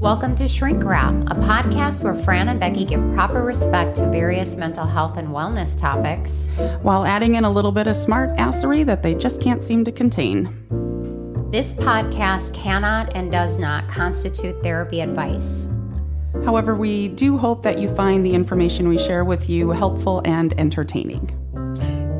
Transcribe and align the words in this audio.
Welcome 0.00 0.36
to 0.36 0.46
Shrink 0.46 0.84
Wrap, 0.84 1.12
a 1.26 1.34
podcast 1.34 2.04
where 2.04 2.14
Fran 2.14 2.46
and 2.46 2.60
Becky 2.60 2.84
give 2.84 3.00
proper 3.14 3.42
respect 3.42 3.96
to 3.96 4.08
various 4.08 4.54
mental 4.54 4.86
health 4.86 5.16
and 5.16 5.26
wellness 5.26 5.76
topics 5.76 6.50
while 6.82 7.04
adding 7.04 7.34
in 7.34 7.44
a 7.44 7.50
little 7.50 7.72
bit 7.72 7.88
of 7.88 7.96
smart 7.96 8.30
assery 8.36 8.86
that 8.86 9.02
they 9.02 9.12
just 9.16 9.40
can't 9.40 9.64
seem 9.64 9.84
to 9.84 9.90
contain. 9.90 10.44
This 11.50 11.74
podcast 11.74 12.54
cannot 12.54 13.16
and 13.16 13.32
does 13.32 13.58
not 13.58 13.88
constitute 13.88 14.62
therapy 14.62 15.00
advice. 15.00 15.68
However, 16.44 16.76
we 16.76 17.08
do 17.08 17.36
hope 17.36 17.64
that 17.64 17.80
you 17.80 17.92
find 17.96 18.24
the 18.24 18.34
information 18.34 18.86
we 18.86 18.98
share 18.98 19.24
with 19.24 19.50
you 19.50 19.70
helpful 19.70 20.22
and 20.24 20.54
entertaining. 20.60 21.26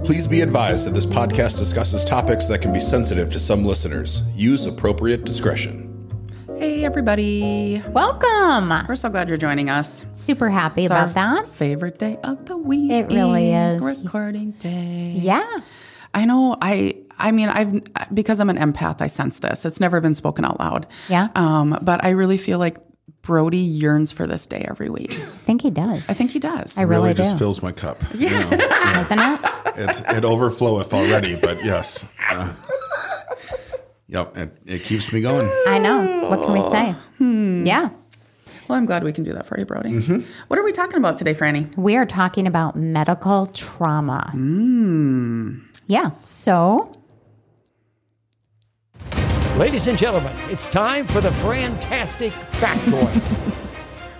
Please 0.05 0.27
be 0.27 0.41
advised 0.41 0.85
that 0.89 0.95
this 0.95 1.07
podcast 1.07 1.57
discusses 1.57 2.05
topics 2.05 2.49
that 2.49 2.61
can 2.61 2.73
be 2.73 2.81
sensitive 2.81 3.31
to 3.31 3.39
some 3.39 3.65
listeners. 3.65 4.23
Use 4.35 4.67
appropriate 4.67 5.25
discretion. 5.25 5.88
Hey, 6.79 6.85
everybody. 6.85 7.83
Welcome. 7.89 8.73
We're 8.87 8.95
so 8.95 9.09
glad 9.09 9.27
you're 9.27 9.37
joining 9.37 9.69
us. 9.69 10.07
Super 10.13 10.49
happy 10.49 10.85
It's 10.85 10.93
about 10.93 11.09
our 11.09 11.43
that. 11.43 11.49
favorite 11.49 11.99
day 11.99 12.19
of 12.23 12.47
the 12.47 12.57
week. 12.57 12.93
It 12.93 13.11
really 13.11 13.53
is. 13.53 13.83
Recording 13.83 14.53
day. 14.53 15.15
Yeah. 15.17 15.45
I 16.15 16.25
know. 16.25 16.57
I. 16.63 16.99
I 17.19 17.33
mean, 17.33 17.49
I've 17.49 17.83
because 18.15 18.39
I'm 18.39 18.49
an 18.49 18.59
empath. 18.59 19.03
I 19.03 19.09
sense 19.09 19.41
this. 19.41 19.65
It's 19.65 19.81
never 19.81 20.01
been 20.01 20.15
spoken 20.15 20.45
out 20.45 20.61
loud. 20.61 20.87
Yeah. 21.09 21.31
Um, 21.35 21.77
but 21.83 22.05
I 22.05 22.11
really 22.11 22.39
feel 22.39 22.61
like 22.61 22.77
Brody 23.23 23.59
yearns 23.59 24.13
for 24.13 24.29
this 24.29 24.47
day 24.47 24.65
every 24.71 24.89
week. 24.89 25.15
I 25.15 25.25
think 25.25 25.63
he 25.63 25.71
does. 25.71 26.09
I 26.09 26.13
think 26.13 26.31
he 26.31 26.39
does. 26.39 26.79
I 26.79 26.83
really, 26.83 27.13
do. 27.13 27.25
just 27.25 27.41
fills 27.41 27.61
my 27.61 27.73
cup. 27.73 28.01
Yeah. 28.15 28.49
Doesn't 28.95 29.19
it? 29.19 29.41
it, 29.77 30.01
it 30.19 30.23
overfloweth 30.25 30.93
already, 30.93 31.35
but 31.35 31.65
yes. 31.65 32.07
Uh, 32.31 32.55
yep, 34.09 34.37
it, 34.37 34.57
it 34.67 34.83
keeps 34.83 35.13
me 35.13 35.21
going. 35.21 35.51
I 35.67 35.79
know. 35.79 36.29
What 36.29 36.43
can 36.43 36.53
we 36.53 36.63
say? 36.63 36.93
Hmm. 37.19 37.65
Yeah. 37.67 37.91
well, 38.69 38.79
I'm 38.79 38.87
glad 38.87 39.05
we 39.05 39.13
can 39.13 39.25
do 39.25 39.33
that 39.33 39.47
for 39.47 39.59
you, 39.59 39.65
Brody. 39.65 39.99
What 40.49 40.59
are 40.59 40.65
we 40.65 40.73
talking 40.73 40.99
about 40.99 41.17
today, 41.17 41.35
Franny? 41.35 41.75
We 41.77 41.97
are 41.97 42.07
talking 42.07 42.47
about 42.47 42.77
medical 42.77 43.47
trauma. 43.47 44.33
Yeah. 45.87 46.11
So, 46.21 46.93
Ladies 49.59 49.89
and 49.89 49.99
gentlemen, 49.99 50.37
it's 50.51 50.67
time 50.69 51.05
for 51.09 51.21
the 51.21 51.33
fantastic 51.33 52.33
factoid. 52.53 53.55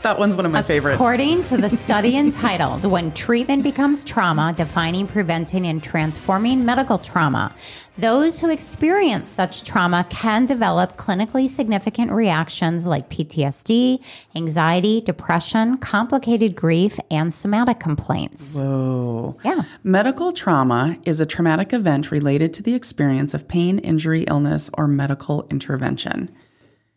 That 0.09 0.19
one's 0.19 0.37
one 0.37 0.47
of 0.47 0.53
my 0.53 0.63
favorites. 0.63 0.95
according 0.95 1.45
to 1.45 1.59
the 1.59 1.69
study 1.69 2.17
entitled 2.25 2.87
When 2.87 3.13
Treatment 3.13 3.63
Becomes 3.63 4.03
Trauma 4.03 4.55
Defining, 4.57 5.07
Preventing, 5.07 5.67
and 5.67 5.83
Transforming 5.83 6.65
Medical 6.65 6.97
Trauma, 6.97 7.55
those 7.99 8.41
who 8.41 8.49
experience 8.49 9.29
such 9.29 9.65
trauma 9.65 10.07
can 10.09 10.47
develop 10.47 10.97
clinically 10.97 11.47
significant 11.47 12.11
reactions 12.11 12.87
like 12.87 13.11
PTSD, 13.11 14.03
anxiety, 14.35 15.03
depression, 15.03 15.77
complicated 15.77 16.57
grief, 16.57 16.99
and 17.11 17.35
somatic 17.35 17.79
complaints. 17.79 18.57
Whoa. 18.57 19.37
Yeah. 19.45 19.65
Medical 19.85 20.33
trauma 20.33 20.97
is 21.05 21.21
a 21.21 21.27
traumatic 21.27 21.75
event 21.75 22.11
related 22.11 22.55
to 22.55 22.63
the 22.63 22.73
experience 22.73 23.35
of 23.35 23.47
pain, 23.47 23.79
injury, 23.81 24.23
illness, 24.23 24.71
or 24.73 24.89
medical 24.89 25.47
intervention. 25.51 26.35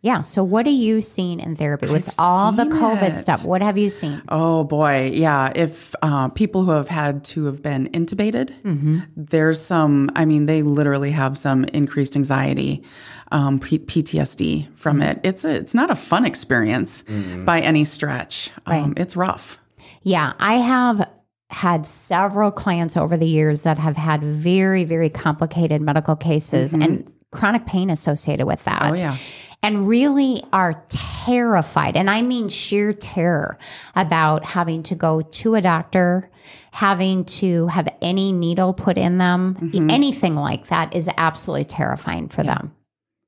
Yeah. 0.03 0.21
So, 0.23 0.43
what 0.43 0.65
are 0.65 0.71
you 0.71 0.99
seeing 1.01 1.39
in 1.39 1.53
therapy 1.55 1.85
with 1.87 2.15
all 2.17 2.51
the 2.51 2.63
COVID 2.65 3.11
it. 3.11 3.15
stuff? 3.17 3.45
What 3.45 3.61
have 3.61 3.77
you 3.77 3.89
seen? 3.89 4.21
Oh 4.29 4.63
boy, 4.63 5.11
yeah. 5.13 5.51
If 5.55 5.93
uh, 6.01 6.29
people 6.29 6.63
who 6.63 6.71
have 6.71 6.87
had 6.87 7.23
to 7.25 7.45
have 7.45 7.61
been 7.61 7.87
intubated, 7.91 8.49
Mm-hmm. 8.63 8.99
there's 9.15 9.61
some. 9.61 10.09
I 10.15 10.25
mean, 10.25 10.47
they 10.47 10.63
literally 10.63 11.11
have 11.11 11.37
some 11.37 11.65
increased 11.65 12.15
anxiety, 12.15 12.83
um, 13.31 13.59
P- 13.59 13.77
PTSD 13.79 14.75
from 14.75 14.97
Mm-hmm. 15.01 15.19
it. 15.19 15.19
It's 15.23 15.45
a, 15.45 15.53
it's 15.55 15.75
not 15.75 15.91
a 15.91 15.95
fun 15.95 16.25
experience 16.25 17.03
by 17.45 17.59
any 17.61 17.83
stretch. 17.83 18.49
Um, 18.65 18.93
it's 18.97 19.15
rough. 19.15 19.59
Yeah, 20.01 20.33
I 20.39 20.55
have 20.55 21.07
had 21.51 21.85
several 21.85 22.49
clients 22.49 22.97
over 22.97 23.17
the 23.17 23.27
years 23.27 23.63
that 23.63 23.77
have 23.77 23.97
had 23.97 24.23
very, 24.23 24.83
very 24.83 25.09
complicated 25.11 25.79
medical 25.81 26.15
cases 26.15 26.73
and 26.73 27.11
chronic 27.31 27.65
pain 27.67 27.89
associated 27.91 28.45
with 28.47 28.63
that. 28.63 28.81
Mm-hmm. 28.81 28.93
Oh 28.93 28.97
yeah. 28.97 29.17
And 29.63 29.87
really 29.87 30.43
are 30.51 30.83
terrified, 30.89 31.95
and 31.95 32.09
I 32.09 32.23
mean 32.23 32.49
sheer 32.49 32.93
terror 32.93 33.59
about 33.95 34.43
having 34.43 34.81
to 34.83 34.95
go 34.95 35.21
to 35.21 35.53
a 35.53 35.61
doctor, 35.61 36.31
having 36.71 37.25
to 37.25 37.67
have 37.67 37.87
any 38.01 38.31
needle 38.31 38.73
put 38.73 38.97
in 38.97 39.19
them. 39.19 39.55
Mm-hmm. 39.61 39.91
Anything 39.91 40.35
like 40.35 40.67
that 40.67 40.95
is 40.95 41.07
absolutely 41.15 41.65
terrifying 41.65 42.27
for 42.27 42.41
them. 42.41 42.73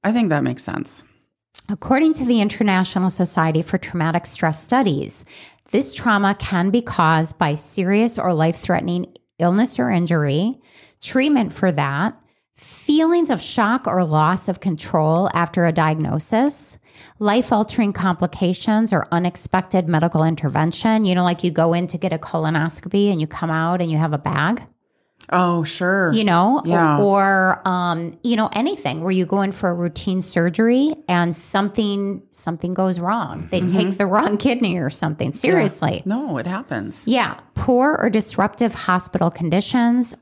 I 0.04 0.12
think 0.12 0.30
that 0.30 0.44
makes 0.44 0.64
sense. 0.64 1.04
According 1.70 2.14
to 2.14 2.26
the 2.26 2.42
International 2.42 3.12
Society 3.12 3.62
for 3.62 3.78
Traumatic 3.78 4.26
Stress 4.26 4.62
Studies, 4.62 5.26
this 5.70 5.94
trauma 5.94 6.36
can 6.36 6.72
be 6.72 6.82
caused 6.82 7.38
by 7.38 7.54
serious 7.54 8.18
or 8.18 8.34
life 8.34 8.58
threatening 8.58 9.14
illness 9.38 9.78
or 9.78 9.92
injury, 9.92 10.60
treatment 11.00 11.54
for 11.54 11.72
that, 11.72 12.20
feelings 12.56 13.30
of 13.30 13.42
shock 13.42 13.88
or 13.88 14.04
loss 14.04 14.48
of 14.48 14.60
control 14.60 15.30
after 15.34 15.66
a 15.66 15.72
diagnosis, 15.72 16.78
life 17.20 17.52
altering 17.52 17.94
complications 17.94 18.94
or 18.94 19.08
unexpected 19.12 19.88
medical 19.90 20.24
intervention. 20.24 21.06
You 21.06 21.16
know, 21.16 21.24
like 21.24 21.44
you 21.44 21.52
go 21.52 21.74
in 21.74 21.88
to 21.88 21.98
get 21.98 22.14
a 22.14 22.18
colonoscopy 22.18 23.12
and 23.12 23.20
you 23.20 23.28
come 23.28 23.50
out 23.50 23.82
and 23.82 23.92
you 23.92 23.98
have 23.98 24.14
a 24.14 24.18
bag 24.18 24.64
Oh 25.32 25.64
sure. 25.64 26.12
you 26.12 26.26
know, 26.26 26.62
Yeah. 26.66 27.00
or 27.00 27.62
um, 27.66 28.18
you 28.24 28.36
know, 28.36 28.50
anything 28.52 29.02
where 29.02 29.12
you 29.12 29.26
go 29.26 29.42
in 29.42 29.54
for 29.54 29.70
a 29.70 29.74
routine 29.74 30.22
surgery 30.22 30.94
and 31.08 31.34
something 31.36 32.22
something 32.34 32.74
goes 32.74 33.00
wrong. 33.00 33.48
They 33.50 33.62
take 33.62 33.98
the 33.98 34.06
wrong 34.14 34.38
kidney 34.38 34.78
or 34.78 34.90
something. 34.90 35.32
Seriously. 35.32 36.04
No, 36.06 36.38
it 36.38 36.46
happens. 36.46 37.08
Yeah. 37.08 37.40
Poor 37.56 37.96
or 38.00 38.10
disruptive 38.10 38.74
hospital 38.74 39.32
conditions, 39.32 40.14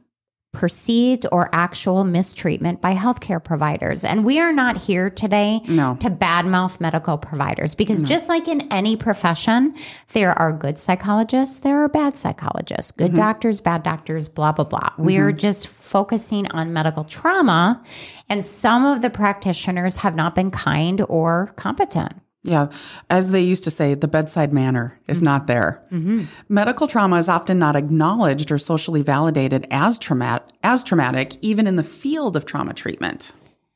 perceived 0.53 1.25
or 1.31 1.49
actual 1.53 2.03
mistreatment 2.03 2.81
by 2.81 2.93
healthcare 2.93 3.41
providers. 3.41 4.03
And 4.03 4.25
we 4.25 4.39
are 4.39 4.51
not 4.51 4.75
here 4.75 5.09
today 5.09 5.61
No. 5.67 5.95
to 6.01 6.09
badmouth 6.09 6.81
medical 6.81 7.17
providers 7.17 7.73
because 7.73 8.01
just 8.01 8.27
like 8.27 8.49
in 8.49 8.61
any 8.71 8.97
profession, 8.97 9.73
there 10.11 10.37
are 10.37 10.51
good 10.51 10.77
psychologists, 10.77 11.59
there 11.59 11.81
are 11.81 11.87
bad 11.87 12.17
psychologists, 12.17 12.91
good 12.91 13.11
mm-hmm. 13.11 13.15
doctors, 13.15 13.61
bad 13.61 13.83
doctors, 13.83 14.27
blah, 14.27 14.51
blah, 14.51 14.65
blah. 14.65 14.89
We're 14.97 15.29
mm-hmm. 15.29 15.37
just 15.37 15.67
focusing 15.67 16.51
on 16.51 16.73
medical 16.73 17.05
trauma, 17.05 17.81
and 18.27 18.43
some 18.43 18.85
of 18.85 19.01
the 19.01 19.09
practitioners 19.09 19.97
have 19.97 20.15
not 20.15 20.35
been 20.35 20.51
kind 20.51 21.01
or 21.07 21.51
competent. 21.55 22.20
Yeah. 22.43 22.67
As 23.09 23.31
they 23.31 23.41
used 23.41 23.63
to 23.65 23.71
say, 23.71 23.93
the 23.93 24.07
bedside 24.07 24.51
manner 24.51 24.99
is 25.07 25.17
mm-hmm. 25.17 25.25
not 25.25 25.47
there. 25.47 25.83
Mm-hmm. 25.91 26.23
Medical 26.49 26.87
trauma 26.87 27.17
is 27.17 27.29
often 27.29 27.59
not 27.59 27.75
acknowledged 27.75 28.51
or 28.51 28.57
socially 28.57 29.01
validated 29.01 29.67
as 29.69 29.99
traumatic, 29.99 30.47
as 30.63 30.83
traumatic, 30.83 31.35
even 31.41 31.67
in 31.67 31.75
the 31.75 31.83
field 31.83 32.35
of 32.35 32.45
trauma 32.45 32.73
treatment. 32.73 33.33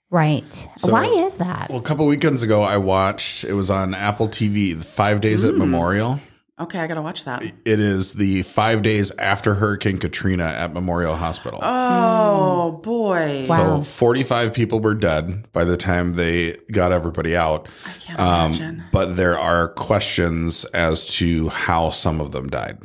Right. 0.09 0.68
Why 0.81 1.06
is 1.06 1.40
that? 1.40 1.70
Well, 1.70 1.80
a 1.80 1.84
couple 1.84 2.08
weekends 2.08 2.42
ago, 2.42 2.62
I 2.62 2.78
watched, 2.78 3.44
it 3.44 3.53
was 3.53 3.70
on 3.70 3.94
Apple 3.94 4.28
TV, 4.28 4.78
the 4.78 4.84
Five 4.84 5.22
Days 5.22 5.44
at 5.44 5.53
mm. 5.53 5.58
Memorial. 5.58 6.20
Okay, 6.58 6.80
I 6.80 6.88
got 6.88 6.94
to 6.96 7.02
watch 7.02 7.26
that. 7.26 7.44
It 7.44 7.54
is 7.66 8.14
the 8.14 8.44
five 8.44 8.82
days 8.82 9.12
after 9.18 9.56
Hurricane 9.56 9.98
Katrina 9.98 10.46
at 10.46 10.72
Memorial 10.72 11.16
Hospital. 11.16 11.60
Oh, 11.62 12.80
boy. 12.82 13.44
So 13.44 13.82
45 13.82 14.54
people 14.54 14.80
were 14.80 14.94
dead 14.94 15.52
by 15.52 15.66
the 15.66 15.76
time 15.76 16.14
they 16.14 16.56
got 16.72 16.94
everybody 16.94 17.36
out. 17.36 17.68
I 17.86 17.92
can't 18.00 18.20
imagine. 18.20 18.84
But 18.94 19.18
there 19.18 19.38
are 19.38 19.68
questions 19.68 20.64
as 20.66 21.06
to 21.18 21.50
how 21.50 21.90
some 21.90 22.22
of 22.22 22.32
them 22.32 22.48
died. 22.50 22.80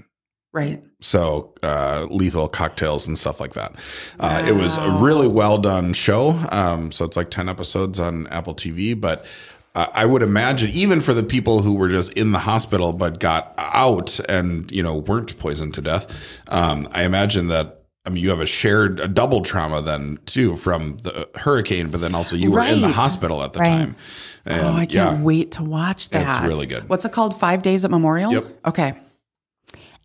Right. 0.53 0.83
So 1.01 1.55
uh, 1.63 2.09
lethal 2.11 2.49
cocktails 2.49 3.07
and 3.07 3.17
stuff 3.17 3.39
like 3.41 3.53
that. 3.53 3.73
Uh, 4.19 4.45
it 4.49 4.53
was 4.53 4.77
a 4.77 4.91
really 4.91 5.29
well 5.29 5.59
done 5.59 5.93
show. 5.93 6.31
Um, 6.51 6.91
so 6.91 7.05
it's 7.05 7.17
like 7.17 7.31
10 7.31 7.49
episodes 7.49 8.01
on 8.01 8.27
Apple 8.27 8.57
TV. 8.57 9.01
But 9.01 9.25
uh, 9.75 9.87
I 9.95 10.05
would 10.07 10.23
imagine, 10.23 10.71
even 10.71 11.01
for 11.01 11.15
the 11.15 11.23
people 11.23 11.63
who 11.63 11.75
were 11.75 11.89
just 11.89 12.13
in 12.15 12.33
the 12.33 12.41
hospital 12.41 12.93
but 12.93 13.21
got 13.21 13.55
out 13.59 14.19
and, 14.29 14.71
you 14.71 14.83
know, 14.83 14.97
weren't 14.97 15.39
poisoned 15.39 15.75
to 15.75 15.81
death, 15.83 16.41
um, 16.49 16.89
I 16.93 17.05
imagine 17.05 17.49
that. 17.49 17.77
I 18.07 18.09
mean, 18.09 18.23
you 18.23 18.31
have 18.31 18.41
a 18.41 18.47
shared, 18.47 18.99
a 18.99 19.07
double 19.07 19.43
trauma 19.43 19.83
then 19.83 20.19
too 20.25 20.57
from 20.57 20.97
the 21.03 21.29
hurricane, 21.35 21.91
but 21.91 22.01
then 22.01 22.15
also 22.15 22.35
you 22.35 22.51
were 22.51 22.63
in 22.63 22.81
the 22.81 22.89
hospital 22.89 23.43
at 23.43 23.53
the 23.53 23.59
Right. 23.59 23.69
time. 23.69 23.97
And, 24.47 24.61
Oh, 24.69 24.73
I 24.73 24.87
can't 24.87 25.19
yeah. 25.19 25.23
wait 25.23 25.53
to 25.53 25.63
watch 25.63 26.09
that. 26.09 26.27
That's 26.27 26.47
really 26.47 26.65
good. 26.67 26.89
What's 26.89 27.05
it 27.05 27.13
called? 27.13 27.39
Five 27.39 27.61
Days 27.61 27.85
at 27.85 27.91
Memorial? 27.91 28.33
Yep. 28.33 28.45
Okay. 28.69 28.95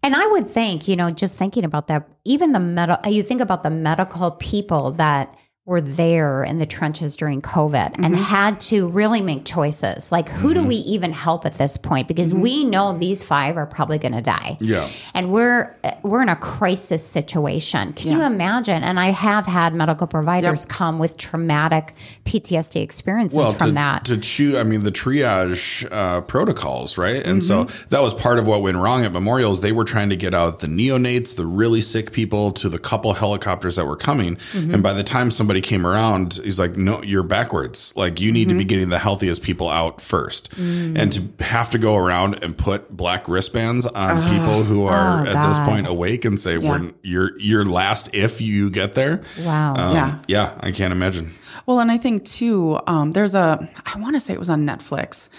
And 0.04 0.14
I 0.14 0.28
would 0.28 0.46
think, 0.46 0.90
you 0.90 0.98
know, 0.98 1.10
just 1.10 1.38
thinking 1.38 1.64
about 1.64 1.88
that, 1.88 2.08
even 2.26 2.52
the 2.52 2.60
medical, 2.60 3.10
you 3.12 3.24
think 3.24 3.40
about 3.40 3.64
the 3.64 3.70
medical 3.70 4.32
people 4.32 4.92
that 4.92 5.34
were 5.66 5.82
there 5.82 6.44
in 6.44 6.60
the 6.60 6.66
trenches 6.68 7.16
during 7.16 7.42
COVID 7.42 7.96
and 7.98 8.16
had 8.16 8.60
to 8.62 8.88
really 8.90 9.20
make 9.20 9.46
choices. 9.46 10.12
Like, 10.12 10.30
who 10.30 10.54
do 10.54 10.64
we 10.64 10.76
even 10.76 11.12
help 11.12 11.44
at 11.44 11.56
this 11.56 11.76
point? 11.76 12.08
Because 12.08 12.36
we 12.36 12.64
know 12.64 12.96
these 12.96 13.24
five 13.24 13.58
are 13.58 13.66
probably 13.66 13.98
going 13.98 14.12
to 14.12 14.22
die. 14.22 14.58
Yeah. 14.60 14.88
And 15.16 15.32
we're 15.32 15.76
we're 16.04 16.22
in 16.22 16.30
a 16.30 16.36
crisis 16.36 17.04
situation. 17.04 17.94
Can 17.94 18.12
you 18.12 18.22
imagine? 18.22 18.84
And 18.84 19.00
I 19.00 19.08
have 19.08 19.48
had 19.48 19.74
medical 19.74 20.06
providers 20.06 20.66
come 20.68 21.00
with 21.00 21.18
traumatic 21.18 21.96
PTSD 22.26 22.82
experiences 22.84 23.38
well, 23.38 23.54
from 23.54 23.70
to, 23.70 23.74
that. 23.74 24.06
to 24.06 24.18
choose, 24.18 24.56
I 24.56 24.64
mean, 24.64 24.84
the 24.84 24.92
triage 24.92 25.92
uh, 25.92 26.22
protocols, 26.22 26.98
right? 26.98 27.26
And 27.26 27.44
so 27.44 27.56
Mm-hmm. 27.56 27.90
that 27.90 28.02
was 28.02 28.14
part 28.14 28.38
of 28.38 28.46
what 28.46 28.62
went 28.62 28.78
wrong 28.78 29.06
at 29.06 29.14
Memorials. 29.14 29.62
They 29.62 29.72
were 29.72 29.86
trying 29.86 30.10
to 30.10 30.16
get 30.16 30.34
out 30.34 30.60
the 30.60 30.68
neonates, 30.68 31.36
the 31.36 31.46
really 31.46 31.80
sick 31.80 32.12
people, 32.12 32.52
to 32.52 32.68
the 32.68 32.78
couple 32.78 33.14
helicopters 33.14 33.78
that 33.78 33.86
were 33.86 33.96
coming. 33.96 34.36
Mm-hmm. 34.36 34.74
And 34.74 34.84
by 34.84 34.94
the 34.94 35.04
time 35.04 35.32
somebody 35.32 35.55
came 35.62 35.86
around, 35.86 36.40
he's 36.44 36.60
like, 36.60 36.76
"No, 36.78 37.02
you're 37.04 37.24
backwards. 37.24 37.94
Like 37.96 38.20
you 38.22 38.32
need 38.32 38.46
to 38.46 38.50
Mm-hmm. 38.52 38.58
be 38.60 38.66
getting 38.66 38.90
the 38.90 39.00
healthiest 39.00 39.42
people 39.42 39.70
out 39.70 40.02
first. 40.02 40.52
Mm. 40.56 40.98
and 40.98 41.12
to 41.14 41.44
have 41.44 41.72
to 41.72 41.78
go 41.78 41.96
around 41.98 42.44
and 42.44 42.58
put 42.58 42.96
black 42.96 43.28
wristbands 43.28 43.86
on 43.86 44.30
people 44.30 44.64
who 44.64 44.86
are 44.86 45.22
Oh, 45.22 45.30
at 45.30 45.34
God. 45.34 45.50
this 45.50 45.68
point 45.68 45.88
awake 45.88 46.26
and 46.26 46.40
say, 46.40 46.58
"We're 46.58 46.92
you're 47.04 47.38
you're 47.40 47.66
last 47.66 48.14
if 48.14 48.42
you 48.42 48.70
get 48.70 48.94
there." 48.94 49.22
wow. 49.44 49.74
Um, 49.76 49.96
Yeah. 49.96 50.20
yeah, 50.28 50.52
I 50.62 50.72
can't 50.72 50.92
imagine. 50.94 51.34
Well, 51.66 51.80
and 51.80 51.92
I 51.92 51.98
think 51.98 52.26
too, 52.26 52.80
um, 52.86 53.12
there's 53.12 53.34
a, 53.34 53.68
I 53.86 54.00
want 54.00 54.16
to 54.16 54.20
say 54.20 54.34
it 54.34 54.40
was 54.40 54.52
on 54.52 54.68
Netflix, 54.68 55.30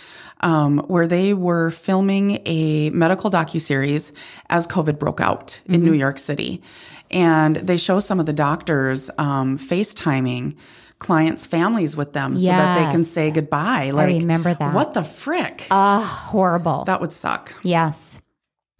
um, 0.40 0.78
where 0.88 1.06
they 1.06 1.34
were 1.34 1.70
filming 1.70 2.40
a 2.46 2.90
medical 2.90 3.30
docuseries 3.30 4.10
as 4.50 4.66
COVID 4.66 4.98
broke 4.98 5.20
out 5.20 5.60
in 5.66 5.84
New 5.84 5.92
York 5.92 6.18
City. 6.18 6.60
And 7.10 7.56
they 7.56 7.76
show 7.76 8.00
some 8.00 8.20
of 8.20 8.26
the 8.26 8.32
doctors 8.32 9.10
um, 9.18 9.58
FaceTiming 9.58 10.56
clients' 10.98 11.44
families 11.44 11.96
with 11.96 12.12
them 12.12 12.38
so 12.38 12.46
that 12.46 12.84
they 12.86 12.90
can 12.90 13.04
say 13.04 13.30
goodbye. 13.30 13.90
Like, 13.90 14.08
I 14.08 14.18
remember 14.18 14.54
that. 14.54 14.74
What 14.74 14.94
the 14.94 15.04
frick? 15.04 15.66
Ah, 15.70 16.28
Horrible. 16.30 16.84
that 16.84 17.00
would 17.00 17.12
suck. 17.12 17.54
Yes. 17.62 18.20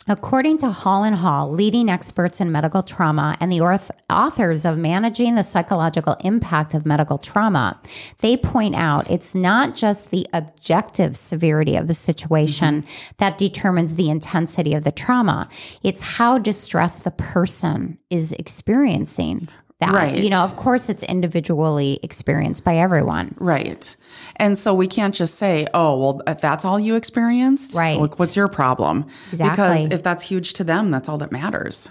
According 0.09 0.59
to 0.59 0.71
Hall 0.71 1.03
and 1.03 1.17
Hall, 1.17 1.51
leading 1.51 1.89
experts 1.89 2.41
in 2.41 2.53
medical 2.53 2.83
trauma 2.83 3.37
and 3.41 3.51
the 3.51 3.61
orth- 3.61 3.91
authors 4.09 4.65
of 4.65 4.79
Managing 4.79 5.35
the 5.35 5.43
Psychological 5.43 6.17
Impact 6.21 6.75
of 6.75 6.87
Medical 6.87 7.19
Trauma, 7.19 7.81
they 8.19 8.37
point 8.37 8.77
out 8.77 9.11
it's 9.11 9.35
not 9.35 9.75
just 9.75 10.13
the 10.13 10.25
objective 10.33 11.17
severity 11.17 11.75
of 11.77 11.89
the 11.89 11.95
situation 11.95 12.83
mm-hmm. 12.83 13.11
that 13.19 13.37
determines 13.37 13.95
the 13.95 14.09
intensity 14.09 14.75
of 14.75 14.85
the 14.85 14.93
trauma. 14.93 15.49
It's 15.83 16.03
how 16.03 16.39
distressed 16.39 17.03
the 17.03 17.11
person 17.11 17.99
is 18.09 18.33
experiencing 18.33 19.49
that. 19.81 19.93
Right. 19.93 20.23
You 20.23 20.31
know, 20.31 20.43
of 20.43 20.57
course 20.57 20.89
it's 20.89 21.03
individually 21.03 22.01
experienced 22.03 22.65
by 22.65 22.77
everyone. 22.77 23.35
Right. 23.39 23.97
And 24.37 24.57
so 24.57 24.75
we 24.75 24.87
can't 24.87 25.15
just 25.15 25.37
say, 25.37 25.67
oh, 25.75 25.99
well, 25.99 26.23
if 26.27 26.41
that's 26.41 26.65
all 26.65 26.79
you 26.79 26.95
experienced. 26.97 27.75
Right. 27.75 27.99
Like, 27.99 28.19
what's 28.19 28.37
your 28.37 28.49
problem? 28.49 29.07
Exactly. 29.31 29.51
Because 29.51 29.87
if 29.91 30.03
that's 30.03 30.25
huge 30.25 30.55
to 30.55 30.65
them, 30.65 30.91
that's 30.91 31.09
all 31.09 31.19
that 31.19 31.33
matters. 31.33 31.91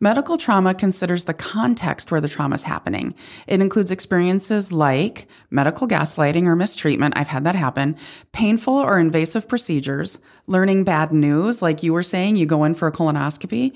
Medical 0.00 0.36
trauma 0.36 0.74
considers 0.74 1.24
the 1.24 1.32
context 1.32 2.10
where 2.10 2.20
the 2.20 2.28
trauma 2.28 2.56
is 2.56 2.64
happening. 2.64 3.14
It 3.46 3.62
includes 3.62 3.90
experiences 3.90 4.70
like 4.70 5.28
medical 5.48 5.88
gaslighting 5.88 6.44
or 6.44 6.54
mistreatment. 6.54 7.16
I've 7.16 7.28
had 7.28 7.44
that 7.44 7.54
happen. 7.54 7.96
Painful 8.32 8.74
or 8.74 8.98
invasive 8.98 9.48
procedures, 9.48 10.18
learning 10.46 10.84
bad 10.84 11.10
news, 11.10 11.62
like 11.62 11.82
you 11.82 11.94
were 11.94 12.02
saying, 12.02 12.36
you 12.36 12.44
go 12.44 12.64
in 12.64 12.74
for 12.74 12.86
a 12.86 12.92
colonoscopy, 12.92 13.72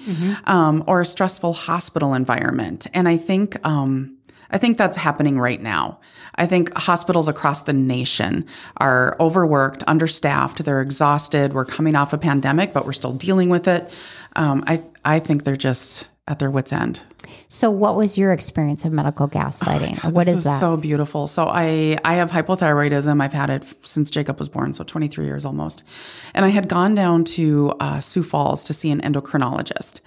um, 0.46 0.84
or 0.86 1.00
a 1.00 1.06
stressful 1.06 1.54
hospital 1.54 2.12
environment. 2.12 2.86
And 2.92 3.08
I 3.08 3.16
think, 3.16 3.56
um, 3.66 4.18
I 4.50 4.58
think 4.58 4.76
that's 4.76 4.98
happening 4.98 5.40
right 5.40 5.62
now. 5.62 5.98
I 6.36 6.46
think 6.46 6.74
hospitals 6.74 7.28
across 7.28 7.62
the 7.62 7.72
nation 7.72 8.46
are 8.78 9.16
overworked, 9.20 9.84
understaffed, 9.86 10.64
they're 10.64 10.82
exhausted. 10.82 11.52
We're 11.52 11.64
coming 11.64 11.96
off 11.96 12.12
a 12.12 12.18
pandemic, 12.18 12.72
but 12.72 12.84
we're 12.84 12.92
still 12.92 13.12
dealing 13.12 13.48
with 13.48 13.68
it. 13.68 13.92
Um, 14.36 14.64
I 14.66 14.82
I 15.04 15.18
think 15.20 15.44
they're 15.44 15.56
just 15.56 16.08
at 16.26 16.38
their 16.38 16.50
wits' 16.50 16.72
end. 16.72 17.00
So 17.48 17.70
what 17.70 17.96
was 17.96 18.16
your 18.16 18.32
experience 18.32 18.84
of 18.84 18.92
medical 18.92 19.28
gaslighting? 19.28 20.02
what 20.12 20.24
this 20.24 20.28
is 20.28 20.34
was 20.36 20.44
that? 20.44 20.60
so 20.60 20.76
beautiful. 20.76 21.26
So 21.26 21.46
I 21.48 21.98
I 22.04 22.14
have 22.14 22.30
hypothyroidism. 22.30 23.22
I've 23.22 23.32
had 23.32 23.50
it 23.50 23.62
f- 23.62 23.76
since 23.82 24.10
Jacob 24.10 24.38
was 24.38 24.48
born, 24.48 24.72
so 24.72 24.84
23 24.84 25.26
years 25.26 25.44
almost. 25.44 25.84
And 26.34 26.44
I 26.44 26.48
had 26.48 26.68
gone 26.68 26.94
down 26.94 27.24
to 27.24 27.72
uh, 27.80 28.00
Sioux 28.00 28.22
Falls 28.22 28.64
to 28.64 28.74
see 28.74 28.90
an 28.90 29.00
endocrinologist. 29.02 30.00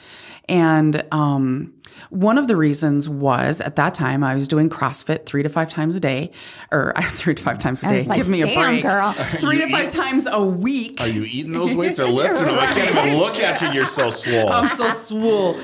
And 0.49 1.03
um, 1.11 1.73
one 2.09 2.38
of 2.38 2.47
the 2.47 2.55
reasons 2.55 3.09
was 3.09 3.59
at 3.59 3.75
that 3.75 3.94
time 3.94 4.23
I 4.23 4.35
was 4.35 4.47
doing 4.47 4.69
CrossFit 4.69 5.25
three 5.25 5.44
to 5.44 5.49
five 5.49 5.69
times 5.69 5.95
a 5.95 5.99
day, 5.99 6.31
or 6.71 6.94
three 7.01 7.35
to 7.35 7.44
five 7.44 7.59
times 7.59 7.83
a 7.83 7.89
day. 7.89 7.97
was 7.99 8.07
like, 8.07 8.17
Give 8.17 8.29
me 8.29 8.41
a 8.41 8.45
"Damn, 8.45 8.63
break, 8.63 8.83
girl." 8.83 9.11
Three 9.13 9.57
to 9.59 9.67
five 9.69 9.89
times 9.91 10.25
a 10.25 10.41
week. 10.44 11.01
Are 11.01 11.07
you 11.07 11.23
eating 11.23 11.51
those 11.53 11.75
weights 11.75 11.99
or 11.99 12.05
lifting 12.09 12.45
them? 12.45 12.59
I 12.59 12.65
can't 12.67 12.95
even 12.95 13.19
look 13.19 13.35
at 13.35 13.61
you. 13.61 13.71
You're 13.71 13.85
so 13.85 14.09
swole. 14.09 14.49
I'm 14.49 14.67
so 14.69 14.89
swole. 14.89 15.55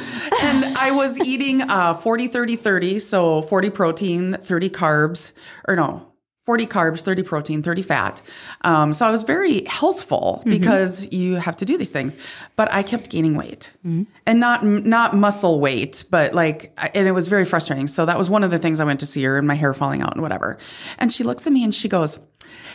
And 0.41 0.65
I 0.77 0.91
was 0.91 1.17
eating 1.19 1.61
uh, 1.61 1.93
40, 1.93 2.27
30, 2.27 2.55
30. 2.55 2.99
So 2.99 3.41
40 3.43 3.69
protein, 3.69 4.33
30 4.33 4.69
carbs, 4.69 5.33
or 5.67 5.75
no, 5.75 6.12
40 6.43 6.65
carbs, 6.67 6.99
30 7.01 7.23
protein, 7.23 7.63
30 7.63 7.81
fat. 7.81 8.21
Um, 8.63 8.91
so 8.91 9.07
I 9.07 9.11
was 9.11 9.23
very 9.23 9.63
healthful 9.65 10.41
because 10.45 11.11
you 11.13 11.35
have 11.35 11.55
to 11.57 11.65
do 11.65 11.77
these 11.77 11.89
things. 11.89 12.17
But 12.57 12.69
I 12.73 12.83
kept 12.83 13.09
gaining 13.09 13.35
weight 13.37 13.71
and 14.25 14.39
not 14.39 14.63
not 14.65 15.15
muscle 15.15 15.59
weight, 15.61 16.03
but 16.09 16.33
like, 16.33 16.77
and 16.93 17.07
it 17.07 17.11
was 17.13 17.29
very 17.29 17.45
frustrating. 17.45 17.87
So 17.87 18.05
that 18.05 18.17
was 18.17 18.29
one 18.29 18.43
of 18.43 18.51
the 18.51 18.59
things 18.59 18.81
I 18.81 18.83
went 18.83 18.99
to 18.99 19.05
see 19.05 19.23
her 19.23 19.37
and 19.37 19.47
my 19.47 19.55
hair 19.55 19.73
falling 19.73 20.01
out 20.01 20.13
and 20.13 20.21
whatever. 20.21 20.57
And 20.99 21.11
she 21.13 21.23
looks 21.23 21.47
at 21.47 21.53
me 21.53 21.63
and 21.63 21.73
she 21.73 21.87
goes, 21.87 22.19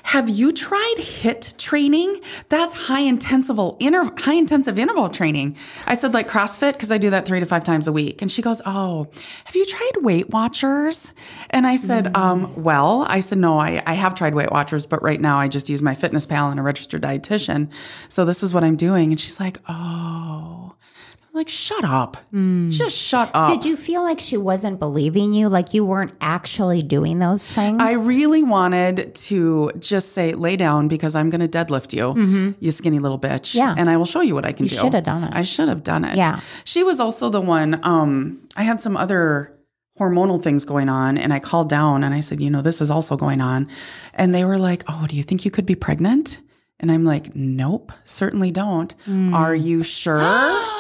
have 0.05 0.29
you 0.29 0.53
tried 0.53 0.95
HIIT 0.99 1.57
training? 1.59 2.21
That's 2.49 2.75
high 2.75 3.01
intensive 3.01 3.59
inter- 3.79 4.13
high 4.17 4.35
intensive 4.35 4.79
interval 4.79 5.09
training. 5.09 5.57
I 5.87 5.95
said 5.95 6.15
like 6.15 6.29
CrossFit 6.29 6.73
because 6.73 6.91
I 6.91 6.99
do 6.99 7.11
that 7.11 7.27
three 7.27 7.41
to 7.41 7.47
five 7.47 7.65
times 7.65 7.89
a 7.89 7.93
week. 7.93 8.23
And 8.23 8.31
she 8.31 8.41
goes, 8.43 8.63
"Oh, 8.65 9.09
have 9.45 9.55
you 9.55 9.67
tried 9.67 10.03
Weight 10.03 10.31
Watchers?" 10.31 11.13
And 11.51 11.67
I 11.67 11.77
said, 11.77 12.17
um, 12.17 12.55
"Well, 12.63 13.05
I 13.09 13.21
said 13.21 13.39
no, 13.39 13.59
I, 13.59 13.83
I 13.87 13.95
have 13.95 14.15
tried 14.15 14.35
Weight 14.35 14.51
Watchers, 14.51 14.87
but 14.87 15.03
right 15.03 15.21
now 15.21 15.39
I 15.39 15.49
just 15.49 15.69
use 15.69 15.83
MyFitnessPal 15.83 16.51
and 16.51 16.59
a 16.59 16.63
registered 16.63 17.03
dietitian. 17.03 17.71
So 18.09 18.25
this 18.25 18.43
is 18.43 18.55
what 18.55 18.65
I'm 18.65 18.77
doing." 18.77 19.11
And 19.13 19.21
she's 19.21 19.39
like, 19.41 19.59
"Oh." 19.69 20.75
I 21.29 21.31
was 21.31 21.35
like, 21.35 21.49
"Shut 21.51 21.85
up, 21.85 22.17
just 22.71 22.97
shut 22.97 23.31
up." 23.35 23.51
Did 23.51 23.67
you 23.67 23.77
feel 23.77 24.03
like 24.03 24.19
she 24.19 24.39
wasn't 24.39 24.79
believing 24.79 25.35
you? 25.35 25.51
Like 25.51 25.75
you 25.75 25.85
weren't 25.85 26.15
actually 26.23 26.81
doing 26.81 27.19
those 27.19 27.47
things? 27.51 27.83
I 27.83 27.93
really 27.93 28.43
wanted 28.43 29.15
to 29.15 29.71
just 29.79 30.13
say, 30.13 30.33
lay 30.33 30.57
down 30.57 30.89
because 30.89 31.15
I'm 31.15 31.29
going 31.29 31.47
to 31.47 31.49
deadlift 31.49 31.93
you, 31.93 32.55
you 32.61 32.71
skinny 32.73 32.99
little 32.99 33.19
bitch. 33.19 33.51
Mm-hmm. 33.51 33.59
Yeah. 33.59 33.75
And 33.77 33.91
I 33.91 33.99
will 33.99 34.07
show 34.07 34.23
you 34.23 34.35
what 34.35 34.47
I 34.47 34.53
can 34.53 34.65
do. 34.65 34.75
should 34.75 34.95
have 34.95 35.05
done 35.05 35.25
it. 35.25 35.35
I 35.35 35.43
should 35.43 35.69
have 35.69 35.85
done 35.85 36.07
it. 36.07 36.17
Yeah. 36.17 36.41
She 36.65 36.83
was 36.83 36.99
also 36.99 37.29
the 37.29 37.43
one, 37.43 37.79
um, 37.83 38.41
I 38.57 38.63
had 38.63 38.81
some 38.81 38.97
other 38.97 39.55
hormonal 40.01 40.43
things 40.43 40.65
going 40.65 40.89
on 40.89 41.19
and 41.19 41.35
I 41.35 41.41
called 41.41 41.69
down 41.69 42.05
and 42.05 42.15
I 42.15 42.21
said, 42.21 42.41
you 42.41 42.49
know, 42.49 42.63
this 42.63 42.81
is 42.81 42.91
also 42.91 43.19
going 43.19 43.43
on. 43.43 43.69
And 44.15 44.35
they 44.35 44.47
were 44.47 44.57
like, 44.57 44.83
oh, 44.89 45.07
do 45.07 45.15
you 45.15 45.23
think 45.23 45.45
you 45.45 45.51
could 45.51 45.67
be 45.67 45.75
pregnant? 45.75 46.41
And 46.81 46.91
I'm 46.91 47.05
like, 47.05 47.37
nope, 47.37 47.93
certainly 48.05 48.51
don't. 48.51 48.95
Mm. 49.07 49.35
Are 49.35 49.55
you 49.55 49.83
sure? 49.83 50.21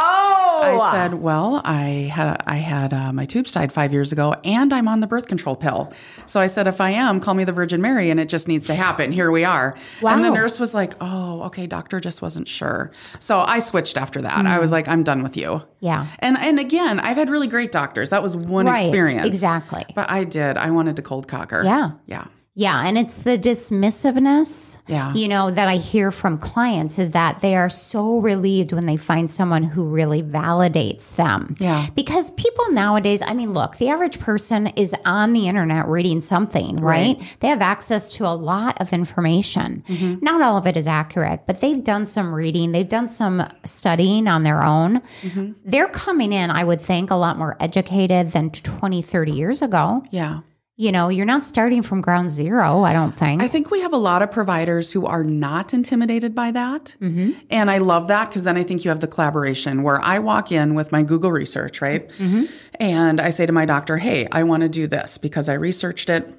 oh, 0.00 0.78
I 0.80 0.90
said, 0.92 1.14
"Well, 1.14 1.60
I 1.64 2.10
had 2.12 2.42
I 2.46 2.56
had 2.56 2.92
uh, 2.92 3.12
my 3.12 3.24
tubes 3.26 3.52
tied 3.52 3.72
five 3.72 3.92
years 3.92 4.12
ago, 4.12 4.34
and 4.44 4.72
I'm 4.72 4.88
on 4.88 5.00
the 5.00 5.06
birth 5.06 5.26
control 5.28 5.56
pill." 5.56 5.92
So 6.26 6.40
I 6.40 6.46
said, 6.46 6.66
"If 6.66 6.80
I 6.80 6.90
am, 6.90 7.20
call 7.20 7.34
me 7.34 7.44
the 7.44 7.52
Virgin 7.52 7.80
Mary, 7.80 8.10
and 8.10 8.18
it 8.20 8.28
just 8.28 8.48
needs 8.48 8.66
to 8.66 8.74
happen." 8.74 9.12
Here 9.12 9.30
we 9.30 9.44
are. 9.44 9.76
Wow. 10.02 10.14
And 10.14 10.24
the 10.24 10.30
nurse 10.30 10.58
was 10.60 10.74
like, 10.74 10.94
"Oh, 11.00 11.42
okay, 11.44 11.66
doctor 11.66 12.00
just 12.00 12.22
wasn't 12.22 12.48
sure." 12.48 12.90
So 13.18 13.40
I 13.40 13.58
switched 13.58 13.96
after 13.96 14.22
that. 14.22 14.46
I 14.46 14.58
was 14.58 14.72
like, 14.72 14.88
"I'm 14.88 15.02
done 15.04 15.22
with 15.22 15.36
you." 15.36 15.48
Mm. 15.48 15.66
Yeah. 15.80 16.06
And 16.20 16.36
and 16.38 16.58
again, 16.58 17.00
I've 17.00 17.16
had 17.16 17.30
really 17.30 17.46
great 17.48 17.72
doctors. 17.72 18.10
That 18.10 18.22
was 18.22 18.34
one 18.36 18.66
Right, 18.66 18.86
experience. 18.88 19.26
exactly. 19.26 19.84
But 19.94 20.10
I 20.10 20.24
did. 20.24 20.56
I 20.56 20.70
wanted 20.70 20.96
to 20.96 21.02
cold 21.02 21.28
cock 21.28 21.50
her. 21.50 21.62
Yeah. 21.64 21.92
Yeah. 22.06 22.24
Yeah, 22.58 22.82
and 22.84 22.98
it's 22.98 23.14
the 23.22 23.38
dismissiveness, 23.38 24.78
Yeah. 24.88 25.14
you 25.14 25.28
know, 25.28 25.48
that 25.52 25.68
I 25.68 25.76
hear 25.76 26.10
from 26.10 26.38
clients 26.38 26.98
is 26.98 27.12
that 27.12 27.40
they 27.40 27.54
are 27.54 27.68
so 27.68 28.18
relieved 28.18 28.72
when 28.72 28.84
they 28.84 28.96
find 28.96 29.30
someone 29.30 29.62
who 29.62 29.84
really 29.84 30.24
validates 30.24 31.14
them. 31.14 31.54
Yeah. 31.60 31.86
Because 31.94 32.32
people 32.32 32.72
nowadays, 32.72 33.22
I 33.22 33.32
mean, 33.32 33.52
look, 33.52 33.76
the 33.76 33.90
average 33.90 34.18
person 34.18 34.66
is 34.74 34.92
on 35.04 35.34
the 35.34 35.46
internet 35.46 35.86
reading 35.86 36.20
something, 36.20 36.80
right? 36.80 37.22
They 37.38 37.46
have 37.46 37.62
access 37.62 38.12
to 38.14 38.26
a 38.26 38.34
lot 38.34 38.80
of 38.80 38.92
information. 38.92 39.84
Mm-hmm. 39.88 40.24
Not 40.24 40.42
all 40.42 40.56
of 40.56 40.66
it 40.66 40.76
is 40.76 40.88
accurate, 40.88 41.42
but 41.46 41.60
they've 41.60 41.84
done 41.84 42.06
some 42.06 42.34
reading, 42.34 42.72
they've 42.72 42.88
done 42.88 43.06
some 43.06 43.48
studying 43.64 44.26
on 44.26 44.42
their 44.42 44.64
own. 44.64 45.00
Mm-hmm. 45.22 45.52
They're 45.64 45.86
coming 45.86 46.32
in, 46.32 46.50
I 46.50 46.64
would 46.64 46.80
think, 46.80 47.12
a 47.12 47.16
lot 47.16 47.38
more 47.38 47.56
educated 47.60 48.32
than 48.32 48.50
20, 48.50 49.00
30 49.00 49.30
years 49.30 49.62
ago. 49.62 50.02
Yeah. 50.10 50.40
You 50.78 50.92
know, 50.92 51.08
you're 51.08 51.26
not 51.26 51.44
starting 51.44 51.82
from 51.82 52.00
ground 52.00 52.30
zero, 52.30 52.84
I 52.84 52.92
don't 52.92 53.10
think. 53.10 53.42
I 53.42 53.48
think 53.48 53.68
we 53.68 53.80
have 53.80 53.92
a 53.92 53.98
lot 53.98 54.22
of 54.22 54.30
providers 54.30 54.92
who 54.92 55.06
are 55.06 55.24
not 55.24 55.74
intimidated 55.74 56.36
by 56.36 56.52
that. 56.52 56.94
Mm-hmm. 57.00 57.32
And 57.50 57.68
I 57.68 57.78
love 57.78 58.06
that 58.06 58.28
because 58.28 58.44
then 58.44 58.56
I 58.56 58.62
think 58.62 58.84
you 58.84 58.90
have 58.90 59.00
the 59.00 59.08
collaboration 59.08 59.82
where 59.82 60.00
I 60.00 60.20
walk 60.20 60.52
in 60.52 60.76
with 60.76 60.92
my 60.92 61.02
Google 61.02 61.32
research, 61.32 61.82
right? 61.82 62.08
Mm-hmm. 62.10 62.44
And 62.76 63.20
I 63.20 63.30
say 63.30 63.44
to 63.44 63.52
my 63.52 63.66
doctor, 63.66 63.96
hey, 63.96 64.28
I 64.30 64.44
want 64.44 64.62
to 64.62 64.68
do 64.68 64.86
this 64.86 65.18
because 65.18 65.48
I 65.48 65.54
researched 65.54 66.08
it. 66.08 66.32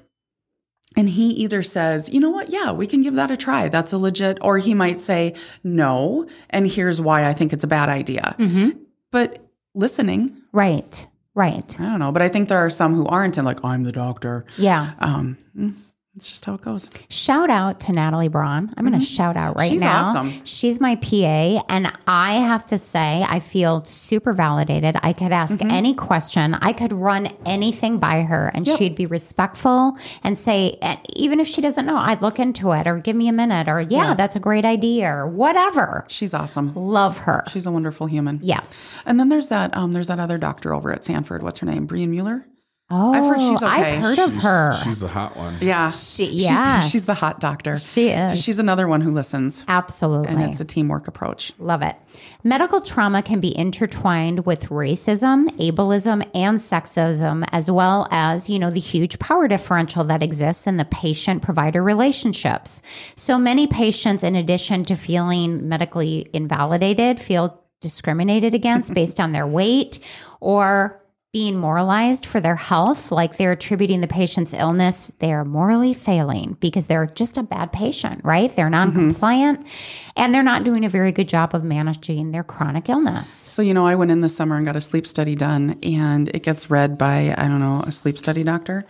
And 0.96 1.10
he 1.10 1.28
either 1.32 1.62
says, 1.62 2.08
you 2.08 2.18
know 2.18 2.30
what? 2.30 2.48
Yeah, 2.48 2.72
we 2.72 2.86
can 2.86 3.02
give 3.02 3.16
that 3.16 3.30
a 3.30 3.36
try. 3.36 3.68
That's 3.68 3.92
a 3.92 3.98
legit, 3.98 4.38
or 4.40 4.56
he 4.56 4.72
might 4.72 5.02
say, 5.02 5.34
no. 5.62 6.26
And 6.48 6.66
here's 6.66 6.98
why 6.98 7.28
I 7.28 7.34
think 7.34 7.52
it's 7.52 7.62
a 7.62 7.68
bad 7.68 7.90
idea. 7.90 8.34
Mm-hmm. 8.38 8.70
But 9.10 9.46
listening, 9.74 10.34
right. 10.50 11.06
Right. 11.40 11.80
I 11.80 11.84
don't 11.84 12.00
know. 12.00 12.12
But 12.12 12.20
I 12.20 12.28
think 12.28 12.50
there 12.50 12.58
are 12.58 12.68
some 12.68 12.94
who 12.94 13.06
aren't 13.06 13.38
and 13.38 13.46
like, 13.46 13.64
I'm 13.64 13.82
the 13.82 13.92
doctor. 13.92 14.44
Yeah. 14.58 14.92
Um, 14.98 15.38
mm, 15.56 15.74
it's 16.20 16.28
just 16.28 16.44
how 16.44 16.52
it 16.52 16.60
goes. 16.60 16.90
Shout 17.08 17.48
out 17.48 17.80
to 17.80 17.92
Natalie 17.92 18.28
Braun. 18.28 18.70
I'm 18.76 18.86
going 18.86 18.98
to 18.98 19.04
shout 19.04 19.36
out 19.38 19.56
right 19.56 19.70
Mm-hmm. 19.70 19.74
She's 19.76 19.80
now. 19.82 20.02
awesome. 20.10 20.44
She's 20.44 20.78
my 20.80 20.96
PA. 20.96 21.64
And 21.70 21.90
I 22.06 22.34
have 22.34 22.66
to 22.66 22.76
say, 22.76 23.24
I 23.26 23.40
feel 23.40 23.82
super 23.86 24.34
validated. 24.34 24.96
I 25.02 25.14
could 25.14 25.32
ask 25.32 25.58
Mm-hmm. 25.58 25.70
any 25.70 25.94
question, 25.94 26.54
I 26.54 26.74
could 26.74 26.92
run 26.92 27.28
anything 27.46 27.98
by 27.98 28.20
her, 28.22 28.50
and 28.54 28.66
she'd 28.66 28.94
be 28.94 29.06
respectful 29.06 29.96
and 30.22 30.36
say, 30.36 30.78
even 31.16 31.40
if 31.40 31.48
she 31.48 31.60
doesn't 31.62 31.86
know, 31.86 31.96
I'd 31.96 32.20
look 32.20 32.38
into 32.38 32.72
it 32.72 32.86
or 32.86 32.98
give 32.98 33.16
me 33.16 33.28
a 33.28 33.32
minute 33.32 33.66
or, 33.68 33.80
yeah, 33.80 34.12
that's 34.14 34.36
a 34.36 34.40
great 34.40 34.66
idea 34.66 35.08
or 35.10 35.26
whatever. 35.26 36.04
She's 36.08 36.34
awesome. 36.34 36.74
Love 36.74 37.18
her. 37.18 37.44
She's 37.50 37.66
a 37.66 37.70
wonderful 37.70 38.06
human. 38.08 38.40
Yes. 38.42 38.86
And 39.06 39.18
then 39.18 39.30
there's 39.30 39.48
that 39.48 39.74
um 39.76 39.92
there's 39.94 40.08
that 40.08 40.18
other 40.20 40.36
doctor 40.38 40.74
over 40.74 40.92
at 40.92 41.02
Sanford. 41.04 41.42
What's 41.42 41.60
her 41.60 41.66
name? 41.66 41.86
Brian 41.86 42.10
Mueller? 42.10 42.46
Oh, 42.92 43.12
I've 43.12 43.24
heard 43.24 43.38
she's 43.38 43.62
oh, 43.62 43.66
okay. 43.66 43.76
I've 43.96 44.02
heard 44.02 44.18
of 44.18 44.30
She's- 44.32 44.42
her. 44.42 44.72
She's 44.82 45.00
the 45.00 45.06
hot 45.08 45.36
one. 45.36 45.56
Yeah. 45.60 45.90
She, 45.90 46.26
She's- 46.40 46.90
She's, 46.90 47.04
the 47.04 47.14
hot 47.14 47.38
doctor. 47.38 47.78
She 47.78 48.08
is. 48.08 48.42
She's 48.42 48.58
another 48.58 48.88
one 48.88 49.00
who 49.00 49.12
listens. 49.12 49.64
Absolutely. 49.68 50.28
And 50.32 50.42
it's 50.42 50.58
a 50.60 50.64
teamwork 50.64 51.06
approach. 51.06 51.52
Love 51.58 51.82
it. 51.82 51.94
Medical 52.42 52.80
trauma 52.80 53.22
can 53.22 53.38
be 53.38 53.56
intertwined 53.56 54.44
with 54.44 54.70
racism, 54.70 55.48
ableism, 55.58 56.28
and 56.34 56.58
sexism, 56.58 57.46
as 57.52 57.70
well 57.70 58.08
as, 58.10 58.48
you 58.50 58.58
know, 58.58 58.70
the 58.70 58.80
huge 58.80 59.18
power 59.20 59.46
differential 59.46 60.02
that 60.04 60.22
exists 60.22 60.66
in 60.66 60.76
the 60.76 60.84
patient 60.84 61.42
provider 61.42 61.82
relationships. 61.84 62.82
So 63.14 63.38
many 63.38 63.68
patients, 63.68 64.24
in 64.24 64.34
addition 64.34 64.84
to 64.86 64.96
feeling 64.96 65.68
medically 65.68 66.28
invalidated, 66.32 67.20
feel 67.20 67.62
discriminated 67.80 68.52
against 68.54 68.92
based 68.92 69.18
on 69.20 69.32
their 69.32 69.46
weight 69.46 70.00
or 70.40 70.99
being 71.32 71.56
moralized 71.56 72.26
for 72.26 72.40
their 72.40 72.56
health, 72.56 73.12
like 73.12 73.36
they're 73.36 73.52
attributing 73.52 74.00
the 74.00 74.08
patient's 74.08 74.52
illness, 74.52 75.12
they're 75.20 75.44
morally 75.44 75.94
failing 75.94 76.56
because 76.58 76.88
they're 76.88 77.06
just 77.06 77.38
a 77.38 77.42
bad 77.42 77.72
patient, 77.72 78.20
right? 78.24 78.54
They're 78.56 78.68
non 78.68 78.92
compliant 78.92 79.64
and 80.16 80.34
they're 80.34 80.42
not 80.42 80.64
doing 80.64 80.84
a 80.84 80.88
very 80.88 81.12
good 81.12 81.28
job 81.28 81.54
of 81.54 81.62
managing 81.62 82.32
their 82.32 82.42
chronic 82.42 82.88
illness. 82.88 83.30
So, 83.30 83.62
you 83.62 83.74
know, 83.74 83.86
I 83.86 83.94
went 83.94 84.10
in 84.10 84.22
this 84.22 84.34
summer 84.34 84.56
and 84.56 84.66
got 84.66 84.74
a 84.74 84.80
sleep 84.80 85.06
study 85.06 85.36
done, 85.36 85.78
and 85.84 86.28
it 86.30 86.42
gets 86.42 86.68
read 86.68 86.98
by, 86.98 87.32
I 87.38 87.46
don't 87.46 87.60
know, 87.60 87.82
a 87.86 87.92
sleep 87.92 88.18
study 88.18 88.42
doctor. 88.42 88.84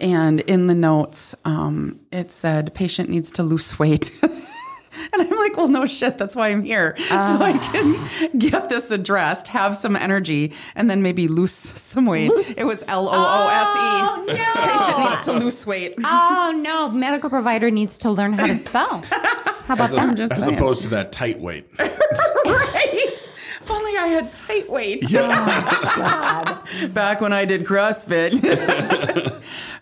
And 0.00 0.40
in 0.40 0.66
the 0.66 0.74
notes, 0.74 1.34
um, 1.46 1.98
it 2.12 2.30
said 2.30 2.74
patient 2.74 3.08
needs 3.08 3.32
to 3.32 3.42
lose 3.42 3.78
weight. 3.78 4.10
And 5.12 5.22
I'm 5.22 5.38
like, 5.38 5.56
well, 5.56 5.68
no 5.68 5.86
shit. 5.86 6.18
That's 6.18 6.36
why 6.36 6.48
I'm 6.48 6.62
here. 6.62 6.94
So 7.08 7.14
I 7.14 7.52
ah. 7.54 7.70
can 7.72 8.38
get 8.38 8.68
this 8.68 8.90
addressed, 8.90 9.48
have 9.48 9.76
some 9.76 9.96
energy, 9.96 10.52
and 10.74 10.90
then 10.90 11.00
maybe 11.02 11.28
lose 11.28 11.52
some 11.80 12.06
weight. 12.06 12.30
It 12.58 12.66
was 12.66 12.84
L 12.88 13.08
O 13.08 13.12
O 13.12 13.48
S 13.48 13.66
E. 13.76 13.78
Oh, 13.78 14.24
Patient 14.28 14.98
needs 14.98 15.20
to 15.22 15.32
lose 15.32 15.66
weight. 15.66 15.94
Oh 16.08 16.52
no, 16.52 16.88
medical 16.88 17.28
provider 17.30 17.70
needs 17.70 17.98
to 17.98 18.10
learn 18.10 18.34
how 18.34 18.46
to 18.46 18.56
spell. 18.58 19.02
How 19.02 19.74
about 19.74 19.80
As, 19.80 19.92
a- 19.92 19.96
that? 19.96 20.16
just 20.16 20.32
as 20.32 20.40
saying. 20.44 20.54
opposed 20.54 20.82
to 20.82 20.88
that 20.88 21.12
tight 21.12 21.40
weight. 21.40 21.66
right? 21.78 23.28
If 23.62 23.70
only 23.70 23.96
I 23.96 24.06
had 24.06 24.32
tight 24.32 24.70
weight. 24.70 25.02
Back 26.94 27.20
when 27.20 27.32
I 27.32 27.44
did 27.44 27.64
CrossFit. 27.64 28.32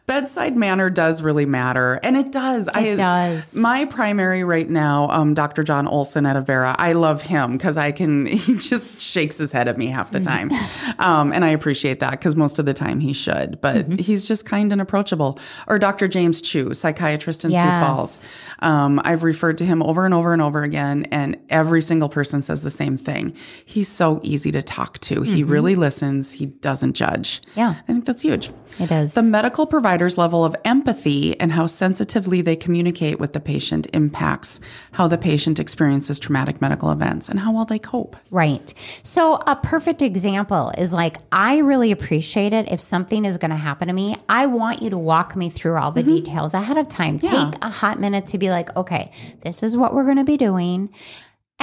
Bedside 0.06 0.54
manner 0.54 0.90
does 0.90 1.22
really 1.22 1.46
matter, 1.46 1.98
and 2.02 2.14
it 2.14 2.30
does. 2.30 2.68
It 2.76 2.96
does. 2.96 3.56
My 3.56 3.86
primary 3.86 4.44
right 4.44 4.68
now, 4.68 5.08
um, 5.08 5.32
Dr. 5.32 5.62
John 5.62 5.88
Olson 5.88 6.26
at 6.26 6.36
Avera. 6.36 6.74
I 6.78 6.92
love 6.92 7.22
him 7.22 7.52
because 7.52 7.78
I 7.78 7.90
can. 7.90 8.26
He 8.44 8.56
just 8.58 9.00
shakes 9.00 9.38
his 9.38 9.50
head 9.52 9.66
at 9.68 9.78
me 9.78 9.86
half 9.86 10.10
the 10.10 10.20
time, 10.20 10.50
um, 10.98 11.32
and 11.32 11.42
I 11.44 11.48
appreciate 11.48 12.00
that 12.00 12.10
because 12.10 12.36
most 12.36 12.58
of 12.58 12.66
the 12.66 12.74
time 12.74 13.00
he 13.00 13.14
should, 13.14 13.58
but 13.62 13.98
he's 13.98 14.28
just 14.28 14.44
kind 14.44 14.70
and 14.72 14.82
approachable. 14.82 15.38
Or 15.66 15.78
Dr. 15.78 16.06
James 16.06 16.42
Chu, 16.42 16.74
psychiatrist 16.74 17.44
in 17.46 17.52
Yes. 17.52 17.62
Sioux 17.64 17.86
Falls. 17.94 18.28
Um, 18.58 19.00
I've 19.04 19.22
referred 19.22 19.56
to 19.58 19.64
him 19.64 19.82
over 19.82 20.04
and 20.04 20.12
over 20.12 20.34
and 20.34 20.42
over 20.42 20.62
again, 20.62 21.06
and 21.10 21.36
every 21.48 21.80
single 21.80 22.10
person 22.10 22.42
says 22.42 22.62
the 22.62 22.70
same 22.70 22.98
thing. 22.98 23.34
He's 23.64 23.88
so 23.88 24.20
easy 24.22 24.52
to 24.52 24.60
talk 24.62 24.98
to. 25.00 25.22
He 25.22 25.42
really 25.44 25.74
listens. 25.76 26.32
He 26.32 26.46
doesn't 26.46 26.92
judge. 26.92 27.40
Yeah. 27.56 27.76
I 27.88 27.92
think 27.92 28.04
that's 28.04 28.22
huge. 28.22 28.50
It 28.78 28.90
is. 28.90 29.14
The 29.14 29.22
medical 29.22 29.66
provider's 29.94 30.18
level 30.18 30.44
of 30.44 30.56
empathy 30.64 31.38
and 31.40 31.52
how 31.52 31.68
sensitively 31.68 32.42
they 32.42 32.56
communicate 32.56 33.20
with 33.20 33.32
the 33.32 33.38
patient 33.38 33.86
impacts 33.92 34.58
how 34.90 35.06
the 35.06 35.16
patient 35.16 35.60
experiences 35.60 36.18
traumatic 36.18 36.60
medical 36.60 36.90
events 36.90 37.28
and 37.28 37.38
how 37.38 37.52
well 37.52 37.64
they 37.64 37.78
cope. 37.78 38.16
Right. 38.32 38.74
So, 39.04 39.34
a 39.46 39.54
perfect 39.54 40.02
example 40.02 40.72
is 40.76 40.92
like, 40.92 41.18
I 41.30 41.58
really 41.58 41.92
appreciate 41.92 42.52
it 42.52 42.66
if 42.72 42.80
something 42.80 43.24
is 43.24 43.38
going 43.38 43.52
to 43.52 43.56
happen 43.56 43.86
to 43.86 43.94
me. 43.94 44.16
I 44.28 44.46
want 44.46 44.82
you 44.82 44.90
to 44.90 44.98
walk 44.98 45.36
me 45.36 45.48
through 45.48 45.76
all 45.76 45.92
the 45.92 46.02
mm-hmm. 46.02 46.24
details 46.24 46.54
ahead 46.54 46.76
of 46.76 46.88
time. 46.88 47.20
Yeah. 47.22 47.52
Take 47.52 47.62
a 47.62 47.70
hot 47.70 48.00
minute 48.00 48.26
to 48.28 48.38
be 48.38 48.50
like, 48.50 48.74
okay, 48.76 49.12
this 49.42 49.62
is 49.62 49.76
what 49.76 49.94
we're 49.94 50.02
going 50.02 50.16
to 50.16 50.24
be 50.24 50.36
doing. 50.36 50.92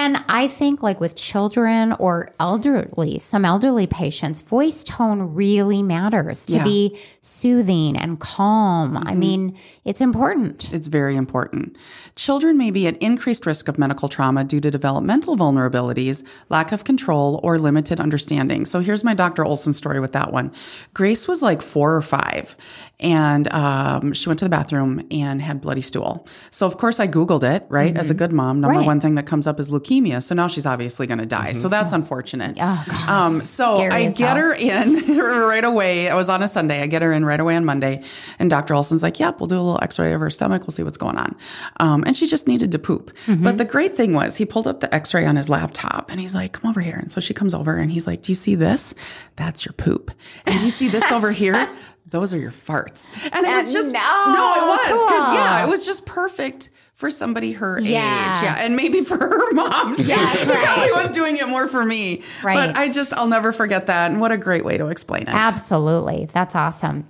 And 0.01 0.17
I 0.27 0.48
think, 0.48 0.81
like 0.81 1.00
with 1.00 1.15
children 1.15 1.93
or 1.93 2.34
elderly, 2.39 3.20
some 3.20 3.46
elderly 3.46 3.86
patients, 3.86 4.39
voice 4.39 4.84
tone 4.84 5.36
really 5.36 5.84
matters 5.84 6.48
to 6.48 6.55
Yeah. 6.55 6.63
be 6.63 6.98
soothing 7.22 7.96
and 7.96 8.20
calm. 8.20 8.98
I 8.98 9.01
mm-hmm. 9.01 9.20
mean, 9.20 9.58
it's 9.86 10.01
important. 10.01 10.74
It's 10.74 10.88
very 10.88 11.15
important. 11.15 11.77
Children 12.15 12.58
may 12.58 12.72
be 12.72 12.88
at 12.88 12.98
increased 12.98 13.46
risk 13.46 13.67
of 13.67 13.77
medical 13.77 14.10
trauma 14.10 14.43
due 14.43 14.60
to 14.62 14.72
developmental 14.72 15.38
vulnerabilities, 15.38 16.24
lack 16.50 16.72
of 16.72 16.84
control, 16.84 17.39
or 17.43 17.60
limited 17.60 18.00
understanding. 18.00 18.65
So 18.65 18.79
here's 18.79 19.03
my 19.03 19.13
Dr. 19.13 19.46
Olson 19.46 19.72
story 19.72 20.00
with 20.00 20.13
that 20.13 20.34
one. 20.34 20.51
Grace 20.96 21.27
was 21.27 21.43
like 21.43 21.62
four 21.62 21.96
or 21.96 22.01
five, 22.01 22.55
and 23.01 23.51
um, 23.53 24.13
she 24.13 24.29
went 24.29 24.39
to 24.39 24.46
the 24.46 24.50
bathroom 24.50 25.01
and 25.12 25.41
had 25.41 25.62
bloody 25.62 25.81
stool. 25.81 26.25
So 26.51 26.65
of 26.67 26.77
course 26.77 27.00
I 27.00 27.08
Googled 27.08 27.43
it, 27.43 27.65
right? 27.70 27.96
As 27.98 28.10
a 28.10 28.13
good 28.13 28.31
mom, 28.31 28.62
number 28.62 28.77
Right. 28.79 28.86
one 28.86 29.00
thing 29.01 29.15
that 29.15 29.25
comes 29.25 29.48
up 29.48 29.60
is 29.60 29.70
leukemia. 29.70 30.22
So 30.24 30.34
now 30.36 30.48
she's 30.48 30.65
obviously 30.65 31.08
going 31.08 31.17
to 31.20 31.25
die. 31.25 31.51
So 31.53 31.67
that's 31.67 31.93
unfortunate. 31.93 32.58
Oh, 32.60 32.84
gosh. 32.88 33.08
Um, 33.08 33.34
so 33.39 33.77
I 33.77 34.08
get 34.08 34.20
hell. 34.20 34.36
her 34.38 34.53
in 34.53 35.17
right 35.17 35.63
away. 35.63 36.10
I 36.10 36.15
was 36.15 36.29
on 36.29 36.41
a 36.43 36.48
Sunday. 36.48 36.81
I 36.81 36.88
get 36.88 37.01
her 37.01 37.12
in 37.12 37.25
right 37.25 37.39
away 37.39 37.55
on 37.55 37.65
Monday. 37.65 38.03
And 38.39 38.50
Dr. 38.50 38.74
Olson's 38.75 39.03
like, 39.03 39.20
yep, 39.20 39.39
we'll 39.39 39.48
do 39.48 39.55
a 39.58 39.62
little 39.62 39.79
x 39.81 40.00
ray 40.00 40.13
of 40.13 40.20
her 40.22 40.29
stomach. 40.29 40.62
We'll 40.63 40.72
see 40.72 40.84
what's 40.84 40.98
going 40.98 41.17
on. 41.17 41.36
Um, 41.79 42.03
and 42.05 42.15
she 42.15 42.27
just 42.27 42.48
needed 42.48 42.72
to 42.72 42.79
poop. 42.79 43.12
Mm-hmm. 43.25 43.43
But 43.43 43.58
the 43.58 43.65
great 43.65 43.96
thing 43.98 44.13
was, 44.13 44.38
he 44.38 44.46
pulled 44.46 44.67
up 44.67 44.79
the 44.79 44.93
x 44.93 45.13
ray 45.13 45.25
on 45.25 45.36
his 45.36 45.50
laptop 45.50 46.10
and 46.12 46.20
he's 46.20 46.36
like, 46.36 46.53
come 46.53 46.70
over 46.70 46.81
here. 46.81 46.98
And 46.98 47.12
so 47.12 47.20
she 47.20 47.34
comes 47.34 47.53
over 47.53 47.75
and 47.77 47.91
he's 47.91 48.08
like, 48.08 48.22
do 48.22 48.31
you 48.31 48.36
see 48.36 48.55
this? 48.55 48.93
That's 49.36 49.65
your 49.65 49.74
poop. 49.74 50.12
And 50.46 50.58
do 50.60 50.65
you 50.65 50.72
see 50.72 50.88
this 50.88 51.12
over 51.12 51.31
here? 51.31 51.67
Those 52.12 52.34
are 52.34 52.39
your 52.39 52.51
farts. 52.51 53.10
And 53.34 53.46
it 53.46 53.56
was 53.56 53.74
just, 53.74 53.91
no, 53.94 54.00
no, 54.00 54.53
it 54.56 54.68
was. 54.68 55.03
Because, 55.03 55.34
yeah, 55.34 55.65
it 55.65 55.70
was 55.70 55.86
just 55.86 56.06
perfect. 56.06 56.70
For 56.94 57.10
somebody 57.10 57.53
her 57.53 57.80
age, 57.80 57.88
yeah, 57.88 58.58
and 58.60 58.75
maybe 58.75 59.01
for 59.01 59.18
her 59.18 59.51
mom, 59.53 59.96
too. 59.96 60.03
Yes, 60.03 60.39
She 60.44 60.48
right. 60.48 60.63
probably 60.63 60.91
was 60.91 61.10
doing 61.12 61.36
it 61.38 61.48
more 61.48 61.65
for 61.65 61.84
me, 61.84 62.22
Right. 62.44 62.53
But 62.53 62.77
I 62.77 62.89
just, 62.89 63.12
I'll 63.15 63.27
never 63.27 63.51
forget 63.51 63.88
that. 63.88 64.12
And 64.12 64.22
what 64.22 64.32
a 64.32 64.38
great 64.38 64.63
way 64.63 64.77
to 64.77 64.86
explain 64.86 65.24
it. 65.24 65.30
Absolutely. 65.30 66.27
That's 66.32 66.53
awesome. 66.53 67.10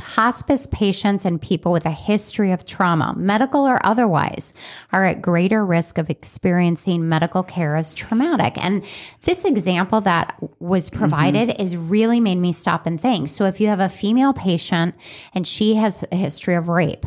Hospice 0.00 0.66
patients 0.68 1.24
and 1.24 1.40
people 1.40 1.72
with 1.72 1.84
a 1.84 1.90
history 1.90 2.52
of 2.52 2.64
trauma, 2.64 3.14
medical 3.16 3.66
or 3.66 3.84
otherwise, 3.84 4.54
are 4.92 5.04
at 5.04 5.20
greater 5.20 5.66
risk 5.66 5.98
of 5.98 6.08
experiencing 6.08 7.08
medical 7.08 7.42
care 7.42 7.76
as 7.76 7.92
traumatic. 7.94 8.54
And 8.62 8.84
this 9.22 9.44
example 9.44 10.00
that 10.02 10.38
was 10.60 10.88
mm-hmm. 10.88 10.98
provided 10.98 11.60
is 11.60 11.76
really 11.76 12.20
made 12.20 12.38
me 12.38 12.52
stop 12.52 12.86
and 12.86 13.00
think. 13.00 13.28
So 13.28 13.44
if 13.44 13.60
you 13.60 13.68
have 13.68 13.80
a 13.80 13.88
female 13.88 14.32
patient 14.32 14.94
and 15.34 15.46
she 15.46 15.74
has 15.74 16.04
a 16.12 16.16
history 16.16 16.54
of 16.54 16.68
rape, 16.68 17.04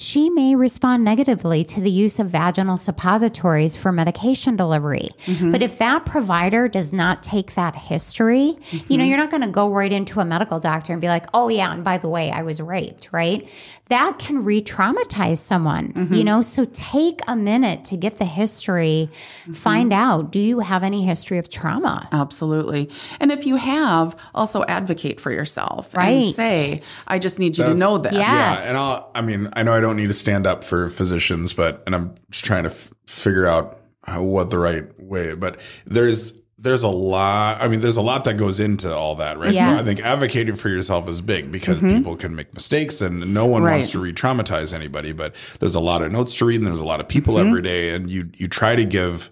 she 0.00 0.30
may 0.30 0.54
respond 0.54 1.02
negatively 1.02 1.64
to 1.64 1.80
the 1.80 1.90
use 1.90 2.20
of 2.20 2.28
vaginal 2.28 2.76
suppositories 2.76 3.74
for 3.74 3.90
medication 3.90 4.54
delivery. 4.54 5.08
Mm-hmm. 5.26 5.50
But 5.50 5.60
if 5.60 5.78
that 5.78 6.06
provider 6.06 6.68
does 6.68 6.92
not 6.92 7.20
take 7.20 7.54
that 7.54 7.74
history, 7.74 8.38
you 8.38 8.52
know, 8.52 8.78
mm-hmm. 8.78 9.02
you're 9.02 9.18
not 9.18 9.32
going 9.32 9.42
to 9.42 9.48
go 9.48 9.68
right 9.68 9.92
into 9.92 10.20
a 10.20 10.24
medical 10.24 10.60
doctor 10.60 10.92
and 10.92 11.02
be 11.02 11.08
like, 11.08 11.26
oh, 11.34 11.48
yeah, 11.48 11.72
and 11.72 11.82
by 11.82 11.98
the 11.98 12.08
way, 12.08 12.30
I 12.30 12.42
was 12.42 12.60
raped, 12.60 13.08
right? 13.10 13.48
That 13.88 14.20
can 14.20 14.44
re 14.44 14.62
traumatize 14.62 15.38
someone, 15.38 15.92
mm-hmm. 15.92 16.14
you 16.14 16.22
know? 16.22 16.42
So 16.42 16.64
take 16.66 17.18
a 17.26 17.34
minute 17.34 17.82
to 17.86 17.96
get 17.96 18.16
the 18.16 18.24
history, 18.24 19.10
find 19.52 19.92
out 19.92 20.30
do 20.30 20.38
you 20.38 20.60
have 20.60 20.84
any 20.84 21.06
history 21.06 21.38
of 21.38 21.50
trauma? 21.50 22.08
Absolutely. 22.12 22.88
And 23.18 23.32
if 23.32 23.46
you 23.46 23.56
have, 23.56 24.14
also 24.32 24.62
advocate 24.68 25.20
for 25.20 25.32
yourself 25.32 25.92
Right. 25.92 26.26
and 26.26 26.34
say, 26.34 26.82
I 27.08 27.18
just 27.18 27.40
need 27.40 27.58
you 27.58 27.64
to 27.64 27.74
know 27.74 27.98
this. 27.98 28.12
Yeah. 28.12 28.20
Yes. 28.20 28.60
Yeah, 28.60 28.68
and 28.68 28.76
I'll, 28.76 29.10
I 29.12 29.22
mean, 29.22 29.48
I 29.54 29.64
know 29.64 29.72
I 29.74 29.80
don't 29.80 29.87
need 29.96 30.08
to 30.08 30.14
stand 30.14 30.46
up 30.46 30.64
for 30.64 30.88
physicians, 30.88 31.52
but 31.52 31.82
and 31.86 31.94
I'm 31.94 32.14
just 32.30 32.44
trying 32.44 32.64
to 32.64 32.70
f- 32.70 32.90
figure 33.06 33.46
out 33.46 33.80
how, 34.04 34.22
what 34.22 34.50
the 34.50 34.58
right 34.58 34.84
way. 35.00 35.34
But 35.34 35.60
there's 35.86 36.38
there's 36.58 36.82
a 36.82 36.88
lot. 36.88 37.60
I 37.60 37.68
mean, 37.68 37.80
there's 37.80 37.96
a 37.96 38.02
lot 38.02 38.24
that 38.24 38.34
goes 38.34 38.58
into 38.58 38.94
all 38.94 39.14
that, 39.16 39.38
right? 39.38 39.54
So 39.54 39.60
I 39.60 39.82
think 39.82 40.00
advocating 40.00 40.56
for 40.56 40.68
yourself 40.68 41.08
is 41.08 41.20
big 41.20 41.52
because 41.52 41.78
mm-hmm. 41.78 41.98
people 41.98 42.16
can 42.16 42.34
make 42.34 42.52
mistakes, 42.54 43.00
and 43.00 43.32
no 43.32 43.46
one 43.46 43.62
Right. 43.62 43.76
wants 43.76 43.92
to 43.92 44.00
re-traumatize 44.00 44.72
anybody. 44.72 45.12
But 45.12 45.34
there's 45.60 45.76
a 45.76 45.80
lot 45.80 46.02
of 46.02 46.10
notes 46.10 46.34
to 46.36 46.44
read, 46.44 46.58
and 46.58 46.66
there's 46.66 46.80
a 46.80 46.86
lot 46.86 47.00
of 47.00 47.08
people 47.08 47.34
mm-hmm. 47.34 47.48
every 47.48 47.62
day, 47.62 47.94
and 47.94 48.10
you 48.10 48.30
you 48.36 48.48
try 48.48 48.74
to 48.74 48.84
give 48.84 49.30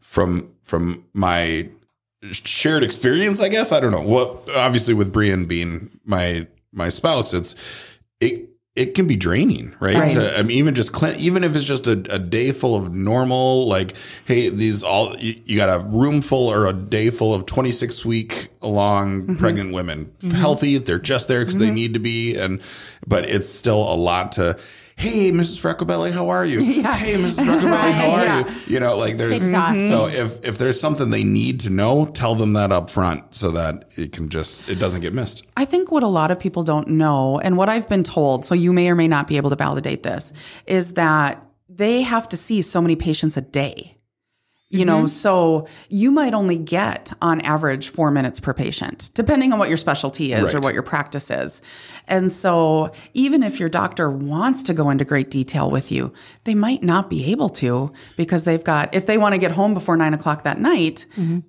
from 0.00 0.50
from 0.62 1.04
my 1.12 1.68
shared 2.30 2.84
experience, 2.84 3.40
I 3.40 3.48
guess. 3.48 3.72
I 3.72 3.80
don't 3.80 3.92
know. 3.92 4.00
Well, 4.00 4.42
obviously 4.54 4.94
with 4.94 5.12
Brian 5.12 5.44
being 5.44 5.90
my 6.04 6.46
my 6.72 6.88
spouse, 6.88 7.34
it's 7.34 7.54
it 8.20 8.48
it 8.74 8.94
can 8.94 9.06
be 9.06 9.16
draining, 9.16 9.74
right? 9.80 9.96
Right. 9.96 10.34
I 10.34 10.42
mean, 10.42 10.56
even 10.56 10.74
just 10.74 10.92
clean, 10.92 11.14
even 11.16 11.44
if 11.44 11.54
it's 11.54 11.66
just 11.66 11.86
a, 11.86 11.92
a 12.10 12.18
day 12.18 12.52
full 12.52 12.74
of 12.74 12.92
normal, 12.92 13.68
like, 13.68 13.94
hey, 14.24 14.48
these 14.48 14.82
all 14.82 15.14
you, 15.18 15.40
you 15.44 15.56
got 15.58 15.68
a 15.68 15.84
room 15.84 16.22
full 16.22 16.50
or 16.50 16.66
a 16.66 16.72
day 16.72 17.10
full 17.10 17.34
of 17.34 17.44
twenty 17.44 17.70
six 17.70 18.02
week 18.04 18.48
long 18.62 19.22
mm-hmm. 19.22 19.36
pregnant 19.36 19.74
women, 19.74 20.06
mm-hmm. 20.20 20.30
healthy, 20.30 20.78
they're 20.78 20.98
just 20.98 21.28
there 21.28 21.40
because 21.40 21.58
they 21.58 21.66
mm-hmm. 21.66 21.74
need 21.74 21.94
to 21.94 22.00
be, 22.00 22.36
and 22.36 22.62
but 23.06 23.26
it's 23.26 23.50
still 23.50 23.92
a 23.92 23.96
lot 23.96 24.32
to. 24.32 24.58
Hey, 25.02 25.32
Mrs. 25.32 25.58
Frecklebelly, 25.58 26.12
how 26.12 26.28
are 26.28 26.44
you? 26.46 26.60
Hey, 27.02 27.14
Mrs. 27.14 27.44
Frecklebelly, 27.44 27.92
how 27.92 28.10
are 28.18 28.24
Yeah. 28.24 28.48
you? 28.66 28.74
You 28.74 28.80
know, 28.80 28.96
like 28.96 29.16
there's 29.16 29.42
so 29.50 30.06
if 30.06 30.44
if 30.44 30.58
there's 30.58 30.78
something 30.80 31.10
they 31.10 31.24
need 31.24 31.58
to 31.60 31.70
know, 31.70 32.06
tell 32.06 32.34
them 32.36 32.52
that 32.52 32.70
up 32.70 32.88
front 32.88 33.34
so 33.34 33.50
that 33.50 33.86
it 33.96 34.12
can 34.12 34.28
just 34.28 34.68
it 34.68 34.76
doesn't 34.78 35.00
get 35.00 35.12
missed. 35.12 35.42
I 35.56 35.64
think 35.64 35.90
what 35.90 36.02
a 36.04 36.06
lot 36.08 36.30
of 36.30 36.38
people 36.38 36.62
don't 36.62 36.86
know, 36.88 37.40
and 37.40 37.56
what 37.56 37.68
I've 37.68 37.88
been 37.88 38.04
told, 38.04 38.44
so 38.44 38.54
you 38.54 38.72
may 38.72 38.88
or 38.88 38.94
may 38.94 39.08
not 39.08 39.26
be 39.26 39.36
able 39.38 39.50
to 39.50 39.56
validate 39.56 40.04
this, 40.04 40.32
is 40.66 40.94
that 40.94 41.44
they 41.68 42.02
have 42.02 42.28
to 42.28 42.36
see 42.36 42.62
so 42.62 42.80
many 42.80 42.94
patients 42.94 43.36
a 43.36 43.40
day. 43.42 43.96
You 44.72 44.86
know, 44.86 45.06
so 45.06 45.68
you 45.90 46.10
might 46.10 46.32
only 46.34 46.56
get 46.58 47.12
on 47.20 47.42
average 47.42 47.88
four 47.90 48.10
minutes 48.10 48.40
per 48.40 48.54
patient, 48.54 49.10
depending 49.14 49.52
on 49.52 49.58
what 49.58 49.68
your 49.68 49.76
specialty 49.76 50.32
is 50.32 50.54
or 50.54 50.60
what 50.60 50.72
your 50.72 50.82
practice 50.82 51.30
is. 51.30 51.60
And 52.08 52.32
so, 52.32 52.90
even 53.12 53.42
if 53.42 53.60
your 53.60 53.68
doctor 53.68 54.10
wants 54.10 54.62
to 54.64 54.74
go 54.74 54.88
into 54.90 55.04
great 55.04 55.30
detail 55.30 55.70
with 55.70 55.92
you, 55.92 56.12
they 56.44 56.54
might 56.54 56.82
not 56.82 57.10
be 57.10 57.30
able 57.30 57.50
to 57.50 57.92
because 58.16 58.44
they've 58.44 58.64
got, 58.64 58.94
if 58.94 59.04
they 59.06 59.18
want 59.18 59.34
to 59.34 59.38
get 59.38 59.50
home 59.52 59.74
before 59.74 59.96
nine 59.96 60.14
o'clock 60.14 60.42
that 60.44 60.58
night, 60.58 61.04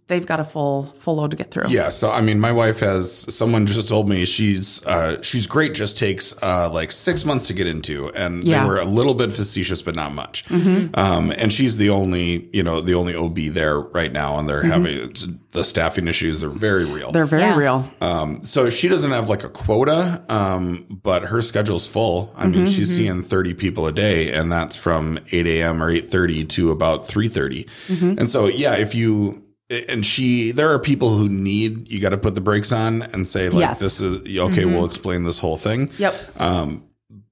they've 0.07 0.25
got 0.25 0.39
a 0.41 0.43
full, 0.43 0.83
full 0.85 1.15
load 1.15 1.31
to 1.31 1.37
get 1.37 1.49
through. 1.49 1.69
Yeah, 1.69 1.89
so 1.89 2.11
I 2.11 2.19
mean, 2.21 2.39
my 2.41 2.51
wife 2.51 2.79
has 2.81 3.11
someone 3.33 3.65
just 3.67 3.87
told 3.87 4.09
me 4.09 4.25
she's 4.25 4.85
uh, 4.85 5.21
she's 5.21 5.47
great. 5.47 5.73
Just 5.73 5.97
takes 5.97 6.33
uh, 6.43 6.69
like 6.69 6.91
six 6.91 7.23
months 7.25 7.47
to 7.47 7.53
get 7.53 7.67
into, 7.67 8.09
and 8.13 8.43
Yeah. 8.43 8.63
they 8.63 8.67
were 8.67 8.77
a 8.79 8.85
little 8.85 9.13
bit 9.13 9.31
facetious, 9.31 9.81
but 9.81 9.95
not 9.95 10.13
much. 10.13 10.43
Um, 10.51 11.31
and 11.37 11.51
she's 11.53 11.77
the 11.77 11.89
only 11.89 12.49
you 12.51 12.63
know 12.63 12.81
the 12.81 12.93
only 12.93 13.12
OB 13.15 13.37
there 13.53 13.79
right 13.79 14.11
now, 14.11 14.37
and 14.37 14.47
they're 14.49 14.63
having 14.63 15.13
the 15.51 15.63
staffing 15.63 16.07
issues 16.07 16.43
are 16.43 16.49
very 16.49 16.85
real. 16.85 17.11
They're 17.11 17.25
very 17.25 17.43
Yes. 17.43 17.57
real. 17.57 17.91
Um, 18.01 18.43
so 18.43 18.69
she 18.69 18.87
doesn't 18.87 19.11
have 19.11 19.29
like 19.29 19.43
a 19.43 19.49
quota, 19.49 20.23
um, 20.29 20.85
but 21.03 21.25
her 21.25 21.41
schedule's 21.41 21.85
full. 21.87 22.33
I 22.35 22.47
mean, 22.47 22.65
she's 22.67 22.95
seeing 22.95 23.21
30 23.23 23.53
people 23.53 23.85
a 23.87 23.91
day 23.91 24.33
and 24.33 24.51
that's 24.51 24.75
from 24.75 25.19
8 25.31 25.45
a.m. 25.47 25.81
or 25.83 25.91
8.30 25.91 26.49
to 26.49 26.71
about 26.71 27.07
3.30. 27.07 28.17
And 28.19 28.29
so, 28.29 28.47
yeah, 28.47 28.73
if 28.75 28.95
you, 28.95 29.43
and 29.69 30.05
she, 30.05 30.51
there 30.51 30.71
are 30.73 30.79
people 30.79 31.15
who 31.15 31.29
need, 31.29 31.89
you 31.89 31.99
got 31.99 32.09
to 32.09 32.17
put 32.17 32.35
the 32.35 32.41
brakes 32.41 32.71
on 32.71 33.01
and 33.03 33.27
say 33.27 33.49
like, 33.49 33.59
Yes. 33.59 33.79
this 33.79 33.99
is, 34.01 34.25
okay, 34.39 34.65
we'll 34.65 34.85
explain 34.85 35.23
this 35.23 35.39
whole 35.39 35.57
thing. 35.57 35.91
Yep. 35.97 36.15
Um, 36.41 36.83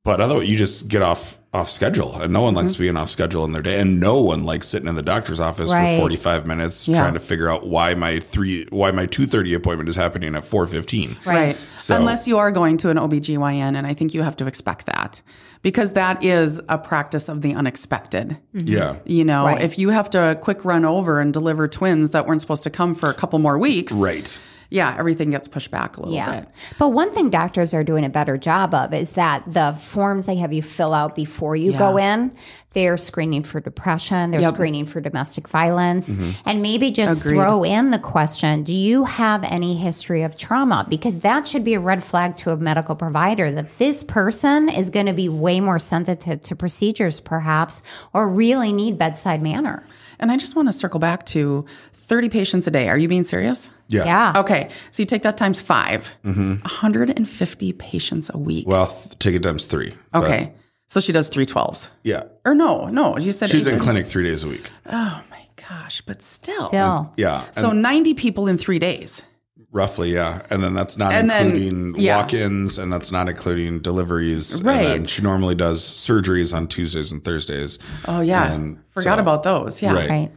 but 0.04 0.20
otherwise, 0.20 0.50
you 0.50 0.58
just 0.58 0.88
get 0.88 1.02
off 1.02 1.38
off 1.54 1.70
schedule, 1.70 2.16
and 2.22 2.32
no 2.32 2.42
one 2.42 2.54
likes 2.54 2.74
mm-hmm. 2.74 2.84
being 2.84 2.98
off 2.98 3.10
schedule 3.10 3.44
in 3.44 3.52
their 3.52 3.62
day, 3.62 3.80
and 3.82 4.00
no 4.00 4.22
one 4.22 4.46
likes 4.46 4.68
sitting 4.68 4.88
in 4.88 4.96
the 4.96 5.02
doctor's 5.02 5.40
office 5.40 5.70
Right. 5.70 5.96
for 5.96 6.02
forty 6.02 6.16
five 6.16 6.48
minutes 6.48 6.88
Yeah. 6.88 7.00
trying 7.00 7.14
to 7.14 7.20
figure 7.20 7.50
out 7.50 7.68
why 7.68 7.94
my 7.94 8.20
three 8.20 8.68
why 8.70 8.92
my 8.92 9.06
two 9.06 9.26
thirty 9.26 9.54
appointment 9.54 9.90
is 9.90 9.96
happening 9.96 10.34
at 10.36 10.46
four 10.46 10.66
fifteen. 10.66 11.18
Right. 11.26 11.58
So- 11.78 11.96
Unless 11.98 12.28
you 12.28 12.38
are 12.38 12.52
going 12.52 12.78
to 12.78 12.90
an 12.90 12.98
OBGYN, 12.98 13.76
and 13.76 13.86
I 13.86 13.94
think 13.94 14.14
you 14.14 14.22
have 14.22 14.38
to 14.38 14.48
expect 14.48 14.86
that 14.86 15.22
because 15.62 15.94
that 15.94 16.24
is 16.24 16.62
a 16.70 16.78
practice 16.78 17.30
of 17.30 17.42
the 17.42 17.54
unexpected. 17.54 18.38
Mm-hmm. 18.56 18.68
Yeah, 18.68 18.96
You 19.06 19.24
know, 19.26 19.46
Right. 19.46 19.62
if 19.62 19.78
you 19.78 19.90
have 19.90 20.10
to 20.12 20.38
quick 20.42 20.66
run 20.66 20.86
over 20.86 21.20
and 21.20 21.32
deliver 21.32 21.68
twins 21.68 22.12
that 22.12 22.26
weren't 22.26 22.42
supposed 22.42 22.64
to 22.64 22.70
come 22.70 22.96
for 22.96 23.10
a 23.10 23.14
couple 23.14 23.38
more 23.40 23.58
weeks, 23.60 23.94
right. 23.94 24.40
Yeah, 24.72 24.96
everything 24.98 25.30
gets 25.30 25.48
pushed 25.48 25.70
back 25.70 25.98
a 25.98 26.00
little 26.00 26.16
Yeah. 26.16 26.40
bit. 26.40 26.50
But 26.80 26.90
one 26.90 27.12
thing 27.12 27.30
doctors 27.30 27.74
are 27.74 27.84
doing 27.84 28.06
a 28.06 28.10
better 28.10 28.38
job 28.38 28.74
of 28.74 28.94
is 28.94 29.12
that 29.12 29.44
the 29.46 29.74
forms 29.80 30.26
they 30.26 30.38
have 30.38 30.54
you 30.54 30.64
fill 30.64 30.94
out 30.94 31.14
before 31.14 31.56
you 31.58 31.74
go 31.74 31.98
in, 31.98 32.32
they're 32.74 32.96
screening 32.96 33.44
for 33.44 33.60
depression, 33.60 34.32
they're 34.32 34.40
Yep. 34.40 34.54
screening 34.54 34.86
for 34.86 35.02
domestic 35.02 35.50
violence, 35.50 36.16
Mm-hmm. 36.16 36.30
and 36.50 36.62
maybe 36.62 36.90
just 36.90 37.20
Agreed. 37.20 37.36
throw 37.36 37.64
in 37.64 37.92
the 37.92 38.00
question 38.00 38.64
Do 38.64 38.74
you 38.74 39.04
have 39.04 39.44
any 39.44 39.76
history 39.76 40.24
of 40.24 40.38
trauma? 40.38 40.86
Because 40.90 41.20
that 41.20 41.48
should 41.50 41.66
be 41.66 41.74
a 41.74 41.80
red 41.82 42.02
flag 42.02 42.38
to 42.38 42.52
a 42.52 42.58
medical 42.58 42.96
provider 42.96 43.52
that 43.52 43.78
this 43.78 44.04
person 44.04 44.70
is 44.70 44.90
going 44.90 45.06
to 45.08 45.14
be 45.14 45.28
way 45.28 45.60
more 45.60 45.80
sensitive 45.80 46.42
to 46.44 46.56
procedures, 46.56 47.20
perhaps, 47.20 47.84
or 48.14 48.30
really 48.30 48.72
need 48.72 48.98
bedside 48.98 49.42
manner. 49.42 49.84
And 50.22 50.32
I 50.32 50.38
just 50.38 50.56
want 50.56 50.68
to 50.70 50.74
circle 50.74 51.00
back 51.00 51.26
to 51.28 51.66
30 51.94 52.30
patients 52.30 52.68
a 52.68 52.72
day. 52.72 52.88
Are 52.90 52.98
you 52.98 53.08
being 53.08 53.24
serious? 53.24 53.72
Yeah. 53.90 54.06
Yeah. 54.06 54.34
Okay, 54.42 54.70
so 54.92 55.02
you 55.02 55.06
take 55.08 55.24
that 55.24 55.36
times 55.36 55.62
5 55.62 56.12
mm-hmm. 56.24 56.50
150 56.62 57.74
patients 57.74 58.30
a 58.34 58.38
week. 58.38 58.68
Well, 58.68 58.88
th- 58.88 59.20
take 59.20 59.36
it 59.36 59.44
times 59.44 59.66
three. 59.66 59.94
Okay, 60.14 60.54
so 60.88 61.00
she 61.00 61.12
does 61.12 61.30
312s. 61.30 61.90
yeah. 62.04 62.24
Or 62.46 62.54
no, 62.54 62.86
no, 62.88 63.18
you 63.18 63.32
said 63.34 63.50
She's 63.50 63.68
eight- 63.68 63.74
in 63.74 63.80
clinic 63.80 64.06
three 64.08 64.24
days 64.24 64.44
a 64.44 64.48
week. 64.48 64.72
Oh 64.86 65.24
my 65.30 65.42
gosh, 65.68 66.02
but 66.02 66.22
still. 66.24 66.68
Still. 66.68 67.14
Yeah. 67.18 67.46
And 67.46 67.56
So 67.56 67.72
90 67.72 68.14
people 68.14 68.48
in 68.48 68.58
three 68.58 68.80
days. 68.80 69.24
Roughly, 69.72 70.14
yeah. 70.14 70.42
And 70.50 70.62
then 70.64 70.74
that's 70.74 70.98
not 70.98 71.14
And 71.14 71.30
then- 71.30 71.48
including 71.48 71.96
yeah. 71.98 72.18
walk-ins 72.18 72.78
and 72.78 72.92
that's 72.92 73.12
not 73.12 73.30
including 73.30 73.80
deliveries. 73.80 74.56
And 74.56 74.66
Right. 74.66 74.84
then 74.84 75.06
she 75.06 75.22
normally 75.22 75.56
does 75.56 75.82
surgeries 75.82 76.54
on 76.56 76.68
Tuesdays 76.68 77.12
and 77.12 77.24
Thursdays. 77.24 77.80
Oh, 78.08 78.22
yeah. 78.22 78.52
And 78.52 78.80
Forgot 78.90 79.16
so- 79.18 79.22
about 79.22 79.44
those. 79.44 79.82
Yeah. 79.82 79.94
Right. 79.94 80.10
Right. 80.10 80.32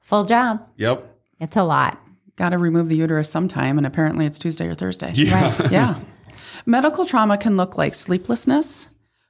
Full 0.00 0.24
job. 0.24 0.60
Yep. 0.76 1.04
It's 1.40 1.56
a 1.56 1.64
lot. 1.64 1.98
Got 2.36 2.50
to 2.50 2.58
remove 2.58 2.88
the 2.88 2.96
uterus 2.96 3.28
sometime, 3.28 3.78
and 3.78 3.86
apparently 3.86 4.24
it's 4.24 4.38
Tuesday 4.38 4.68
or 4.68 4.74
Thursday. 4.74 5.10
Yeah. 5.14 5.68
yeah. 5.70 5.94
Medical 6.66 7.04
trauma 7.04 7.36
can 7.36 7.56
look 7.56 7.76
like 7.76 7.94
sleeplessness, 7.94 8.88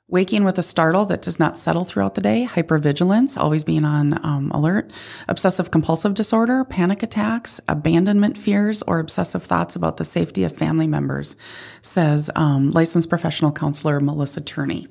waking 0.08 0.42
with 0.42 0.58
a 0.58 0.62
startle 0.62 1.04
that 1.04 1.20
does 1.22 1.38
not 1.38 1.58
settle 1.58 1.84
throughout 1.84 2.14
the 2.14 2.20
day, 2.20 2.48
hypervigilance, 2.50 3.36
always 3.36 3.62
being 3.62 3.84
on 3.84 4.24
um, 4.24 4.50
alert, 4.52 4.90
obsessive 5.28 5.70
compulsive 5.70 6.14
disorder, 6.14 6.64
panic 6.64 7.02
attacks, 7.02 7.60
abandonment 7.68 8.38
fears, 8.38 8.82
or 8.82 8.98
obsessive 8.98 9.42
thoughts 9.42 9.76
about 9.76 9.98
the 9.98 10.04
safety 10.04 10.44
of 10.44 10.56
family 10.56 10.86
members, 10.86 11.36
says 11.82 12.30
um, 12.34 12.70
licensed 12.70 13.10
professional 13.10 13.52
counselor 13.52 14.00
Melissa 14.00 14.40
Turney. 14.40 14.88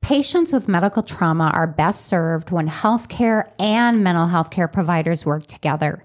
Patients 0.00 0.52
with 0.52 0.68
medical 0.68 1.02
trauma 1.02 1.50
are 1.52 1.66
best 1.66 2.06
served 2.06 2.52
when 2.52 2.68
healthcare 2.68 3.50
and 3.58 4.04
mental 4.04 4.28
health 4.28 4.48
care 4.50 4.68
providers 4.68 5.26
work 5.26 5.46
together. 5.46 6.04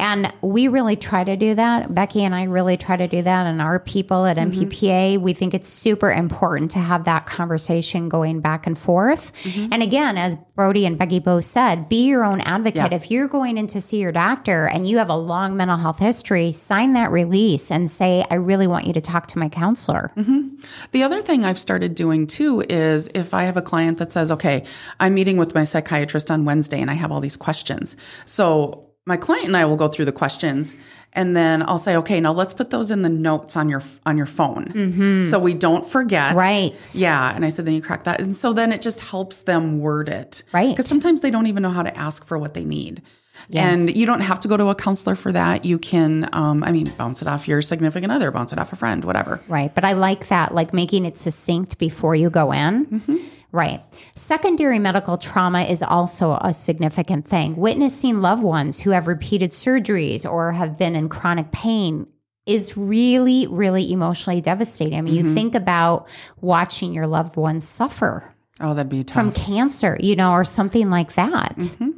And 0.00 0.32
we 0.40 0.68
really 0.68 0.96
try 0.96 1.22
to 1.24 1.36
do 1.36 1.54
that. 1.54 1.94
Becky 1.94 2.24
and 2.24 2.34
I 2.34 2.44
really 2.44 2.76
try 2.76 2.96
to 2.96 3.06
do 3.06 3.22
that. 3.22 3.46
And 3.46 3.60
our 3.60 3.78
people 3.78 4.24
at 4.24 4.38
mm-hmm. 4.38 4.62
MPPA, 4.62 5.18
we 5.18 5.34
think 5.34 5.52
it's 5.52 5.68
super 5.68 6.10
important 6.10 6.70
to 6.72 6.78
have 6.78 7.04
that 7.04 7.26
conversation 7.26 8.08
going 8.08 8.40
back 8.40 8.66
and 8.66 8.78
forth. 8.78 9.32
Mm-hmm. 9.44 9.72
And 9.72 9.82
again, 9.82 10.16
as 10.16 10.36
Brody 10.56 10.86
and 10.86 10.98
Becky 10.98 11.18
both 11.18 11.44
said, 11.44 11.88
be 11.88 12.06
your 12.06 12.24
own 12.24 12.40
advocate. 12.40 12.92
Yeah. 12.92 12.96
If 12.96 13.10
you're 13.10 13.28
going 13.28 13.58
in 13.58 13.66
to 13.68 13.80
see 13.80 13.98
your 13.98 14.12
doctor 14.12 14.66
and 14.66 14.86
you 14.86 14.98
have 14.98 15.10
a 15.10 15.16
long 15.16 15.56
mental 15.56 15.76
health 15.76 15.98
history, 15.98 16.52
sign 16.52 16.94
that 16.94 17.10
release 17.10 17.70
and 17.70 17.90
say, 17.90 18.24
I 18.30 18.34
really 18.34 18.66
want 18.66 18.86
you 18.86 18.94
to 18.94 19.00
talk 19.00 19.26
to 19.28 19.38
my 19.38 19.48
counselor. 19.48 20.10
Mm-hmm. 20.16 20.60
The 20.92 21.02
other 21.02 21.20
thing 21.20 21.44
I've 21.44 21.58
started 21.58 21.94
doing 21.94 22.26
too 22.26 22.64
is 22.68 23.08
if 23.14 23.34
I 23.34 23.44
have 23.44 23.56
a 23.56 23.62
client 23.62 23.98
that 23.98 24.12
says, 24.12 24.32
okay, 24.32 24.64
I'm 24.98 25.14
meeting 25.14 25.36
with 25.36 25.54
my 25.54 25.64
psychiatrist 25.64 26.30
on 26.30 26.44
Wednesday 26.44 26.80
and 26.80 26.90
I 26.90 26.94
have 26.94 27.12
all 27.12 27.20
these 27.20 27.36
questions. 27.36 27.96
So 28.24 28.89
my 29.10 29.16
client 29.16 29.46
and 29.46 29.56
I 29.56 29.64
will 29.66 29.76
go 29.76 29.88
through 29.88 30.06
the 30.06 30.12
questions 30.12 30.76
and 31.12 31.36
then 31.36 31.62
I'll 31.62 31.78
say, 31.78 31.96
okay, 31.96 32.20
now 32.20 32.32
let's 32.32 32.52
put 32.52 32.70
those 32.70 32.90
in 32.90 33.02
the 33.02 33.08
notes 33.08 33.56
on 33.56 33.68
your 33.68 33.82
on 34.06 34.16
your 34.16 34.26
phone, 34.26 35.22
so 35.22 35.38
we 35.38 35.54
don't 35.54 35.84
forget. 35.84 36.30
Mm-hmm. 36.30 36.38
Right. 36.38 36.94
Yeah. 36.94 37.34
And 37.34 37.44
I 37.44 37.48
said, 37.48 37.64
then 37.66 37.74
you 37.74 37.82
crack 37.82 38.04
that, 38.04 38.20
and 38.20 38.34
so 38.34 38.52
then 38.52 38.72
it 38.72 38.80
just 38.80 39.00
helps 39.00 39.42
them 39.42 39.80
word 39.80 40.08
it. 40.08 40.44
Right. 40.52 40.70
Because 40.70 40.86
sometimes 40.86 41.20
they 41.20 41.30
don't 41.30 41.48
even 41.48 41.62
know 41.62 41.70
how 41.70 41.82
to 41.82 41.96
ask 41.96 42.24
for 42.24 42.38
what 42.38 42.54
they 42.54 42.64
need. 42.64 43.02
Yes. 43.48 43.74
And 43.74 43.96
you 43.96 44.06
don't 44.06 44.20
have 44.20 44.38
to 44.40 44.48
go 44.48 44.56
to 44.56 44.68
a 44.68 44.74
counselor 44.74 45.16
for 45.16 45.32
that. 45.32 45.64
You 45.64 45.78
can, 45.78 46.28
um, 46.32 46.62
I 46.62 46.72
mean, 46.72 46.92
bounce 46.98 47.22
it 47.22 47.28
off 47.28 47.48
your 47.48 47.62
significant 47.62 48.12
other, 48.12 48.30
bounce 48.30 48.52
it 48.52 48.58
off 48.58 48.72
a 48.72 48.76
friend, 48.76 49.04
whatever. 49.04 49.40
Right. 49.48 49.74
But 49.74 49.84
I 49.84 49.94
like 49.94 50.28
that, 50.28 50.54
like 50.54 50.72
making 50.74 51.06
it 51.06 51.18
succinct 51.18 51.78
before 51.78 52.14
you 52.14 52.30
go 52.30 52.52
in. 52.52 52.86
Mm-hmm. 52.86 53.16
Right. 53.52 53.82
Secondary 54.14 54.78
medical 54.78 55.18
trauma 55.18 55.62
is 55.62 55.82
also 55.82 56.38
a 56.40 56.52
significant 56.54 57.26
thing. 57.26 57.56
Witnessing 57.56 58.20
loved 58.20 58.42
ones 58.42 58.80
who 58.80 58.90
have 58.90 59.06
repeated 59.08 59.50
surgeries 59.50 60.24
or 60.30 60.52
have 60.52 60.78
been 60.78 60.94
in 60.94 61.08
chronic 61.08 61.50
pain 61.50 62.06
is 62.46 62.76
really, 62.76 63.46
really 63.48 63.92
emotionally 63.92 64.40
devastating. 64.40 64.98
I 64.98 65.02
mean, 65.02 65.14
Mm-hmm. 65.16 65.28
you 65.28 65.34
think 65.34 65.54
about 65.54 66.08
watching 66.40 66.94
your 66.94 67.06
loved 67.06 67.36
ones 67.36 67.66
suffer 67.66 68.34
Oh, 68.60 68.74
that'd 68.74 68.90
be 68.90 69.02
tough. 69.02 69.14
from 69.14 69.32
cancer, 69.32 69.96
you 70.00 70.16
know, 70.16 70.32
or 70.32 70.44
something 70.44 70.90
like 70.90 71.14
that. 71.14 71.56
Mm-hmm. 71.56 71.90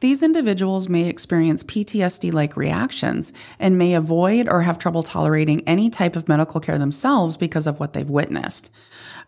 These 0.00 0.22
individuals 0.22 0.88
may 0.88 1.08
experience 1.08 1.64
PTSD 1.64 2.32
like 2.32 2.56
reactions 2.56 3.32
and 3.58 3.76
may 3.78 3.94
avoid 3.94 4.48
or 4.48 4.62
have 4.62 4.78
trouble 4.78 5.02
tolerating 5.02 5.66
any 5.66 5.90
type 5.90 6.14
of 6.14 6.28
medical 6.28 6.60
care 6.60 6.78
themselves 6.78 7.36
because 7.36 7.66
of 7.66 7.80
what 7.80 7.94
they've 7.94 8.08
witnessed. 8.08 8.70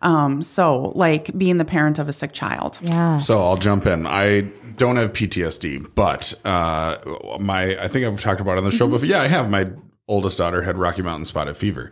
Um, 0.02 0.42
so, 0.42 0.92
like 0.94 1.36
being 1.36 1.58
the 1.58 1.64
parent 1.64 1.98
of 1.98 2.08
a 2.08 2.12
sick 2.12 2.32
child. 2.32 2.78
Yeah. 2.80 3.18
So 3.18 3.38
I'll 3.38 3.56
jump 3.56 3.86
in. 3.86 4.06
I 4.06 4.42
don't 4.76 4.96
have 4.96 5.12
PTSD, 5.12 5.90
but 5.94 6.34
uh, 6.44 6.96
my 7.38 7.76
I 7.78 7.88
think 7.88 8.06
I've 8.06 8.20
talked 8.20 8.40
about 8.40 8.52
it 8.52 8.58
on 8.58 8.64
the 8.64 8.70
show 8.70 8.88
before. 8.88 9.06
Yeah, 9.06 9.20
I 9.20 9.26
have. 9.26 9.50
My 9.50 9.70
oldest 10.10 10.36
daughter 10.38 10.60
had 10.62 10.76
Rocky 10.76 11.00
Mountain 11.02 11.24
spotted 11.24 11.56
fever. 11.56 11.90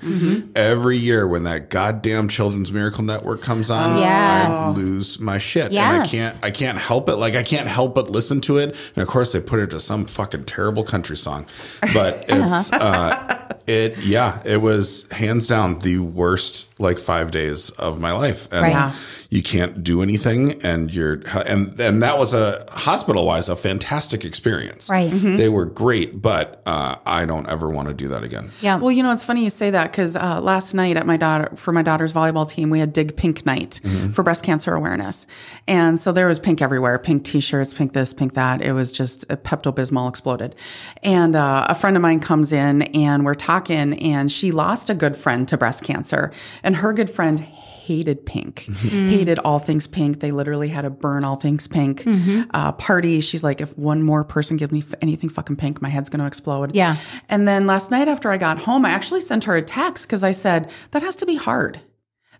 Every 0.56 0.96
year 0.98 1.26
when 1.26 1.44
that 1.44 1.70
goddamn 1.70 2.28
Children's 2.28 2.72
Miracle 2.72 3.04
Network 3.04 3.40
comes 3.40 3.70
on, 3.70 3.98
Yes. 3.98 4.56
I 4.56 4.70
lose 4.76 5.18
my 5.20 5.38
shit, 5.38 5.72
and 5.72 6.02
I 6.02 6.06
can't 6.06 6.38
I 6.42 6.50
can't 6.50 6.76
help 6.78 7.08
it. 7.08 7.16
Like 7.16 7.34
I 7.34 7.42
can't 7.42 7.68
help 7.68 7.94
but 7.94 8.10
listen 8.10 8.40
to 8.42 8.58
it. 8.58 8.76
And 8.96 9.02
of 9.02 9.08
course, 9.08 9.32
they 9.32 9.40
put 9.40 9.60
it 9.60 9.70
to 9.70 9.80
some 9.80 10.04
fucking 10.04 10.44
terrible 10.44 10.84
country 10.84 11.16
song, 11.16 11.46
but 11.94 12.24
it's. 12.28 12.72
uh 12.72 13.34
it 13.66 13.98
yeah, 13.98 14.40
it 14.46 14.58
was 14.62 15.06
hands 15.10 15.46
down 15.46 15.80
the 15.80 15.98
worst 15.98 16.66
like 16.80 16.98
five 16.98 17.30
days 17.30 17.68
of 17.70 18.00
my 18.00 18.12
life, 18.12 18.48
and 18.50 18.62
Right. 18.62 18.94
You 19.30 19.42
can't 19.42 19.84
do 19.84 20.00
anything, 20.00 20.62
and 20.62 20.90
you're 20.90 21.20
and 21.46 21.78
and 21.78 22.02
that 22.02 22.16
was 22.18 22.32
a 22.32 22.64
hospital 22.70 23.26
wise 23.26 23.50
a 23.50 23.56
fantastic 23.56 24.24
experience. 24.24 24.88
Right. 24.88 25.10
Mhm. 25.10 25.36
they 25.36 25.50
were 25.50 25.66
great, 25.66 26.22
but 26.22 26.62
uh, 26.64 26.96
I 27.04 27.26
don't 27.26 27.46
ever 27.46 27.68
want 27.68 27.88
to 27.88 27.94
do 27.94 28.07
that 28.08 28.22
again. 28.22 28.50
yeah. 28.60 28.76
Well, 28.76 28.90
you 28.90 29.02
know, 29.02 29.12
it's 29.12 29.24
funny 29.24 29.44
you 29.44 29.50
say 29.50 29.70
that 29.70 29.90
because 29.90 30.16
uh, 30.16 30.40
last 30.40 30.74
night 30.74 30.96
at 30.96 31.06
my 31.06 31.16
daughter 31.16 31.54
for 31.56 31.72
my 31.72 31.82
daughter's 31.82 32.12
volleyball 32.12 32.48
team, 32.48 32.70
we 32.70 32.80
had 32.80 32.92
Dig 32.92 33.16
Pink 33.16 33.46
Night 33.46 33.80
for 34.12 34.22
breast 34.22 34.44
cancer 34.44 34.74
awareness, 34.74 35.26
and 35.66 35.98
so 35.98 36.12
there 36.12 36.26
was 36.26 36.38
pink 36.38 36.60
everywhere, 36.62 36.98
pink 36.98 37.24
T-shirts, 37.24 37.72
pink 37.72 37.92
this, 37.92 38.12
pink 38.12 38.34
that. 38.34 38.60
It 38.62 38.72
was 38.72 38.92
just 38.92 39.24
a 39.30 39.36
Pepto 39.36 39.74
Bismol 39.74 40.08
exploded, 40.08 40.54
and 41.02 41.36
uh, 41.36 41.66
a 41.68 41.74
friend 41.74 41.96
of 41.96 42.02
mine 42.02 42.20
comes 42.20 42.52
in 42.52 42.82
and 42.82 43.24
we're 43.24 43.34
talking, 43.34 43.94
and 44.00 44.30
she 44.30 44.52
lost 44.52 44.90
a 44.90 44.94
good 44.94 45.16
friend 45.16 45.46
to 45.48 45.56
breast 45.56 45.84
cancer, 45.84 46.32
and 46.62 46.76
her 46.76 46.92
good 46.92 47.10
friend 47.10 47.46
hated 47.88 48.26
pink, 48.26 48.66
mm-hmm. 48.68 48.88
mm. 48.88 49.10
hated 49.10 49.38
all 49.38 49.58
things 49.58 49.86
pink. 49.86 50.20
They 50.20 50.30
literally 50.30 50.68
had 50.68 50.82
to 50.82 50.90
burn 50.90 51.24
all 51.24 51.36
things 51.36 51.66
pink. 51.66 52.02
Mm-hmm. 52.02 52.50
Uh, 52.52 52.72
party. 52.72 53.22
She's 53.22 53.42
like, 53.42 53.62
if 53.62 53.76
one 53.78 54.02
more 54.02 54.24
person 54.24 54.58
gives 54.58 54.72
me 54.72 54.80
f- 54.80 54.94
anything 55.00 55.30
fucking 55.30 55.56
pink, 55.56 55.80
my 55.80 55.88
head's 55.88 56.10
going 56.10 56.20
to 56.20 56.26
explode. 56.26 56.74
Yeah. 56.74 56.96
And 57.30 57.48
then 57.48 57.66
last 57.66 57.90
night 57.90 58.06
after 58.06 58.30
I 58.30 58.36
got 58.36 58.58
home, 58.60 58.84
I 58.84 58.90
actually 58.90 59.20
sent 59.20 59.44
her 59.44 59.56
a 59.56 59.62
text 59.62 60.06
because 60.06 60.22
I 60.22 60.32
said, 60.32 60.70
that 60.90 61.02
has 61.02 61.16
to 61.16 61.26
be 61.26 61.36
hard. 61.36 61.80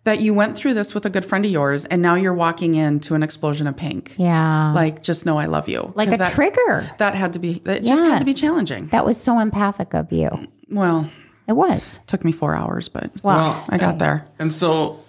That 0.04 0.20
you 0.20 0.32
went 0.34 0.56
through 0.56 0.74
this 0.74 0.94
with 0.94 1.06
a 1.06 1.10
good 1.10 1.24
friend 1.24 1.44
of 1.44 1.50
yours 1.50 1.84
and 1.86 2.00
now 2.02 2.14
you're 2.14 2.34
walking 2.34 2.74
into 2.76 3.14
an 3.14 3.22
explosion 3.22 3.66
of 3.66 3.76
pink. 3.76 4.14
yeah. 4.18 4.72
Like, 4.72 5.02
just 5.02 5.24
know 5.26 5.38
I 5.38 5.46
love 5.46 5.68
you. 5.68 5.92
Like 5.96 6.12
a 6.12 6.18
that, 6.18 6.32
trigger. 6.32 6.90
That 6.98 7.14
had 7.14 7.32
to 7.32 7.38
be, 7.38 7.60
that 7.64 7.84
just 7.84 8.02
had 8.02 8.18
to 8.20 8.24
be 8.24 8.34
challenging. 8.34 8.88
That 8.88 9.04
was 9.06 9.18
so 9.20 9.38
empathic 9.38 9.94
of 9.94 10.12
you. 10.12 10.30
Well, 10.70 11.10
It 11.46 11.52
was. 11.54 12.00
took 12.06 12.24
me 12.24 12.32
four 12.32 12.54
hours, 12.54 12.88
but 12.90 13.10
Wow. 13.24 13.64
I 13.70 13.78
got 13.78 13.98
there. 13.98 14.26
And 14.38 14.52
so 14.52 15.00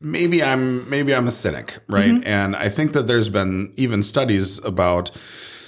maybe 0.00 0.42
I'm 0.42 0.88
maybe 0.88 1.14
I'm 1.14 1.26
a 1.28 1.30
cynic, 1.30 1.78
right? 1.88 2.10
Mm-hmm. 2.12 2.26
And 2.26 2.56
I 2.56 2.68
think 2.68 2.92
that 2.92 3.06
there's 3.06 3.28
been 3.28 3.72
even 3.76 4.02
studies 4.02 4.62
about 4.64 5.10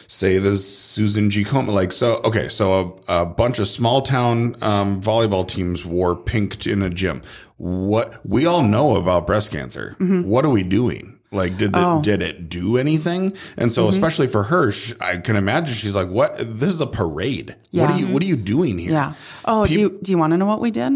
say 0.08 0.36
the 0.38 0.56
Susan 0.56 1.30
G. 1.30 1.42
Komen, 1.44 1.68
like 1.72 1.92
so. 1.92 2.20
Okay, 2.24 2.48
so 2.48 3.00
a, 3.08 3.22
a 3.22 3.26
bunch 3.26 3.58
of 3.58 3.68
small 3.68 4.02
town 4.02 4.56
um, 4.62 5.00
volleyball 5.00 5.46
teams 5.46 5.84
wore 5.86 6.14
pink 6.16 6.66
in 6.66 6.82
a 6.82 6.90
gym. 6.90 7.22
What 7.56 8.20
we 8.26 8.44
all 8.46 8.62
know 8.62 8.96
about 8.96 9.26
breast 9.26 9.50
cancer. 9.52 9.96
Mm-hmm. 10.00 10.28
What 10.28 10.44
are 10.44 10.50
we 10.50 10.62
doing? 10.62 11.18
Like, 11.34 11.56
did 11.56 11.72
the, 11.72 11.78
Oh. 11.82 12.02
did 12.02 12.20
it 12.22 12.50
do 12.50 12.76
anything? 12.76 13.32
And 13.56 13.72
so, 13.72 13.84
Mm-hmm. 13.86 13.94
especially 13.94 14.26
for 14.26 14.42
her, 14.42 14.70
sh 14.70 14.92
I 15.00 15.16
can 15.16 15.36
imagine 15.36 15.74
she's 15.74 15.94
like, 15.94 16.08
"What? 16.10 16.36
This 16.36 16.68
is 16.70 16.80
a 16.82 16.86
parade. 16.86 17.56
What 17.70 17.88
Yeah. 17.88 17.92
are 17.94 17.98
you? 17.98 18.06
What 18.08 18.22
are 18.22 18.26
you 18.26 18.36
doing 18.36 18.76
here?" 18.78 18.92
Yeah. 18.92 19.14
Oh, 19.46 19.66
do 19.66 19.72
you, 19.80 19.98
do 20.02 20.10
you 20.12 20.18
want 20.18 20.32
to 20.32 20.36
know 20.36 20.44
what 20.44 20.60
we 20.60 20.70
did? 20.70 20.92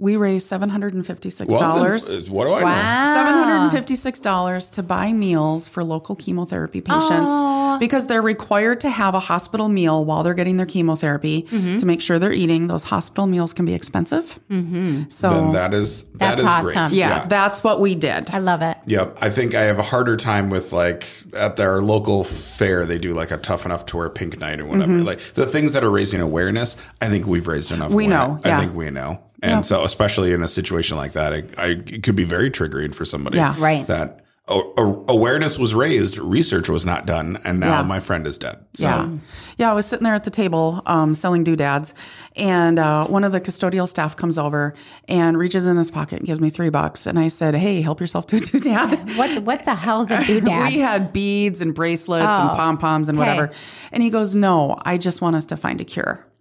We 0.00 0.14
raised 0.16 0.46
seven 0.46 0.68
hundred 0.68 0.94
and 0.94 1.04
fifty 1.04 1.28
six 1.28 1.50
Well, 1.50 1.58
dollars. 1.60 2.08
then, 2.08 2.32
what 2.32 2.44
do 2.44 2.52
I 2.54 2.60
know? 2.60 2.66
Wow. 2.66 3.14
Seven 3.14 3.32
hundred 3.34 3.62
and 3.64 3.72
fifty-six 3.72 4.20
dollars 4.20 4.70
to 4.70 4.82
buy 4.84 5.12
meals 5.12 5.66
for 5.66 5.82
local 5.82 6.14
chemotherapy 6.14 6.80
patients 6.80 7.32
because 7.80 8.06
they're 8.06 8.22
required 8.22 8.80
to 8.82 8.90
have 8.90 9.14
a 9.16 9.20
hospital 9.20 9.68
meal 9.68 10.04
while 10.04 10.22
they're 10.22 10.34
getting 10.34 10.56
their 10.56 10.66
chemotherapy 10.66 11.42
Mm-hmm. 11.48 11.78
to 11.78 11.86
make 11.86 12.00
sure 12.00 12.18
they're 12.20 12.32
eating. 12.32 12.68
Those 12.68 12.84
hospital 12.84 13.26
meals 13.26 13.52
can 13.52 13.64
be 13.64 13.74
expensive. 13.74 14.38
Mm-hmm. 14.50 15.08
So 15.08 15.30
Then 15.30 15.52
that 15.52 15.74
is 15.74 16.04
that 16.10 16.18
That's 16.18 16.40
is 16.42 16.46
awesome. 16.46 16.84
great. 16.84 16.92
yeah, 16.92 17.26
that's 17.26 17.64
what 17.64 17.80
we 17.80 17.94
did. 17.96 18.30
I 18.30 18.38
love 18.38 18.62
it. 18.62 18.76
Yep. 18.86 19.18
I 19.20 19.30
think 19.30 19.54
I 19.56 19.62
have 19.62 19.78
a 19.80 19.82
harder 19.82 20.16
time 20.16 20.48
with 20.48 20.72
like 20.72 21.06
at 21.34 21.56
their 21.56 21.82
local 21.82 22.22
fair, 22.24 22.86
they 22.86 22.98
do 22.98 23.14
like 23.14 23.32
a 23.32 23.36
tough 23.38 23.66
enough 23.66 23.84
to 23.86 23.96
wear 23.96 24.08
pink 24.10 24.38
night 24.38 24.60
or 24.60 24.66
whatever. 24.66 25.00
Like 25.02 25.18
the 25.34 25.46
things 25.46 25.72
that 25.72 25.82
are 25.82 25.90
raising 25.90 26.20
awareness, 26.20 26.76
I 27.00 27.08
think 27.08 27.26
we've 27.26 27.48
raised 27.48 27.72
enough. 27.72 27.88
Mm-hmm. 27.88 27.96
We 27.96 28.06
awareness. 28.06 28.44
know, 28.44 28.48
yeah. 28.48 28.56
I 28.56 28.60
think 28.60 28.74
we 28.76 28.90
know. 28.90 29.22
And 29.42 29.64
so, 29.64 29.84
especially 29.84 30.32
in 30.32 30.42
a 30.42 30.48
situation 30.48 30.96
like 30.96 31.12
that, 31.12 31.32
it, 31.32 31.54
I, 31.58 31.66
it 31.86 32.02
could 32.02 32.16
be 32.16 32.24
very 32.24 32.50
triggering 32.50 32.94
for 32.94 33.04
somebody. 33.04 33.36
Yeah. 33.36 33.54
Right. 33.58 33.86
That 33.86 34.24
a, 34.48 34.54
a- 34.78 35.04
awareness 35.08 35.58
was 35.58 35.74
raised, 35.74 36.16
research 36.18 36.68
was 36.70 36.84
not 36.86 37.04
done, 37.06 37.38
and 37.44 37.60
now 37.60 37.76
Yeah. 37.80 37.82
my 37.82 38.00
friend 38.00 38.26
is 38.26 38.38
dead. 38.38 38.64
So, 38.74 38.86
Yeah. 38.86 39.14
Yeah, 39.58 39.70
I 39.70 39.74
was 39.74 39.84
sitting 39.86 40.04
there 40.04 40.14
at 40.14 40.24
the 40.24 40.30
table 40.30 40.82
um, 40.86 41.14
selling 41.14 41.44
doodads, 41.44 41.92
and 42.34 42.78
uh, 42.78 43.06
one 43.06 43.24
of 43.24 43.32
the 43.32 43.40
custodial 43.40 43.86
staff 43.86 44.16
comes 44.16 44.38
over 44.38 44.74
and 45.06 45.36
reaches 45.36 45.66
in 45.66 45.76
his 45.76 45.90
pocket 45.90 46.18
and 46.20 46.26
gives 46.26 46.40
me 46.40 46.48
three 46.48 46.70
bucks. 46.70 47.06
And 47.06 47.18
I 47.18 47.28
said, 47.28 47.54
Hey, 47.54 47.82
help 47.82 48.00
yourself 48.00 48.26
to 48.28 48.36
a 48.36 48.40
doodad. 48.40 49.16
What 49.18 49.42
what 49.44 49.64
the 49.66 49.74
hell's 49.74 50.10
a 50.10 50.16
doodad? 50.18 50.68
We 50.72 50.78
had 50.78 51.12
beads 51.12 51.60
and 51.60 51.74
bracelets 51.74 52.24
Oh, 52.26 52.40
and 52.48 52.50
pom 52.56 52.78
poms 52.78 53.08
and 53.08 53.18
okay. 53.18 53.28
whatever. 53.28 53.52
And 53.92 54.02
he 54.02 54.08
goes, 54.10 54.34
No, 54.34 54.78
I 54.82 54.96
just 54.96 55.20
want 55.20 55.36
us 55.36 55.46
to 55.46 55.56
find 55.56 55.80
a 55.80 55.84
cure. 55.84 56.24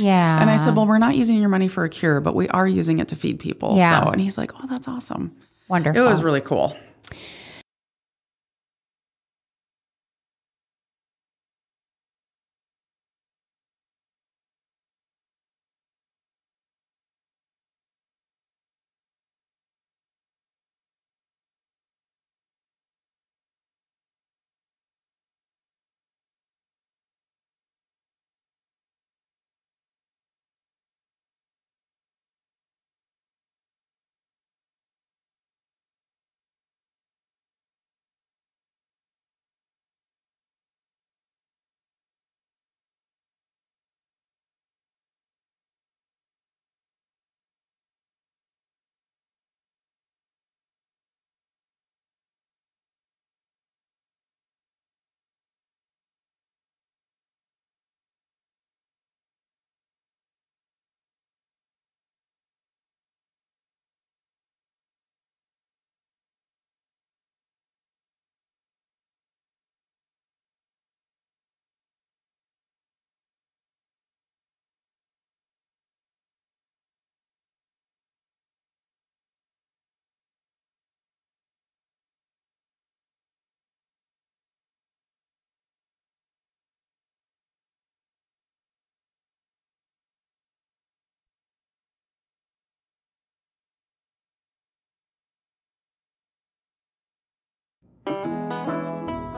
Aw. 0.00 0.02
Yeah. 0.04 0.40
And 0.40 0.50
I 0.50 0.56
said, 0.56 0.76
Well, 0.76 0.86
we're 0.86 0.98
not 0.98 1.14
using 1.16 1.38
your 1.38 1.48
money 1.48 1.68
for 1.68 1.84
a 1.84 1.88
cure, 1.88 2.20
but 2.20 2.34
we 2.34 2.48
are 2.48 2.66
using 2.66 2.98
it 2.98 3.08
to 3.08 3.16
feed 3.16 3.38
people. 3.38 3.76
Yeah. 3.76 4.04
So, 4.04 4.10
and 4.10 4.20
he's 4.20 4.38
like, 4.38 4.52
Oh, 4.54 4.66
that's 4.68 4.88
awesome. 4.88 5.34
Wonderful. 5.68 6.02
It 6.02 6.08
was 6.08 6.22
really 6.22 6.40
cool. 6.40 6.76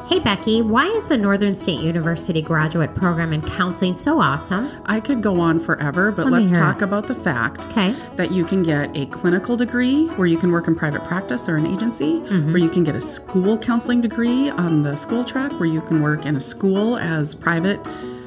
Hey, 0.09 0.19
Becky, 0.19 0.61
why 0.61 0.87
is 0.87 1.05
the 1.05 1.17
Northern 1.17 1.55
State 1.55 1.81
University 1.83 2.43
graduate 2.43 2.97
program 2.97 3.33
in 3.33 3.43
counseling 3.43 3.95
so 3.95 4.19
awesome? 4.21 4.69
I 4.87 4.99
could 4.99 5.23
go 5.23 5.39
on 5.39 5.61
forever, 5.61 6.11
but 6.11 6.25
Let 6.25 6.33
let's 6.33 6.51
talk 6.51 6.79
it. 6.79 6.83
about 6.83 7.07
the 7.07 7.15
fact 7.15 7.67
Okay. 7.69 7.95
that 8.17 8.33
you 8.33 8.45
can 8.45 8.65
get 8.65 8.91
a 8.97 9.07
clinical 9.07 9.57
degree 9.57 10.07
where 10.17 10.27
you 10.27 10.37
can 10.37 10.51
work 10.51 10.67
in 10.67 10.75
private 10.75 11.05
practice 11.05 11.49
or 11.49 11.55
an 11.57 11.67
agency, 11.67 12.19
Mm-hmm. 12.23 12.49
where 12.49 12.59
you 12.61 12.69
can 12.69 12.83
get 12.83 12.97
a 12.97 13.01
school 13.01 13.57
counseling 13.57 14.01
degree 14.01 14.51
on 14.51 14.83
the 14.83 14.97
school 14.97 15.23
track 15.23 15.53
where 15.61 15.69
you 15.69 15.81
can 15.83 16.03
work 16.03 16.27
in 16.27 16.35
a 16.35 16.41
school 16.41 16.97
as 16.99 17.33
private 17.33 17.79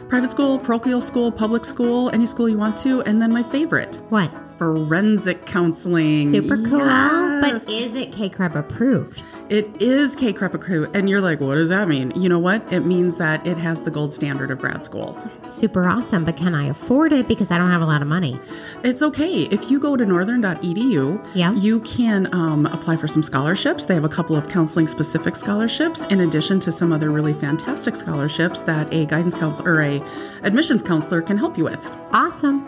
private 0.08 0.30
school, 0.30 0.60
parochial 0.60 1.02
school, 1.02 1.32
public 1.32 1.66
school, 1.66 2.10
any 2.12 2.26
school 2.28 2.48
you 2.48 2.58
want 2.58 2.78
to, 2.78 3.02
and 3.02 3.20
then 3.22 3.32
my 3.34 3.42
favorite, 3.44 3.96
What? 4.10 4.32
Forensic 4.58 5.46
counseling. 5.46 6.30
Super 6.30 6.58
cool. 6.58 6.80
Yes. 6.80 7.66
But 7.66 7.72
is 7.74 7.96
it 7.96 8.12
CACREP 8.12 8.56
approved? 8.56 9.22
It 9.50 9.70
is 9.82 10.16
CACREP 10.16 10.54
Accrued. 10.54 10.96
And 10.96 11.10
you're 11.10 11.20
like, 11.20 11.42
what 11.42 11.56
does 11.56 11.68
that 11.70 11.90
mean? 11.90 12.12
You 12.16 12.30
know 12.30 12.40
what? 12.40 12.72
It 12.72 12.82
means 12.82 13.18
that 13.18 13.46
it 13.46 13.58
has 13.58 13.82
the 13.84 13.92
gold 13.92 14.14
standard 14.14 14.50
of 14.50 14.60
grad 14.60 14.86
schools. 14.86 15.28
Super 15.50 15.88
awesome, 15.88 16.24
but 16.24 16.38
can 16.38 16.56
I 16.56 16.68
afford 16.68 17.12
it 17.12 17.28
because 17.28 17.52
I 17.52 17.58
don't 17.58 17.70
have 17.70 17.82
a 17.82 17.86
lot 17.86 18.02
of 18.02 18.08
money? 18.08 18.40
It's 18.84 19.02
okay. 19.02 19.42
If 19.44 19.70
you 19.70 19.80
go 19.80 19.98
to 19.98 20.06
northern.edu, 20.06 21.24
Yeah. 21.36 21.54
you 21.56 21.82
can 21.82 22.34
um, 22.34 22.66
apply 22.68 22.96
for 22.96 23.08
some 23.08 23.22
scholarships. 23.22 23.86
They 23.86 23.94
have 23.96 24.06
a 24.06 24.10
couple 24.10 24.36
of 24.38 24.48
counseling 24.48 24.88
specific 24.88 25.36
scholarships, 25.36 26.06
in 26.06 26.22
addition 26.22 26.60
to 26.62 26.72
some 26.72 26.94
other 26.94 27.12
really 27.12 27.34
fantastic 27.34 27.96
scholarships 27.96 28.62
that 28.62 28.92
a 28.94 29.06
guidance 29.06 29.36
counselor 29.36 29.74
or 29.74 29.82
a 29.82 30.02
admissions 30.44 30.82
counselor 30.82 31.22
can 31.22 31.38
help 31.38 31.58
you 31.58 31.66
with. 31.66 31.86
Awesome. 32.14 32.66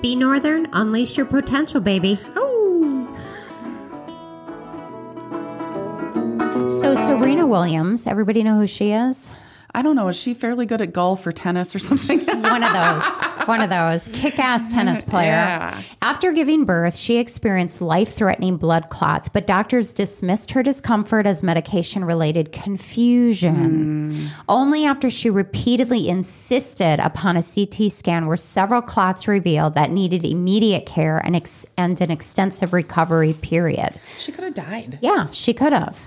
Be 0.00 0.14
Northern, 0.14 0.68
unleash 0.72 1.16
your 1.16 1.26
potential, 1.26 1.80
baby. 1.80 2.20
Oh. 2.36 3.06
So 6.68 6.94
Serena 6.94 7.46
Williams, 7.46 8.06
everybody 8.06 8.42
know 8.42 8.58
who 8.58 8.66
she 8.66 8.92
is? 8.92 9.30
I 9.74 9.82
don't 9.82 9.96
know. 9.96 10.08
Is 10.08 10.16
she 10.16 10.34
fairly 10.34 10.66
good 10.66 10.80
at 10.80 10.92
golf 10.92 11.26
or 11.26 11.32
tennis 11.32 11.74
or 11.74 11.78
something? 11.78 12.20
One 12.26 12.62
of 12.62 12.72
those. 12.72 13.22
One 13.46 13.60
of 13.62 13.70
those. 13.70 14.08
Kick 14.12 14.38
ass 14.38 14.68
tennis 14.72 15.02
player. 15.02 15.30
Yeah. 15.30 15.82
After 16.02 16.32
giving 16.32 16.64
birth, 16.64 16.96
she 16.96 17.16
experienced 17.18 17.80
life 17.80 18.14
threatening 18.14 18.56
blood 18.56 18.88
clots, 18.90 19.28
but 19.28 19.46
doctors 19.46 19.92
dismissed 19.92 20.50
her 20.52 20.62
discomfort 20.62 21.26
as 21.26 21.42
medication 21.42 22.04
related 22.04 22.52
confusion. 22.52 24.12
Hmm. 24.12 24.26
Only 24.48 24.84
after 24.84 25.10
she 25.10 25.30
repeatedly 25.30 26.08
insisted 26.08 26.98
upon 27.00 27.36
a 27.36 27.42
CT 27.42 27.90
scan 27.90 28.26
were 28.26 28.36
several 28.36 28.82
clots 28.82 29.26
revealed 29.28 29.74
that 29.74 29.90
needed 29.90 30.24
immediate 30.24 30.86
care 30.86 31.18
and, 31.18 31.36
ex- 31.36 31.66
and 31.76 32.00
an 32.00 32.10
extensive 32.10 32.72
recovery 32.72 33.32
period. 33.34 33.98
she 34.18 34.32
could 34.32 34.44
have 34.44 34.54
died. 34.54 34.98
Yeah, 35.02 35.28
she 35.30 35.52
could 35.54 35.72
have. 35.72 35.98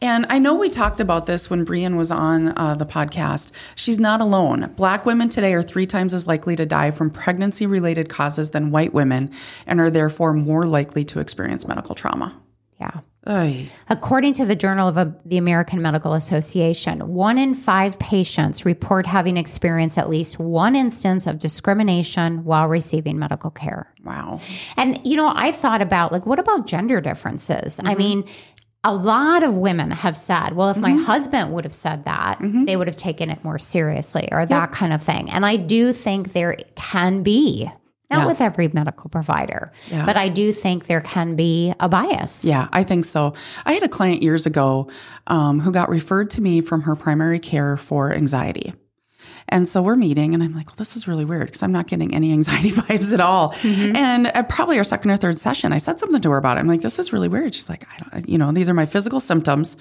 And 0.00 0.26
I 0.30 0.38
know 0.38 0.54
we 0.54 0.68
talked 0.68 1.00
about 1.00 1.26
this 1.26 1.50
when 1.50 1.64
Brian 1.64 1.96
was 1.96 2.10
on 2.10 2.56
uh, 2.56 2.74
the 2.76 2.86
podcast. 2.86 3.52
She's 3.74 3.98
not 3.98 4.20
alone. 4.20 4.72
Black 4.76 5.04
women 5.04 5.28
today 5.28 5.54
are 5.54 5.62
three 5.62 5.86
times 5.86 6.14
as 6.14 6.26
likely 6.26 6.56
to 6.56 6.66
die 6.66 6.90
from 6.90 7.10
pregnancy 7.10 7.66
related 7.66 8.08
causes 8.08 8.50
than 8.50 8.70
white 8.70 8.94
women 8.94 9.32
and 9.66 9.80
are 9.80 9.90
therefore 9.90 10.32
more 10.32 10.66
likely 10.66 11.04
to 11.06 11.20
experience 11.20 11.66
medical 11.66 11.94
trauma. 11.94 12.40
Yeah. 12.80 13.00
Ay. 13.26 13.68
According 13.90 14.32
to 14.34 14.46
the 14.46 14.54
Journal 14.54 14.88
of 14.88 14.96
uh, 14.96 15.06
the 15.26 15.36
American 15.36 15.82
Medical 15.82 16.14
Association, 16.14 17.06
one 17.08 17.36
in 17.36 17.52
five 17.52 17.98
patients 17.98 18.64
report 18.64 19.04
having 19.04 19.36
experienced 19.36 19.98
at 19.98 20.08
least 20.08 20.38
one 20.38 20.74
instance 20.74 21.26
of 21.26 21.38
discrimination 21.38 22.44
while 22.44 22.68
receiving 22.68 23.18
medical 23.18 23.50
care. 23.50 23.92
Wow. 24.04 24.40
And, 24.76 24.98
you 25.04 25.16
know, 25.16 25.30
I 25.34 25.52
thought 25.52 25.82
about 25.82 26.12
like, 26.12 26.24
what 26.24 26.38
about 26.38 26.66
gender 26.66 27.00
differences? 27.02 27.80
I 27.84 27.96
mean, 27.96 28.24
a 28.88 28.92
lot 28.94 29.42
of 29.42 29.54
women 29.54 29.90
have 29.90 30.16
said, 30.16 30.52
well, 30.54 30.70
if 30.70 30.76
my 30.78 30.92
husband 30.92 31.52
would 31.52 31.64
have 31.64 31.74
said 31.74 32.04
that, 32.06 32.38
they 32.66 32.76
would 32.76 32.86
have 32.86 32.96
taken 32.96 33.30
it 33.30 33.42
more 33.44 33.58
seriously 33.58 34.28
or 34.32 34.46
that 34.46 34.72
kind 34.72 34.92
of 34.92 35.02
thing. 35.02 35.30
And 35.30 35.44
I 35.44 35.56
do 35.56 35.92
think 35.92 36.32
there 36.32 36.56
can 36.74 37.22
be, 37.22 37.70
not 38.10 38.20
Yeah. 38.22 38.26
with 38.26 38.40
every 38.40 38.68
medical 38.68 39.10
provider, 39.10 39.70
Yeah. 39.90 40.06
but 40.06 40.16
I 40.16 40.28
do 40.30 40.52
think 40.52 40.86
there 40.86 41.02
can 41.02 41.36
be 41.36 41.74
a 41.78 41.88
bias. 41.88 42.44
Yeah, 42.44 42.68
I 42.72 42.82
think 42.82 43.04
so. 43.04 43.34
I 43.66 43.72
had 43.74 43.82
a 43.82 43.88
client 43.88 44.22
years 44.22 44.46
ago 44.46 44.88
um, 45.26 45.60
who 45.60 45.70
got 45.70 45.90
referred 45.90 46.30
to 46.30 46.40
me 46.40 46.62
from 46.62 46.82
her 46.82 46.96
primary 46.96 47.38
care 47.38 47.76
for 47.76 48.12
anxiety. 48.14 48.72
And 49.50 49.66
so 49.66 49.82
we're 49.82 49.96
meeting, 49.96 50.34
and 50.34 50.42
I'm 50.42 50.54
like, 50.54 50.66
well, 50.66 50.76
this 50.76 50.96
is 50.96 51.08
really 51.08 51.24
weird 51.24 51.46
because 51.46 51.62
I'm 51.62 51.72
not 51.72 51.86
getting 51.86 52.14
any 52.14 52.32
anxiety 52.32 52.70
vibes 52.72 53.12
at 53.12 53.20
all. 53.20 53.54
And 53.96 54.26
at 54.28 54.48
probably 54.48 54.78
our 54.78 54.84
second 54.84 55.10
or 55.10 55.16
third 55.16 55.38
session, 55.38 55.72
I 55.72 55.78
said 55.78 55.98
something 55.98 56.20
to 56.20 56.30
her 56.30 56.36
about 56.36 56.56
it. 56.56 56.60
I'm 56.60 56.68
like, 56.68 56.82
this 56.82 56.98
is 56.98 57.12
really 57.12 57.28
weird. 57.28 57.54
She's 57.54 57.68
like, 57.68 57.86
I 57.90 57.98
don't, 57.98 58.28
you 58.28 58.38
know, 58.38 58.52
these 58.52 58.68
are 58.68 58.74
my 58.74 58.86
physical 58.86 59.20
symptoms. 59.20 59.76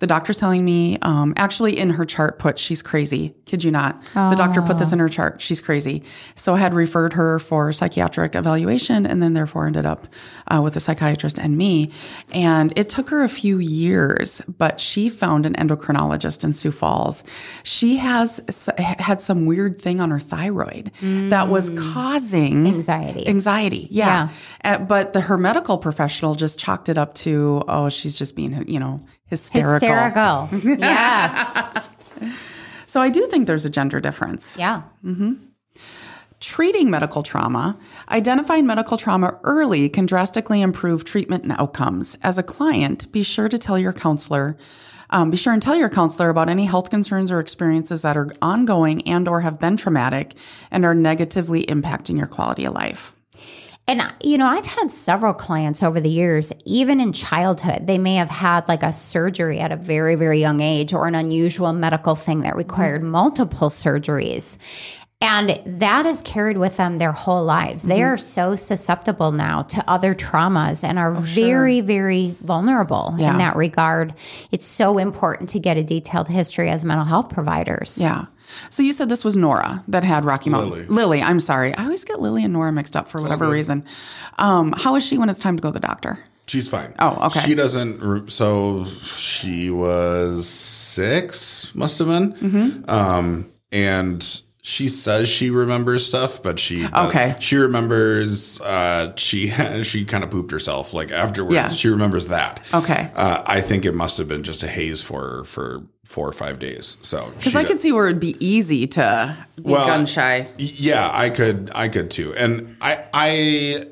The 0.00 0.06
doctor's 0.06 0.38
telling 0.38 0.64
me, 0.64 0.98
um, 1.02 1.34
actually, 1.36 1.78
in 1.78 1.90
her 1.90 2.04
chart, 2.04 2.38
put 2.38 2.58
she's 2.58 2.82
crazy. 2.82 3.34
Kid 3.46 3.64
you 3.64 3.70
not. 3.70 4.02
The 4.30 4.36
doctor 4.36 4.62
put 4.62 4.78
this 4.78 4.92
in 4.92 4.98
her 4.98 5.08
chart. 5.08 5.40
She's 5.40 5.60
crazy. 5.60 6.02
So 6.34 6.54
I 6.54 6.58
had 6.58 6.74
referred 6.74 7.12
her 7.14 7.38
for 7.38 7.72
psychiatric 7.72 8.34
evaluation, 8.34 9.06
and 9.06 9.22
then 9.22 9.32
therefore 9.34 9.66
ended 9.66 9.86
up 9.86 10.06
uh, 10.52 10.60
with 10.62 10.76
a 10.76 10.80
psychiatrist 10.80 11.38
and 11.38 11.56
me. 11.56 11.90
And 12.32 12.72
it 12.76 12.88
took 12.88 13.10
her 13.10 13.22
a 13.22 13.28
few 13.28 13.58
years, 13.58 14.42
but 14.58 14.80
she 14.80 15.08
found 15.08 15.46
an 15.46 15.54
endocrinologist 15.54 16.44
in 16.44 16.52
Sioux 16.52 16.70
Falls. 16.72 17.24
She 17.62 17.96
has 17.96 18.40
had 19.12 19.20
some 19.20 19.44
weird 19.44 19.78
thing 19.78 20.00
on 20.00 20.10
her 20.10 20.18
thyroid 20.18 20.90
that 21.02 21.48
was 21.48 21.68
causing 21.70 22.66
Anxiety. 22.66 23.28
Anxiety, 23.28 23.88
yeah. 23.90 24.28
Uh, 24.64 24.78
but 24.78 25.12
the 25.12 25.20
her 25.20 25.36
medical 25.36 25.76
professional 25.76 26.34
just 26.34 26.58
chalked 26.58 26.88
it 26.88 26.96
up 26.96 27.14
to, 27.14 27.62
oh, 27.68 27.90
she's 27.90 28.16
just 28.16 28.34
being, 28.34 28.66
you 28.66 28.80
know, 28.80 29.00
hysterical. 29.26 30.46
Hysterical. 30.46 30.78
yes. 30.78 31.88
So 32.86 33.02
I 33.02 33.10
do 33.10 33.26
think 33.26 33.46
there's 33.46 33.66
a 33.66 33.70
gender 33.70 34.00
difference. 34.00 34.56
Yeah. 34.58 34.82
Treating 36.40 36.90
medical 36.90 37.22
trauma, 37.22 37.78
identifying 38.08 38.66
medical 38.66 38.96
trauma 38.96 39.38
early 39.44 39.88
can 39.88 40.06
drastically 40.06 40.60
improve 40.62 41.04
treatment 41.04 41.42
and 41.42 41.52
outcomes. 41.52 42.16
As 42.22 42.38
a 42.38 42.42
client, 42.42 43.12
be 43.12 43.22
sure 43.22 43.48
to 43.48 43.58
tell 43.58 43.78
your 43.78 43.92
counselor, 43.92 44.56
um, 45.12 45.30
be 45.30 45.36
sure 45.36 45.52
and 45.52 45.62
tell 45.62 45.76
your 45.76 45.90
counselor 45.90 46.30
about 46.30 46.48
any 46.48 46.64
health 46.64 46.90
concerns 46.90 47.30
or 47.30 47.38
experiences 47.38 48.02
that 48.02 48.16
are 48.16 48.30
ongoing 48.42 49.06
and 49.06 49.28
or 49.28 49.42
have 49.42 49.60
been 49.60 49.76
traumatic 49.76 50.34
and 50.70 50.84
are 50.84 50.94
negatively 50.94 51.64
impacting 51.66 52.18
your 52.18 52.26
quality 52.26 52.64
of 52.64 52.74
life. 52.74 53.14
And, 53.88 54.00
you 54.22 54.38
know, 54.38 54.46
I've 54.46 54.64
had 54.64 54.92
several 54.92 55.34
clients 55.34 55.82
over 55.82 56.00
the 56.00 56.08
years, 56.08 56.52
even 56.64 57.00
in 57.00 57.12
childhood, 57.12 57.86
they 57.88 57.98
may 57.98 58.14
have 58.14 58.30
had 58.30 58.68
like 58.68 58.84
a 58.84 58.92
surgery 58.92 59.58
at 59.58 59.72
a 59.72 59.76
very, 59.76 60.14
very 60.14 60.40
young 60.40 60.60
age 60.60 60.94
or 60.94 61.08
an 61.08 61.16
unusual 61.16 61.72
medical 61.72 62.14
thing 62.14 62.40
that 62.40 62.54
required 62.54 63.02
multiple 63.02 63.70
surgeries. 63.70 64.56
And 65.22 65.60
that 65.80 66.04
is 66.04 66.20
carried 66.22 66.58
with 66.58 66.76
them 66.76 66.98
their 66.98 67.12
whole 67.12 67.44
lives. 67.44 67.84
They 67.84 68.02
are 68.02 68.16
so 68.16 68.56
susceptible 68.56 69.30
now 69.32 69.62
to 69.62 69.84
other 69.88 70.14
traumas 70.14 70.82
and 70.82 70.98
are 70.98 71.12
very, 71.12 71.80
very 71.80 72.34
vulnerable 72.42 73.14
Yeah. 73.18 73.30
in 73.32 73.38
that 73.38 73.54
regard. 73.56 74.14
It's 74.50 74.66
so 74.66 74.98
important 74.98 75.48
to 75.50 75.60
get 75.60 75.76
a 75.76 75.84
detailed 75.84 76.28
history 76.28 76.68
as 76.68 76.84
mental 76.84 77.06
health 77.06 77.28
providers. 77.28 77.98
Yeah. 78.00 78.26
So 78.68 78.82
you 78.82 78.92
said 78.92 79.08
this 79.08 79.24
was 79.24 79.36
Nora 79.36 79.82
that 79.88 80.04
had 80.04 80.24
Rocky 80.24 80.50
Mountain. 80.50 80.70
Lily. 80.70 80.86
Lily, 80.86 81.22
I'm 81.22 81.40
sorry. 81.40 81.74
I 81.74 81.84
always 81.84 82.04
get 82.04 82.20
Lily 82.20 82.44
and 82.44 82.52
Nora 82.52 82.72
mixed 82.72 82.96
up 82.96 83.08
for 83.08 83.22
whatever 83.22 83.46
good. 83.46 83.52
reason. 83.52 83.84
Um, 84.38 84.72
how 84.76 84.96
is 84.96 85.06
she 85.06 85.16
when 85.18 85.30
it's 85.30 85.38
time 85.38 85.56
to 85.56 85.62
go 85.62 85.68
to 85.70 85.72
the 85.72 85.80
doctor? 85.80 86.18
She's 86.48 86.68
fine. 86.68 86.94
Oh, 86.98 87.26
okay. 87.26 87.40
She 87.46 87.54
doesn't. 87.54 88.30
So 88.30 88.84
she 89.04 89.70
was 89.70 90.48
six, 90.48 91.72
must 91.74 91.98
have 92.00 92.08
been. 92.08 92.32
Mm-hmm. 92.34 92.90
Um, 92.90 93.52
and 93.70 94.42
she 94.64 94.88
says 94.88 95.28
she 95.28 95.50
remembers 95.50 96.06
stuff, 96.06 96.40
but 96.42 96.58
she 96.60 96.86
Okay. 96.86 97.34
She 97.40 97.56
remembers. 97.56 98.60
Uh, 98.60 99.12
she 99.16 99.48
she 99.82 100.04
kind 100.04 100.22
of 100.22 100.30
pooped 100.30 100.52
herself 100.52 100.94
like 100.94 101.10
afterwards. 101.10 101.54
Yeah. 101.54 101.68
She 101.68 101.88
remembers 101.88 102.28
that. 102.28 102.60
Okay. 102.72 103.10
Uh, 103.14 103.42
I 103.44 103.60
think 103.60 103.84
it 103.84 103.92
must 103.94 104.18
have 104.18 104.28
been 104.28 104.44
just 104.44 104.62
a 104.62 104.68
haze 104.68 105.02
for 105.02 105.20
her 105.20 105.44
for 105.44 105.82
four 106.04 106.28
or 106.28 106.32
five 106.32 106.58
days. 106.58 106.96
So 107.02 107.32
Because 107.36 107.56
I 107.56 107.64
could 107.64 107.80
see 107.80 107.90
where 107.90 108.06
it'd 108.06 108.20
be 108.20 108.36
easy 108.44 108.86
to 108.88 109.36
be 109.56 109.62
gun 109.72 110.04
shy. 110.06 110.46
Yeah, 110.58 111.08
I 111.12 111.30
could, 111.30 111.70
I 111.74 111.88
could 111.88 112.10
too, 112.10 112.34
and 112.36 112.76
I, 112.82 113.04
I, 113.14 113.86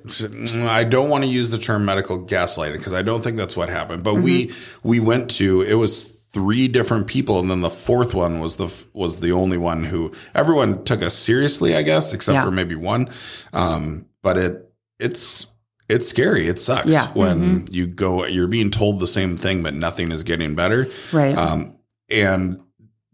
I 0.68 0.84
don't 0.84 1.08
want 1.08 1.24
to 1.24 1.30
use 1.30 1.50
the 1.50 1.56
term 1.58 1.84
medical 1.84 2.18
gaslighting 2.24 2.72
because 2.76 2.92
I 2.92 3.02
don't 3.02 3.22
think 3.24 3.36
that's 3.36 3.56
what 3.56 3.70
happened. 3.70 4.02
But 4.04 4.16
we, 4.16 4.48
Mm-hmm. 4.48 4.88
we 4.88 5.00
went 5.00 5.30
to 5.32 5.62
it 5.62 5.74
was 5.74 6.19
three 6.32 6.68
different 6.68 7.06
people, 7.06 7.38
and 7.40 7.50
then 7.50 7.60
the 7.60 7.70
fourth 7.70 8.14
one 8.14 8.40
was 8.40 8.56
the 8.56 8.68
was 8.92 9.20
the 9.20 9.32
only 9.32 9.56
one 9.58 9.84
who 9.84 10.12
everyone 10.34 10.84
took 10.84 11.02
us 11.02 11.14
seriously, 11.14 11.74
I 11.76 11.82
guess, 11.82 12.12
except 12.14 12.34
Yeah. 12.34 12.44
for 12.44 12.50
maybe 12.50 12.74
one. 12.74 13.10
Um, 13.52 14.06
but 14.22 14.36
it, 14.38 14.72
it's. 14.98 15.46
It's 15.88 16.08
scary. 16.08 16.46
It 16.46 16.60
sucks 16.60 16.86
Yeah. 16.86 17.06
Mm-hmm. 17.06 17.18
when 17.18 17.66
you 17.72 17.88
go, 17.88 18.24
you're 18.24 18.46
being 18.46 18.70
told 18.70 19.00
the 19.00 19.08
same 19.08 19.36
thing, 19.36 19.64
but 19.64 19.74
nothing 19.74 20.12
is 20.12 20.22
getting 20.22 20.54
better. 20.54 20.86
Right. 21.10 21.36
Um, 21.36 21.78
and 22.08 22.60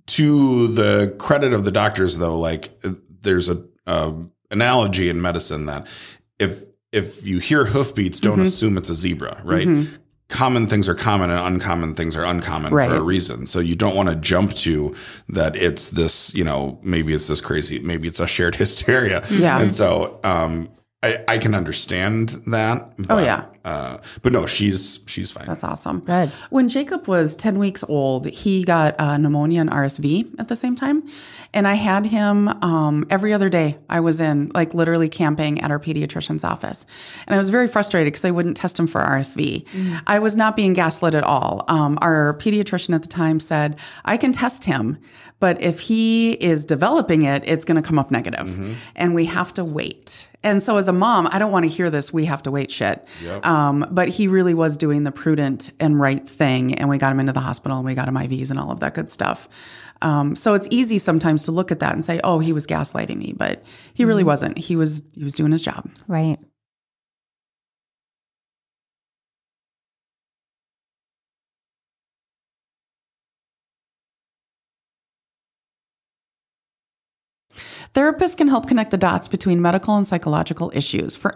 to 0.08 0.68
the 0.68 1.14
credit 1.18 1.54
of 1.54 1.64
the 1.64 1.70
doctors, 1.70 2.18
though, 2.18 2.38
like 2.38 2.78
there's 3.22 3.48
a, 3.48 3.64
a 3.86 4.12
analogy 4.50 5.08
in 5.08 5.22
medicine 5.22 5.64
that 5.66 5.86
if 6.38 6.62
if 6.92 7.24
you 7.26 7.38
hear 7.38 7.64
hoofbeats, 7.64 8.20
don't 8.20 8.40
assume 8.40 8.76
it's 8.76 8.90
a 8.90 8.94
zebra, 8.94 9.40
right? 9.42 9.66
Common 10.28 10.66
things 10.66 10.88
are 10.88 10.94
common 10.94 11.30
and 11.30 11.38
uncommon 11.54 11.94
things 11.94 12.16
are 12.16 12.24
uncommon 12.24 12.72
Right. 12.74 12.90
for 12.90 12.96
a 12.96 13.02
reason. 13.02 13.46
So 13.46 13.60
you 13.60 13.76
don't 13.76 13.94
want 13.94 14.08
to 14.08 14.16
jump 14.16 14.54
to 14.54 14.94
that 15.28 15.54
it's 15.56 15.90
this, 15.90 16.34
you 16.34 16.42
know, 16.44 16.78
maybe 16.82 17.14
it's 17.14 17.28
this 17.28 17.40
crazy, 17.40 17.78
maybe 17.78 18.08
it's 18.08 18.18
a 18.20 18.26
shared 18.26 18.54
hysteria. 18.62 19.24
Yeah. 19.30 19.60
And 19.60 19.72
so, 19.72 20.18
um, 20.24 20.68
I, 21.06 21.24
I 21.34 21.38
can 21.38 21.54
understand 21.54 22.30
that. 22.46 22.92
Oh, 23.08 23.18
yeah. 23.18 23.46
Uh, 23.64 23.98
but 24.22 24.32
no, 24.32 24.46
she's, 24.46 25.00
she's 25.06 25.30
fine. 25.30 25.46
That's 25.46 25.64
awesome. 25.64 26.00
Good. 26.00 26.30
When 26.50 26.68
Jacob 26.68 27.06
was 27.08 27.36
10 27.36 27.58
weeks 27.58 27.84
old, 27.88 28.26
he 28.26 28.64
got 28.64 28.98
uh, 29.00 29.16
pneumonia 29.16 29.60
and 29.60 29.70
RSV 29.70 30.38
at 30.38 30.48
the 30.48 30.56
same 30.56 30.74
time. 30.74 31.04
And 31.54 31.66
I 31.66 31.74
had 31.74 32.06
him 32.06 32.48
um, 32.62 33.06
every 33.08 33.32
other 33.32 33.48
day. 33.48 33.78
I 33.88 34.00
was 34.00 34.20
in, 34.20 34.50
like, 34.54 34.74
literally 34.74 35.08
camping 35.08 35.60
at 35.60 35.70
our 35.70 35.78
pediatrician's 35.80 36.44
office. 36.44 36.86
And 37.26 37.34
I 37.34 37.38
was 37.38 37.50
very 37.50 37.66
frustrated 37.66 38.08
because 38.08 38.22
they 38.22 38.32
wouldn't 38.32 38.56
test 38.56 38.78
him 38.78 38.86
for 38.86 39.00
RSV. 39.00 39.66
I 40.06 40.18
was 40.18 40.36
not 40.36 40.54
being 40.56 40.72
gaslit 40.72 41.14
at 41.14 41.24
all. 41.24 41.64
Um, 41.68 41.98
our 42.02 42.34
pediatrician 42.38 42.94
at 42.94 43.02
the 43.02 43.08
time 43.08 43.40
said, 43.40 43.78
I 44.04 44.16
can 44.16 44.32
test 44.32 44.64
him, 44.64 44.98
but 45.38 45.60
if 45.60 45.80
he 45.80 46.32
is 46.32 46.64
developing 46.64 47.22
it, 47.22 47.42
it's 47.46 47.64
going 47.64 47.80
to 47.80 47.86
come 47.86 47.98
up 47.98 48.10
negative. 48.10 48.76
And 48.94 49.14
we 49.14 49.26
have 49.26 49.54
to 49.54 49.64
wait. 49.64 50.28
And 50.46 50.62
so 50.62 50.76
as 50.76 50.86
a 50.86 50.92
mom, 50.92 51.26
I 51.32 51.40
don't 51.40 51.50
want 51.50 51.64
to 51.64 51.68
hear 51.68 51.90
this, 51.90 52.12
we 52.12 52.24
have 52.26 52.40
to 52.44 52.52
wait 52.52 52.70
shit. 52.70 53.04
Um, 53.42 53.84
but 53.90 54.08
he 54.08 54.28
really 54.28 54.54
was 54.54 54.76
doing 54.76 55.02
the 55.02 55.10
prudent 55.10 55.72
and 55.80 55.98
right 56.00 56.26
thing. 56.26 56.74
And 56.76 56.88
we 56.88 56.98
got 56.98 57.10
him 57.10 57.18
into 57.18 57.32
the 57.32 57.40
hospital 57.40 57.78
and 57.78 57.84
we 57.84 57.96
got 57.96 58.06
him 58.06 58.14
IVs 58.14 58.50
and 58.50 58.60
all 58.60 58.70
of 58.70 58.78
that 58.78 58.94
good 58.94 59.10
stuff. 59.10 59.48
Um, 60.02 60.36
so 60.36 60.54
it's 60.54 60.68
easy 60.70 60.98
sometimes 60.98 61.42
to 61.46 61.52
look 61.52 61.72
at 61.72 61.80
that 61.80 61.94
and 61.94 62.04
say, 62.04 62.20
oh, 62.22 62.38
he 62.38 62.52
was 62.52 62.64
gaslighting 62.64 63.16
me, 63.16 63.34
but 63.36 63.64
he 63.92 64.04
really 64.04 64.22
wasn't. 64.22 64.56
He 64.56 64.76
was, 64.76 65.02
he 65.16 65.24
was 65.24 65.34
doing 65.34 65.50
his 65.50 65.62
job. 65.62 65.90
Right. 66.06 66.38
Therapists 77.94 78.36
can 78.36 78.48
help 78.48 78.66
connect 78.66 78.90
the 78.90 78.98
dots 78.98 79.28
between 79.28 79.62
medical 79.62 79.96
and 79.96 80.06
psychological 80.06 80.70
issues. 80.74 81.16
For 81.16 81.34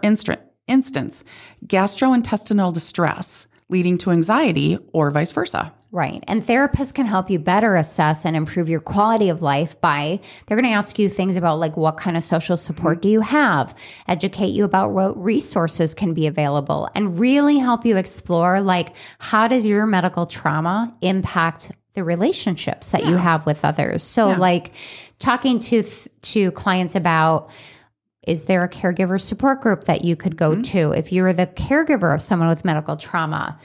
instance, 0.67 1.23
gastrointestinal 1.65 2.73
distress 2.73 3.47
leading 3.69 3.97
to 3.97 4.11
anxiety 4.11 4.77
or 4.93 5.09
vice 5.11 5.31
versa. 5.31 5.73
Right. 5.93 6.23
And 6.27 6.41
therapists 6.41 6.93
can 6.93 7.05
help 7.05 7.29
you 7.29 7.37
better 7.37 7.75
assess 7.75 8.25
and 8.25 8.33
improve 8.33 8.69
your 8.69 8.79
quality 8.79 9.27
of 9.27 9.41
life 9.41 9.79
by 9.81 10.21
they're 10.45 10.55
going 10.55 10.69
to 10.69 10.77
ask 10.77 10.97
you 10.97 11.09
things 11.09 11.35
about 11.35 11.59
like 11.59 11.75
what 11.75 11.97
kind 11.97 12.15
of 12.15 12.23
social 12.23 12.55
support 12.55 12.97
mm-hmm. 12.97 13.01
do 13.01 13.09
you 13.09 13.21
have, 13.21 13.77
educate 14.07 14.51
you 14.51 14.63
about 14.63 14.91
what 14.91 15.21
resources 15.21 15.93
can 15.93 16.13
be 16.13 16.27
available, 16.27 16.89
and 16.95 17.19
really 17.19 17.57
help 17.57 17.85
you 17.85 17.97
explore 17.97 18.61
like 18.61 18.95
how 19.19 19.49
does 19.49 19.65
your 19.65 19.85
medical 19.85 20.25
trauma 20.25 20.95
impact 21.01 21.71
the 21.93 22.03
relationships 22.03 22.87
that 22.87 23.05
you 23.05 23.17
have 23.17 23.45
with 23.45 23.65
others. 23.65 24.03
So 24.03 24.29
like 24.29 24.71
talking 25.19 25.59
to 25.59 25.83
th- 25.83 26.07
to 26.21 26.51
clients 26.51 26.95
about 26.95 27.49
is 28.27 28.45
there 28.45 28.63
a 28.63 28.69
caregiver 28.69 29.19
support 29.19 29.61
group 29.61 29.85
that 29.85 30.03
you 30.03 30.15
could 30.15 30.37
go 30.37 30.51
mm-hmm. 30.51 30.61
to 30.61 30.91
if 30.91 31.11
you're 31.11 31.33
the 31.33 31.47
caregiver 31.47 32.13
of 32.13 32.21
someone 32.21 32.49
with 32.49 32.63
medical 32.63 32.95
trauma? 32.95 33.59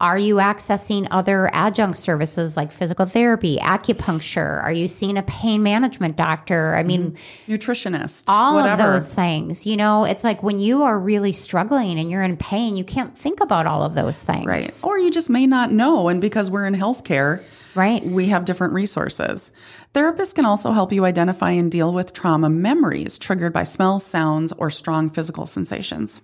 Are 0.00 0.18
you 0.18 0.36
accessing 0.36 1.08
other 1.10 1.50
adjunct 1.52 1.98
services 1.98 2.56
like 2.56 2.70
physical 2.70 3.04
therapy, 3.04 3.56
acupuncture? 3.56 4.62
Are 4.62 4.70
you 4.70 4.86
seeing 4.86 5.18
a 5.18 5.24
pain 5.24 5.64
management 5.64 6.16
doctor? 6.16 6.76
I 6.76 6.84
mean, 6.84 7.12
mm-hmm. 7.12 7.52
Nutritionist, 7.52 8.24
all 8.28 8.54
whatever. 8.54 8.84
of 8.84 8.92
those 8.92 9.12
things. 9.12 9.66
You 9.66 9.76
know, 9.76 10.04
it's 10.04 10.22
like 10.22 10.40
when 10.40 10.60
you 10.60 10.84
are 10.84 10.96
really 10.96 11.32
struggling 11.32 11.98
and 11.98 12.12
you're 12.12 12.22
in 12.22 12.36
pain, 12.36 12.76
you 12.76 12.84
can't 12.84 13.18
think 13.18 13.40
about 13.40 13.66
all 13.66 13.82
of 13.82 13.94
those 13.94 14.22
things. 14.22 14.46
Right. 14.46 14.80
Or 14.84 14.98
you 14.98 15.10
just 15.10 15.28
may 15.28 15.48
not 15.48 15.72
know. 15.72 16.08
And 16.08 16.20
because 16.20 16.48
we're 16.48 16.66
in 16.66 16.74
healthcare, 16.74 17.42
Right. 17.74 18.04
we 18.04 18.26
have 18.26 18.44
different 18.44 18.72
resources. 18.72 19.52
Therapists 19.94 20.34
can 20.34 20.44
also 20.44 20.72
help 20.72 20.92
you 20.92 21.04
identify 21.04 21.50
and 21.50 21.70
deal 21.70 21.92
with 21.92 22.12
trauma 22.12 22.50
memories 22.50 23.18
triggered 23.18 23.52
by 23.52 23.62
smells, 23.62 24.04
sounds, 24.04 24.52
or 24.52 24.70
strong 24.70 25.08
physical 25.08 25.46
sensations. 25.46 26.22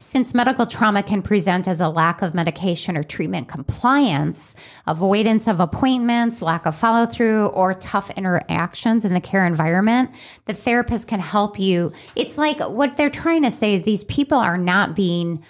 Since 0.00 0.34
medical 0.34 0.66
trauma 0.66 1.02
can 1.02 1.22
present 1.22 1.68
as 1.68 1.80
a 1.80 1.88
lack 1.88 2.22
of 2.22 2.34
medication 2.34 2.96
or 2.96 3.04
treatment 3.04 3.46
compliance, 3.46 4.56
avoidance 4.86 5.46
of 5.46 5.60
appointments, 5.60 6.42
lack 6.42 6.66
of 6.66 6.74
follow 6.74 7.06
through, 7.06 7.46
or 7.46 7.74
tough 7.74 8.10
interactions 8.10 9.04
in 9.04 9.14
the 9.14 9.20
care 9.20 9.46
environment, 9.46 10.10
the 10.46 10.54
therapist 10.54 11.06
can 11.06 11.20
help 11.20 11.60
you. 11.60 11.92
It's 12.16 12.36
like 12.36 12.58
what 12.60 12.96
they're 12.96 13.10
trying 13.10 13.44
to 13.44 13.50
say 13.52 13.78
these 13.78 14.02
people 14.04 14.38
are 14.38 14.58
not 14.58 14.96
being 14.96 15.44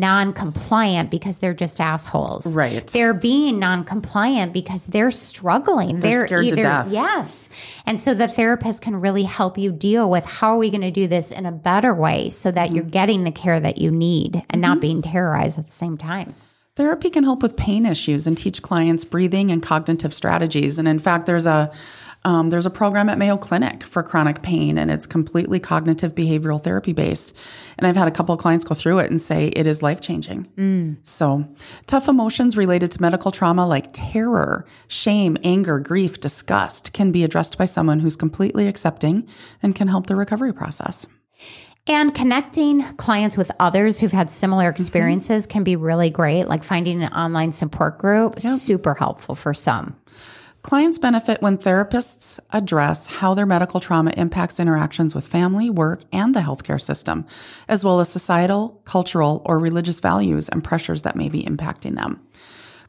non 0.00 0.32
compliant 0.32 1.10
because 1.10 1.38
they're 1.38 1.54
just 1.54 1.80
assholes. 1.80 2.54
Right. 2.54 2.86
They're 2.88 3.14
being 3.14 3.58
non 3.58 3.84
compliant 3.84 4.52
because 4.52 4.86
they're 4.86 5.10
struggling. 5.10 6.00
They're 6.00 6.26
scared 6.26 6.48
to 6.48 6.56
death. 6.56 6.88
Yes. 6.90 7.50
And 7.86 8.00
so 8.00 8.14
the 8.14 8.28
therapist 8.28 8.82
can 8.82 8.96
really 8.96 9.22
help 9.24 9.58
you 9.58 9.72
deal 9.72 10.10
with 10.10 10.24
how 10.24 10.54
are 10.54 10.58
we 10.58 10.70
going 10.70 10.80
to 10.80 10.90
do 10.90 11.06
this 11.06 11.30
in 11.30 11.46
a 11.46 11.52
better 11.52 11.94
way 11.94 12.30
so 12.30 12.50
that 12.50 12.64
Mm-hmm. 12.64 12.76
you're 12.76 12.84
getting 12.84 13.24
the 13.24 13.30
care 13.32 13.60
that 13.60 13.78
you 13.78 13.90
need 13.90 14.42
and 14.50 14.60
not 14.60 14.80
being 14.80 15.02
terrorized 15.02 15.58
at 15.58 15.66
the 15.66 15.72
same 15.72 15.98
time. 15.98 16.28
Therapy 16.76 17.08
can 17.10 17.22
help 17.22 17.40
with 17.42 17.56
pain 17.56 17.86
issues 17.86 18.26
and 18.26 18.36
teach 18.36 18.60
clients 18.62 19.04
breathing 19.04 19.50
and 19.52 19.62
cognitive 19.62 20.12
strategies. 20.12 20.78
And 20.78 20.88
in 20.88 20.98
fact, 20.98 21.26
there's 21.26 21.46
a 21.46 21.70
um, 22.24 22.50
there's 22.50 22.66
a 22.66 22.70
program 22.70 23.08
at 23.08 23.18
Mayo 23.18 23.36
Clinic 23.36 23.82
for 23.82 24.02
chronic 24.02 24.42
pain, 24.42 24.78
and 24.78 24.90
it's 24.90 25.06
completely 25.06 25.60
cognitive 25.60 26.14
behavioral 26.14 26.60
therapy 26.60 26.92
based. 26.92 27.36
And 27.76 27.86
I've 27.86 27.96
had 27.96 28.08
a 28.08 28.10
couple 28.10 28.34
of 28.34 28.40
clients 28.40 28.64
go 28.64 28.74
through 28.74 29.00
it 29.00 29.10
and 29.10 29.20
say 29.20 29.48
it 29.48 29.66
is 29.66 29.82
life 29.82 30.00
changing. 30.00 30.98
So, 31.04 31.46
tough 31.86 32.08
emotions 32.08 32.56
related 32.56 32.90
to 32.92 33.02
medical 33.02 33.30
trauma 33.30 33.66
like 33.66 33.88
terror, 33.92 34.64
shame, 34.88 35.36
anger, 35.44 35.78
grief, 35.80 36.20
disgust 36.20 36.92
can 36.92 37.12
be 37.12 37.24
addressed 37.24 37.58
by 37.58 37.66
someone 37.66 38.00
who's 38.00 38.16
completely 38.16 38.68
accepting 38.68 39.28
and 39.62 39.74
can 39.74 39.88
help 39.88 40.06
the 40.06 40.16
recovery 40.16 40.52
process. 40.54 41.06
And 41.86 42.14
connecting 42.14 42.82
clients 42.96 43.36
with 43.36 43.50
others 43.60 44.00
who've 44.00 44.10
had 44.10 44.30
similar 44.30 44.72
Mm-hmm. 44.72 44.80
experiences 44.82 45.46
can 45.46 45.64
be 45.64 45.76
really 45.76 46.08
great. 46.08 46.44
Like 46.48 46.64
finding 46.64 47.02
an 47.02 47.12
online 47.12 47.52
support 47.52 47.98
group, 47.98 48.40
super 48.40 48.94
helpful 48.94 49.34
for 49.34 49.52
some. 49.52 49.96
Clients 50.64 50.98
benefit 50.98 51.42
when 51.42 51.58
therapists 51.58 52.40
address 52.50 53.06
how 53.06 53.34
their 53.34 53.44
medical 53.44 53.80
trauma 53.80 54.14
impacts 54.16 54.58
interactions 54.58 55.14
with 55.14 55.28
family, 55.28 55.68
work, 55.68 56.00
and 56.10 56.34
the 56.34 56.40
healthcare 56.40 56.80
system, 56.80 57.26
as 57.68 57.84
well 57.84 58.00
as 58.00 58.08
societal, 58.08 58.80
cultural, 58.86 59.42
or 59.44 59.58
religious 59.58 60.00
values 60.00 60.48
and 60.48 60.64
pressures 60.64 61.02
that 61.02 61.16
may 61.16 61.28
be 61.28 61.42
impacting 61.42 61.96
them. 61.96 62.26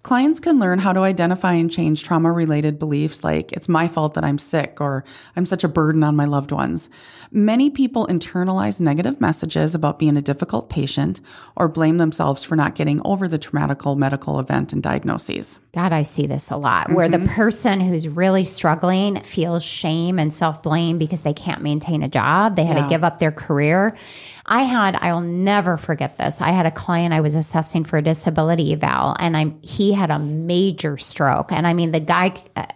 Clients 0.05 0.39
can 0.39 0.59
learn 0.59 0.77
how 0.77 0.93
to 0.93 0.99
identify 0.99 1.53
and 1.53 1.71
change 1.71 2.03
trauma 2.03 2.31
related 2.31 2.77
beliefs 2.77 3.23
like, 3.23 3.51
it's 3.53 3.67
my 3.67 3.87
fault 3.87 4.13
that 4.13 4.23
I'm 4.23 4.37
sick 4.37 4.79
or 4.79 5.03
I'm 5.35 5.47
such 5.47 5.63
a 5.63 5.67
burden 5.67 6.03
on 6.03 6.15
my 6.15 6.25
loved 6.25 6.51
ones. 6.51 6.91
Many 7.31 7.71
people 7.71 8.05
internalize 8.05 8.79
negative 8.79 9.19
messages 9.19 9.73
about 9.73 9.97
being 9.97 10.15
a 10.15 10.21
difficult 10.21 10.69
patient 10.69 11.21
or 11.55 11.67
blame 11.67 11.97
themselves 11.97 12.43
for 12.43 12.55
not 12.55 12.75
getting 12.75 13.01
over 13.03 13.27
the 13.27 13.39
traumatical 13.39 13.97
medical 13.97 14.39
event 14.39 14.73
and 14.73 14.83
diagnoses. 14.83 15.57
God, 15.73 15.91
I 15.91 16.03
see 16.03 16.27
this 16.27 16.51
a 16.51 16.55
lot 16.55 16.91
where 16.91 17.09
Mm-hmm. 17.09 17.23
the 17.25 17.29
person 17.31 17.79
who's 17.79 18.07
really 18.07 18.43
struggling 18.43 19.19
feels 19.21 19.63
shame 19.63 20.19
and 20.19 20.31
self 20.31 20.61
blame 20.61 20.99
because 20.99 21.23
they 21.23 21.33
can't 21.33 21.63
maintain 21.63 22.03
a 22.03 22.07
job. 22.07 22.55
They 22.57 22.65
had 22.65 22.77
Yeah. 22.77 22.83
to 22.83 22.89
give 22.89 23.03
up 23.03 23.17
their 23.17 23.31
career. 23.31 23.97
I 24.47 24.63
had, 24.63 24.95
I 25.01 25.11
will 25.11 25.21
never 25.21 25.75
forget 25.75 26.17
this. 26.17 26.39
I 26.39 26.49
had 26.49 26.67
a 26.67 26.71
client 26.71 27.13
I 27.13 27.21
was 27.21 27.33
assessing 27.33 27.83
for 27.83 27.97
a 27.97 28.01
disability 28.01 28.73
eval, 28.73 29.15
and 29.19 29.35
I'm 29.35 29.59
he 29.61 29.93
had 29.93 30.11
a 30.11 30.19
major 30.19 30.97
stroke. 30.97 31.51
And 31.51 31.65
I 31.65 31.73
mean, 31.73 31.91
the 31.91 31.99
guy, 31.99 32.35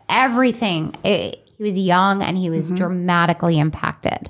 everything, 0.09 0.95
it, 1.03 1.47
he 1.57 1.63
was 1.63 1.77
young 1.77 2.23
and 2.23 2.37
he 2.37 2.49
was 2.49 2.67
mm-hmm. 2.67 2.75
dramatically 2.75 3.59
impacted. 3.59 4.29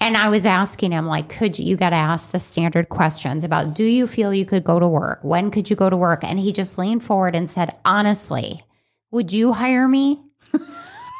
And 0.00 0.16
I 0.16 0.28
was 0.28 0.46
asking 0.46 0.92
him, 0.92 1.06
like, 1.06 1.28
could 1.28 1.58
you, 1.58 1.64
you 1.64 1.76
got 1.76 1.90
to 1.90 1.96
ask 1.96 2.30
the 2.30 2.38
standard 2.38 2.88
questions 2.88 3.44
about 3.44 3.74
do 3.74 3.84
you 3.84 4.06
feel 4.06 4.34
you 4.34 4.46
could 4.46 4.64
go 4.64 4.78
to 4.78 4.86
work? 4.86 5.20
When 5.22 5.50
could 5.50 5.70
you 5.70 5.76
go 5.76 5.88
to 5.88 5.96
work? 5.96 6.22
And 6.22 6.38
he 6.38 6.52
just 6.52 6.78
leaned 6.78 7.02
forward 7.02 7.34
and 7.34 7.48
said, 7.48 7.76
honestly, 7.84 8.62
would 9.10 9.32
you 9.32 9.54
hire 9.54 9.88
me? 9.88 10.20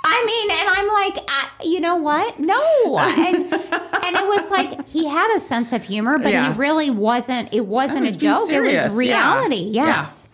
I 0.04 0.24
mean, 0.26 0.50
and 0.50 0.68
I'm 0.70 0.88
like, 0.88 1.24
I, 1.28 1.48
you 1.64 1.80
know 1.80 1.96
what? 1.96 2.38
No. 2.38 2.98
And, 2.98 3.87
and 4.08 4.16
it 4.16 4.26
was 4.26 4.50
like 4.50 4.88
he 4.96 5.06
had 5.06 5.34
a 5.36 5.40
sense 5.40 5.72
of 5.72 5.84
humor, 5.84 6.18
but 6.18 6.32
Yeah. 6.32 6.52
he 6.52 6.58
really 6.58 6.90
wasn't, 6.90 7.52
it 7.54 7.66
wasn't 7.66 8.04
was 8.06 8.14
a 8.16 8.18
joke. 8.18 8.50
It 8.50 8.60
was 8.60 8.94
reality. 8.94 9.70
Yeah. 9.72 9.86
Yes. 9.86 10.28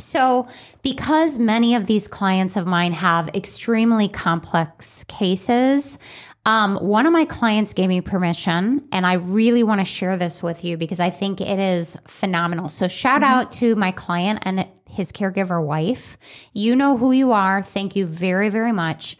So, 0.00 0.48
because 0.82 1.38
many 1.38 1.76
of 1.76 1.86
these 1.86 2.08
clients 2.08 2.56
of 2.56 2.66
mine 2.66 2.92
have 2.92 3.28
extremely 3.28 4.08
complex 4.08 5.04
cases, 5.04 5.98
um, 6.46 6.76
one 6.76 7.06
of 7.06 7.12
my 7.12 7.24
clients 7.24 7.72
gave 7.72 7.88
me 7.88 8.00
permission, 8.00 8.82
and 8.90 9.06
I 9.06 9.14
really 9.14 9.62
want 9.62 9.80
to 9.80 9.84
share 9.84 10.16
this 10.16 10.42
with 10.42 10.64
you 10.64 10.76
because 10.76 10.98
I 10.98 11.10
think 11.10 11.40
it 11.40 11.58
is 11.60 11.96
phenomenal. 12.08 12.68
So, 12.68 12.88
shout 12.88 13.22
out 13.22 13.52
to 13.52 13.76
my 13.76 13.92
client 13.92 14.40
and 14.42 14.66
his 14.90 15.12
caregiver 15.12 15.64
wife. 15.64 16.18
You 16.52 16.74
know 16.74 16.96
who 16.98 17.12
you 17.12 17.30
are. 17.32 17.62
Thank 17.62 17.94
you 17.96 18.04
very, 18.04 18.48
very 18.48 18.72
much. 18.72 19.16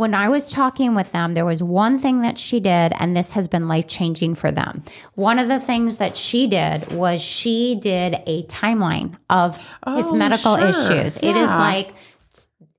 When 0.00 0.14
I 0.14 0.30
was 0.30 0.48
talking 0.48 0.94
with 0.94 1.12
them, 1.12 1.34
there 1.34 1.44
was 1.44 1.62
one 1.62 1.98
thing 1.98 2.22
that 2.22 2.38
she 2.38 2.58
did, 2.58 2.94
and 2.98 3.14
this 3.14 3.32
has 3.32 3.46
been 3.48 3.68
life 3.68 3.86
changing 3.86 4.34
for 4.34 4.50
them. 4.50 4.82
One 5.14 5.38
of 5.38 5.46
the 5.48 5.60
things 5.60 5.98
that 5.98 6.16
she 6.16 6.46
did 6.46 6.90
was 6.90 7.20
she 7.20 7.74
did 7.74 8.14
a 8.26 8.44
timeline 8.44 9.18
of 9.28 9.58
his 9.58 10.06
Oh, 10.06 10.14
medical 10.16 10.56
sure. 10.56 10.68
issues. 10.68 11.18
It 11.18 11.36
is 11.36 11.50
like 11.50 11.92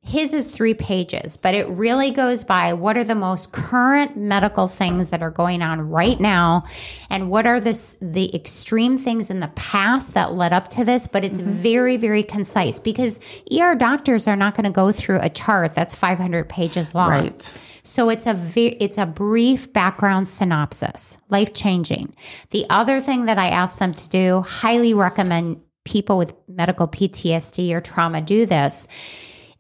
his 0.04 0.34
is 0.34 0.48
three 0.48 0.74
pages, 0.74 1.38
but 1.38 1.54
it 1.54 1.68
really 1.70 2.10
goes 2.10 2.44
by 2.44 2.74
what 2.74 2.98
are 2.98 3.04
the 3.04 3.14
most 3.14 3.52
current 3.52 4.18
medical 4.18 4.68
things 4.68 5.12
that 5.12 5.22
are 5.22 5.30
going 5.30 5.62
on 5.62 5.90
right 5.90 6.20
now, 6.20 6.64
and 7.10 7.30
what 7.30 7.46
are 7.46 7.60
the 7.60 7.72
the 8.02 8.36
extreme 8.36 8.98
things 8.98 9.30
in 9.30 9.42
the 9.42 9.50
past 9.50 10.16
that 10.16 10.34
led 10.34 10.54
up 10.54 10.70
to 10.70 10.84
this. 10.84 11.06
But 11.06 11.24
it's 11.24 11.40
very 11.40 11.98
very 11.98 12.24
concise 12.24 12.80
because 12.80 13.20
ER 13.56 13.76
doctors 13.76 14.28
are 14.28 14.36
not 14.36 14.56
going 14.56 14.64
to 14.64 14.72
go 14.72 14.92
through 14.92 15.20
a 15.22 15.30
chart 15.30 15.76
that's 15.76 15.94
500 15.94 16.50
pages 16.50 16.96
long. 16.96 17.10
Right. 17.10 17.60
So 17.84 18.10
it's 18.10 18.26
a 18.26 18.34
ve- 18.34 18.78
it's 18.80 18.98
a 18.98 19.06
brief 19.06 19.72
background 19.72 20.28
synopsis, 20.28 21.20
life 21.30 21.54
changing. 21.54 22.16
The 22.50 22.66
other 22.72 23.02
thing 23.02 23.26
that 23.26 23.38
I 23.38 23.50
ask 23.50 23.78
them 23.78 23.94
to 23.94 24.10
do, 24.10 24.42
highly 24.42 24.96
recommend 24.96 25.62
people 25.84 26.18
with 26.18 26.34
medical 26.48 26.88
PTSD 26.88 27.72
or 27.72 27.82
trauma 27.82 28.22
do 28.22 28.46
this, 28.46 28.88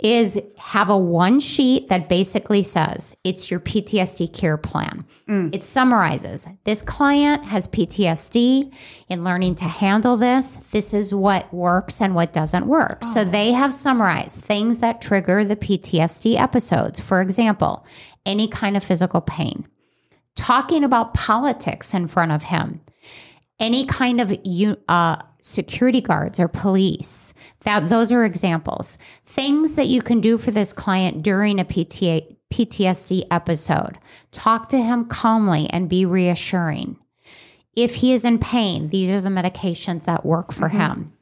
is 0.02 0.42
have 0.58 0.90
a 0.90 0.98
one 0.98 1.40
sheet 1.40 1.90
that 1.90 2.10
basically 2.10 2.64
says 2.64 3.16
it's 3.24 3.52
your 3.52 3.60
PTSD 3.60 4.34
care 4.34 4.58
plan. 4.58 5.06
It 5.54 5.64
summarizes 5.64 6.48
this 6.64 6.82
client 6.82 7.46
has 7.46 7.68
PTSD 7.68 8.74
in 9.10 9.24
learning 9.24 9.56
to 9.56 9.66
handle 9.66 10.18
this. 10.18 10.58
This 10.72 10.94
is 10.94 11.14
what 11.14 11.54
works 11.54 12.02
and 12.02 12.16
what 12.16 12.34
doesn't 12.34 12.66
work. 12.66 13.04
So 13.04 13.24
they 13.24 13.52
have 13.52 13.74
summarized 13.74 14.42
things 14.42 14.80
that 14.80 15.02
trigger 15.02 15.46
the 15.46 15.56
PTSD 15.56 16.40
episodes. 16.40 17.00
For 17.00 17.22
example, 17.22 17.86
any 18.26 18.48
kind 18.48 18.76
of 18.76 18.84
physical 18.84 19.22
pain, 19.22 19.68
talking 20.36 20.84
about 20.84 21.14
politics 21.14 21.94
in 21.94 22.08
front 22.08 22.32
of 22.32 22.44
him, 22.44 22.82
any 23.60 23.86
kind 23.86 24.20
of 24.20 24.34
uh, 24.88 25.18
security 25.42 26.02
guards 26.02 26.40
or 26.40 26.48
police. 26.48 27.34
That 27.62 27.90
those 27.90 28.12
are 28.12 28.24
examples. 28.24 28.98
Things 29.26 29.76
that 29.76 29.88
you 29.88 30.02
can 30.02 30.22
do 30.22 30.38
for 30.38 30.52
this 30.52 30.72
client 30.72 31.24
during 31.24 31.60
a 31.60 31.66
PTA, 31.66 32.36
PTSD 32.52 33.24
episode. 33.30 33.98
Talk 34.32 34.70
to 34.70 34.82
him 34.82 35.06
calmly 35.06 35.68
and 35.72 35.90
be 35.90 36.06
reassuring. 36.06 36.98
If 37.76 37.96
he 37.96 38.14
is 38.14 38.26
in 38.26 38.40
pain, 38.40 38.90
these 38.90 39.10
are 39.10 39.22
the 39.22 39.30
medications 39.30 40.06
that 40.06 40.26
work 40.26 40.52
for 40.52 40.70
mm-hmm. 40.70 40.80
him. 40.80 41.14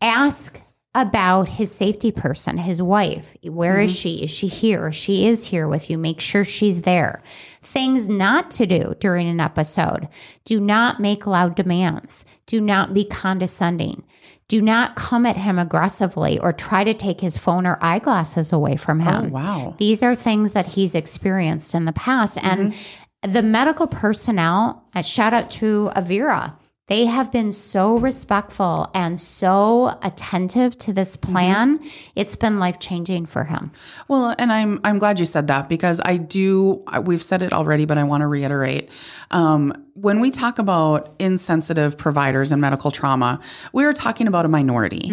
Ask 0.00 0.60
about 0.94 1.48
his 1.48 1.74
safety 1.74 2.12
person, 2.12 2.58
his 2.58 2.80
wife. 2.80 3.36
Where 3.42 3.78
is 3.78 3.94
she? 3.94 4.22
Is 4.22 4.30
she 4.30 4.46
here? 4.46 4.92
She 4.92 5.26
is 5.26 5.48
here 5.48 5.66
with 5.66 5.90
you. 5.90 5.98
Make 5.98 6.20
sure 6.20 6.44
she's 6.44 6.82
there. 6.82 7.20
Things 7.62 8.08
not 8.08 8.52
to 8.52 8.66
do 8.66 8.94
during 9.00 9.28
an 9.28 9.40
episode. 9.40 10.08
Do 10.44 10.60
not 10.60 11.00
make 11.00 11.26
loud 11.26 11.56
demands. 11.56 12.24
Do 12.46 12.60
not 12.60 12.94
be 12.94 13.04
condescending. 13.04 14.04
Do 14.46 14.60
not 14.60 14.94
come 14.94 15.26
at 15.26 15.38
him 15.38 15.58
aggressively 15.58 16.38
or 16.38 16.52
try 16.52 16.84
to 16.84 16.94
take 16.94 17.20
his 17.20 17.38
phone 17.38 17.66
or 17.66 17.78
eyeglasses 17.80 18.52
away 18.52 18.76
from 18.76 19.00
him. 19.00 19.26
Oh, 19.26 19.28
wow. 19.30 19.74
These 19.78 20.02
are 20.02 20.14
things 20.14 20.52
that 20.52 20.68
he's 20.68 20.94
experienced 20.94 21.74
in 21.74 21.86
the 21.86 21.92
past. 21.92 22.38
And 22.42 22.74
the 23.22 23.42
medical 23.42 23.86
personnel, 23.86 24.84
uh, 24.94 25.02
shout 25.02 25.32
out 25.32 25.50
to 25.52 25.90
Avira, 25.96 26.54
they 26.86 27.06
have 27.06 27.32
been 27.32 27.50
so 27.50 27.96
respectful 27.96 28.90
and 28.92 29.18
so 29.18 29.98
attentive 30.02 30.76
to 30.78 30.92
this 30.92 31.16
plan. 31.16 31.80
It's 32.14 32.36
been 32.36 32.58
life 32.58 32.78
changing 32.78 33.24
for 33.24 33.44
him. 33.44 33.72
Well, 34.06 34.34
and 34.38 34.52
I'm 34.52 34.80
I'm 34.84 34.98
glad 34.98 35.18
you 35.18 35.24
said 35.24 35.46
that 35.46 35.68
because 35.68 35.98
I 36.04 36.18
do. 36.18 36.84
We've 37.02 37.22
said 37.22 37.42
it 37.42 37.54
already, 37.54 37.86
but 37.86 37.96
I 37.96 38.04
want 38.04 38.20
to 38.20 38.26
reiterate. 38.26 38.90
Um, 39.30 39.72
when 39.94 40.20
we 40.20 40.30
talk 40.30 40.58
about 40.58 41.14
insensitive 41.18 41.96
providers 41.96 42.52
and 42.52 42.60
medical 42.60 42.90
trauma, 42.90 43.40
we 43.72 43.84
are 43.84 43.94
talking 43.94 44.28
about 44.28 44.44
a 44.44 44.48
minority. 44.48 45.10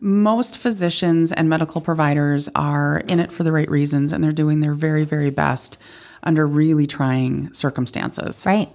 Most 0.00 0.58
physicians 0.58 1.30
and 1.30 1.48
medical 1.48 1.80
providers 1.80 2.48
are 2.56 2.98
in 3.06 3.20
it 3.20 3.30
for 3.30 3.44
the 3.44 3.52
right 3.52 3.70
reasons, 3.70 4.12
and 4.12 4.24
they're 4.24 4.32
doing 4.32 4.58
their 4.58 4.74
very 4.74 5.04
very 5.04 5.30
best 5.30 5.78
under 6.24 6.46
really 6.46 6.86
trying 6.88 7.52
circumstances. 7.52 8.44
Right. 8.44 8.68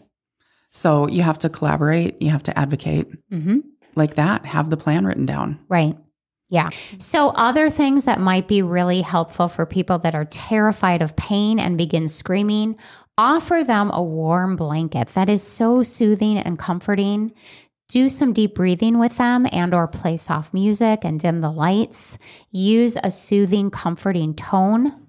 So 0.71 1.07
you 1.07 1.23
have 1.23 1.39
to 1.39 1.49
collaborate. 1.49 2.21
You 2.21 2.29
have 2.31 2.43
to 2.43 2.57
advocate 2.57 3.07
mm-hmm. 3.31 3.59
like 3.95 4.15
that. 4.15 4.45
Have 4.45 4.69
the 4.69 4.77
plan 4.77 5.05
written 5.05 5.25
down. 5.25 5.59
Right. 5.69 5.97
Yeah. 6.49 6.69
So, 6.97 7.29
other 7.29 7.69
things 7.69 8.05
that 8.05 8.21
might 8.21 8.47
be 8.47 8.61
really 8.61 9.01
helpful 9.01 9.49
for 9.49 9.65
people 9.65 9.99
that 9.99 10.15
are 10.15 10.25
terrified 10.25 11.01
of 11.01 11.15
pain 11.17 11.59
and 11.59 11.77
begin 11.77 12.07
screaming, 12.07 12.77
offer 13.17 13.65
them 13.65 13.91
a 13.91 14.01
warm 14.01 14.55
blanket 14.55 15.09
that 15.09 15.29
is 15.29 15.43
so 15.43 15.83
soothing 15.83 16.37
and 16.37 16.57
comforting. 16.57 17.33
Do 17.89 18.07
some 18.09 18.33
deep 18.33 18.55
breathing 18.55 18.99
with 18.99 19.17
them 19.17 19.47
and 19.51 19.73
or 19.73 19.87
play 19.87 20.17
soft 20.17 20.53
music 20.53 21.03
and 21.03 21.19
dim 21.19 21.41
the 21.41 21.49
lights. 21.49 22.17
Use 22.51 22.97
a 23.01 23.11
soothing, 23.11 23.69
comforting 23.69 24.33
tone. 24.33 25.06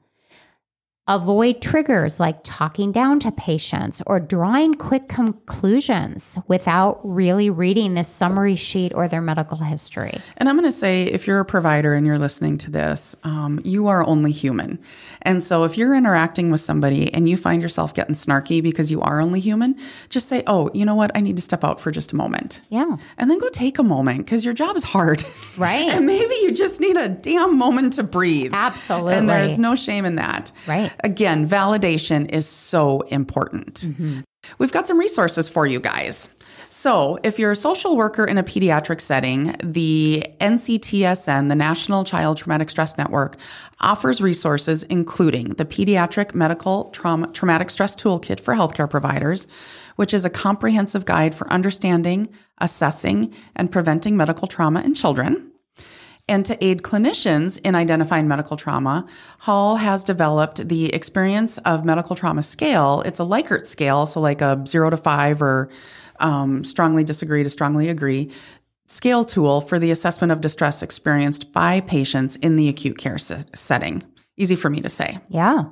Avoid 1.08 1.62
triggers 1.62 2.20
like 2.20 2.40
talking 2.44 2.92
down 2.92 3.18
to 3.20 3.32
patients 3.32 4.02
or 4.06 4.20
drawing 4.20 4.74
quick 4.74 5.08
conclusions 5.08 6.38
without 6.48 7.00
really 7.02 7.48
reading 7.48 7.94
this 7.94 8.08
summary 8.08 8.56
sheet 8.56 8.92
or 8.94 9.08
their 9.08 9.22
medical 9.22 9.56
history. 9.56 10.12
And 10.36 10.50
I'm 10.50 10.56
going 10.56 10.68
to 10.68 10.72
say, 10.72 11.04
if 11.04 11.26
you're 11.26 11.40
a 11.40 11.46
provider 11.46 11.94
and 11.94 12.06
you're 12.06 12.18
listening 12.18 12.58
to 12.58 12.70
this, 12.70 13.16
um, 13.24 13.58
you 13.64 13.86
are 13.86 14.04
only 14.04 14.32
human. 14.32 14.78
And 15.22 15.42
so 15.42 15.64
if 15.64 15.76
you're 15.76 15.94
interacting 15.94 16.50
with 16.50 16.60
somebody 16.60 17.12
and 17.12 17.28
you 17.28 17.36
find 17.36 17.62
yourself 17.62 17.94
getting 17.94 18.14
snarky 18.14 18.62
because 18.62 18.90
you 18.90 19.00
are 19.00 19.20
only 19.20 19.40
human, 19.40 19.76
just 20.08 20.28
say, 20.28 20.42
oh, 20.46 20.70
you 20.74 20.84
know 20.84 20.94
what? 20.94 21.10
I 21.14 21.20
need 21.20 21.36
to 21.36 21.42
step 21.42 21.64
out 21.64 21.80
for 21.80 21.90
just 21.90 22.12
a 22.12 22.16
moment. 22.16 22.60
Yeah. 22.68 22.96
And 23.16 23.30
then 23.30 23.38
go 23.38 23.48
take 23.50 23.78
a 23.78 23.82
moment 23.82 24.26
because 24.26 24.44
your 24.44 24.54
job 24.54 24.76
is 24.76 24.84
hard. 24.84 25.22
Right. 25.56 25.88
and 25.88 26.06
maybe 26.06 26.34
you 26.42 26.52
just 26.52 26.80
need 26.80 26.96
a 26.96 27.08
damn 27.08 27.56
moment 27.58 27.94
to 27.94 28.02
breathe. 28.02 28.52
Absolutely. 28.54 29.14
And 29.14 29.28
there's 29.28 29.58
no 29.58 29.74
shame 29.74 30.04
in 30.04 30.16
that. 30.16 30.52
Right. 30.66 30.92
Again, 31.04 31.48
validation 31.48 32.30
is 32.30 32.46
so 32.46 33.00
important. 33.02 33.80
Mm-hmm. 33.80 34.20
We've 34.58 34.72
got 34.72 34.86
some 34.86 34.98
resources 34.98 35.48
for 35.48 35.66
you 35.66 35.80
guys. 35.80 36.28
So, 36.70 37.18
if 37.22 37.38
you're 37.38 37.52
a 37.52 37.56
social 37.56 37.96
worker 37.96 38.26
in 38.26 38.36
a 38.36 38.42
pediatric 38.42 39.00
setting, 39.00 39.54
the 39.62 40.26
NCTSN, 40.38 41.48
the 41.48 41.54
National 41.54 42.04
Child 42.04 42.36
Traumatic 42.36 42.68
Stress 42.68 42.98
Network, 42.98 43.38
offers 43.80 44.20
resources 44.20 44.82
including 44.82 45.54
the 45.54 45.64
Pediatric 45.64 46.34
Medical 46.34 46.90
Trauma, 46.90 47.28
Traumatic 47.28 47.70
Stress 47.70 47.96
Toolkit 47.96 48.38
for 48.38 48.54
healthcare 48.54 48.88
providers, 48.88 49.46
which 49.96 50.12
is 50.12 50.26
a 50.26 50.30
comprehensive 50.30 51.06
guide 51.06 51.34
for 51.34 51.50
understanding, 51.50 52.28
assessing, 52.58 53.32
and 53.56 53.72
preventing 53.72 54.14
medical 54.14 54.46
trauma 54.46 54.82
in 54.82 54.92
children. 54.92 55.50
And 56.28 56.44
to 56.44 56.62
aid 56.62 56.82
clinicians 56.82 57.58
in 57.64 57.74
identifying 57.74 58.28
medical 58.28 58.58
trauma, 58.58 59.06
Hall 59.38 59.76
has 59.76 60.04
developed 60.04 60.68
the 60.68 60.92
Experience 60.92 61.56
of 61.58 61.86
Medical 61.86 62.14
Trauma 62.14 62.42
Scale. 62.42 63.02
It's 63.06 63.18
a 63.18 63.22
Likert 63.22 63.64
scale, 63.64 64.04
so 64.04 64.20
like 64.20 64.42
a 64.42 64.62
zero 64.68 64.90
to 64.90 64.98
five 64.98 65.40
or 65.40 65.70
um, 66.20 66.64
strongly 66.64 67.04
disagree 67.04 67.42
to 67.42 67.50
strongly 67.50 67.88
agree 67.88 68.30
scale 68.88 69.24
tool 69.24 69.60
for 69.60 69.78
the 69.78 69.90
assessment 69.90 70.32
of 70.32 70.40
distress 70.40 70.82
experienced 70.82 71.52
by 71.52 71.80
patients 71.80 72.36
in 72.36 72.56
the 72.56 72.68
acute 72.68 72.98
care 72.98 73.18
se- 73.18 73.44
setting. 73.54 74.02
Easy 74.36 74.56
for 74.56 74.70
me 74.70 74.80
to 74.80 74.88
say. 74.88 75.18
Yeah. 75.28 75.64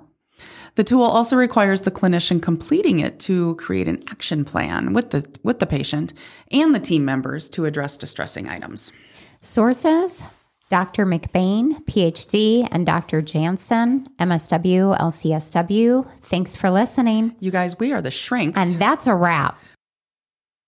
The 0.74 0.84
tool 0.84 1.04
also 1.04 1.36
requires 1.36 1.80
the 1.80 1.90
clinician 1.90 2.42
completing 2.42 2.98
it 2.98 3.18
to 3.20 3.54
create 3.56 3.88
an 3.88 4.04
action 4.08 4.44
plan 4.44 4.92
with 4.92 5.10
the 5.10 5.26
with 5.42 5.58
the 5.58 5.66
patient 5.66 6.12
and 6.52 6.74
the 6.74 6.80
team 6.80 7.04
members 7.04 7.48
to 7.50 7.64
address 7.64 7.96
distressing 7.96 8.48
items. 8.48 8.92
Sources 9.40 10.22
Dr. 10.68 11.06
McBain, 11.06 11.84
PhD, 11.84 12.66
and 12.72 12.84
Dr. 12.84 13.22
Jansen, 13.22 14.04
MSW, 14.18 14.98
LCSW. 14.98 16.08
Thanks 16.22 16.56
for 16.56 16.70
listening. 16.70 17.36
You 17.38 17.52
guys, 17.52 17.78
we 17.78 17.92
are 17.92 18.02
the 18.02 18.10
shrinks. 18.10 18.58
And 18.58 18.74
that's 18.74 19.06
a 19.06 19.14
wrap. 19.14 19.56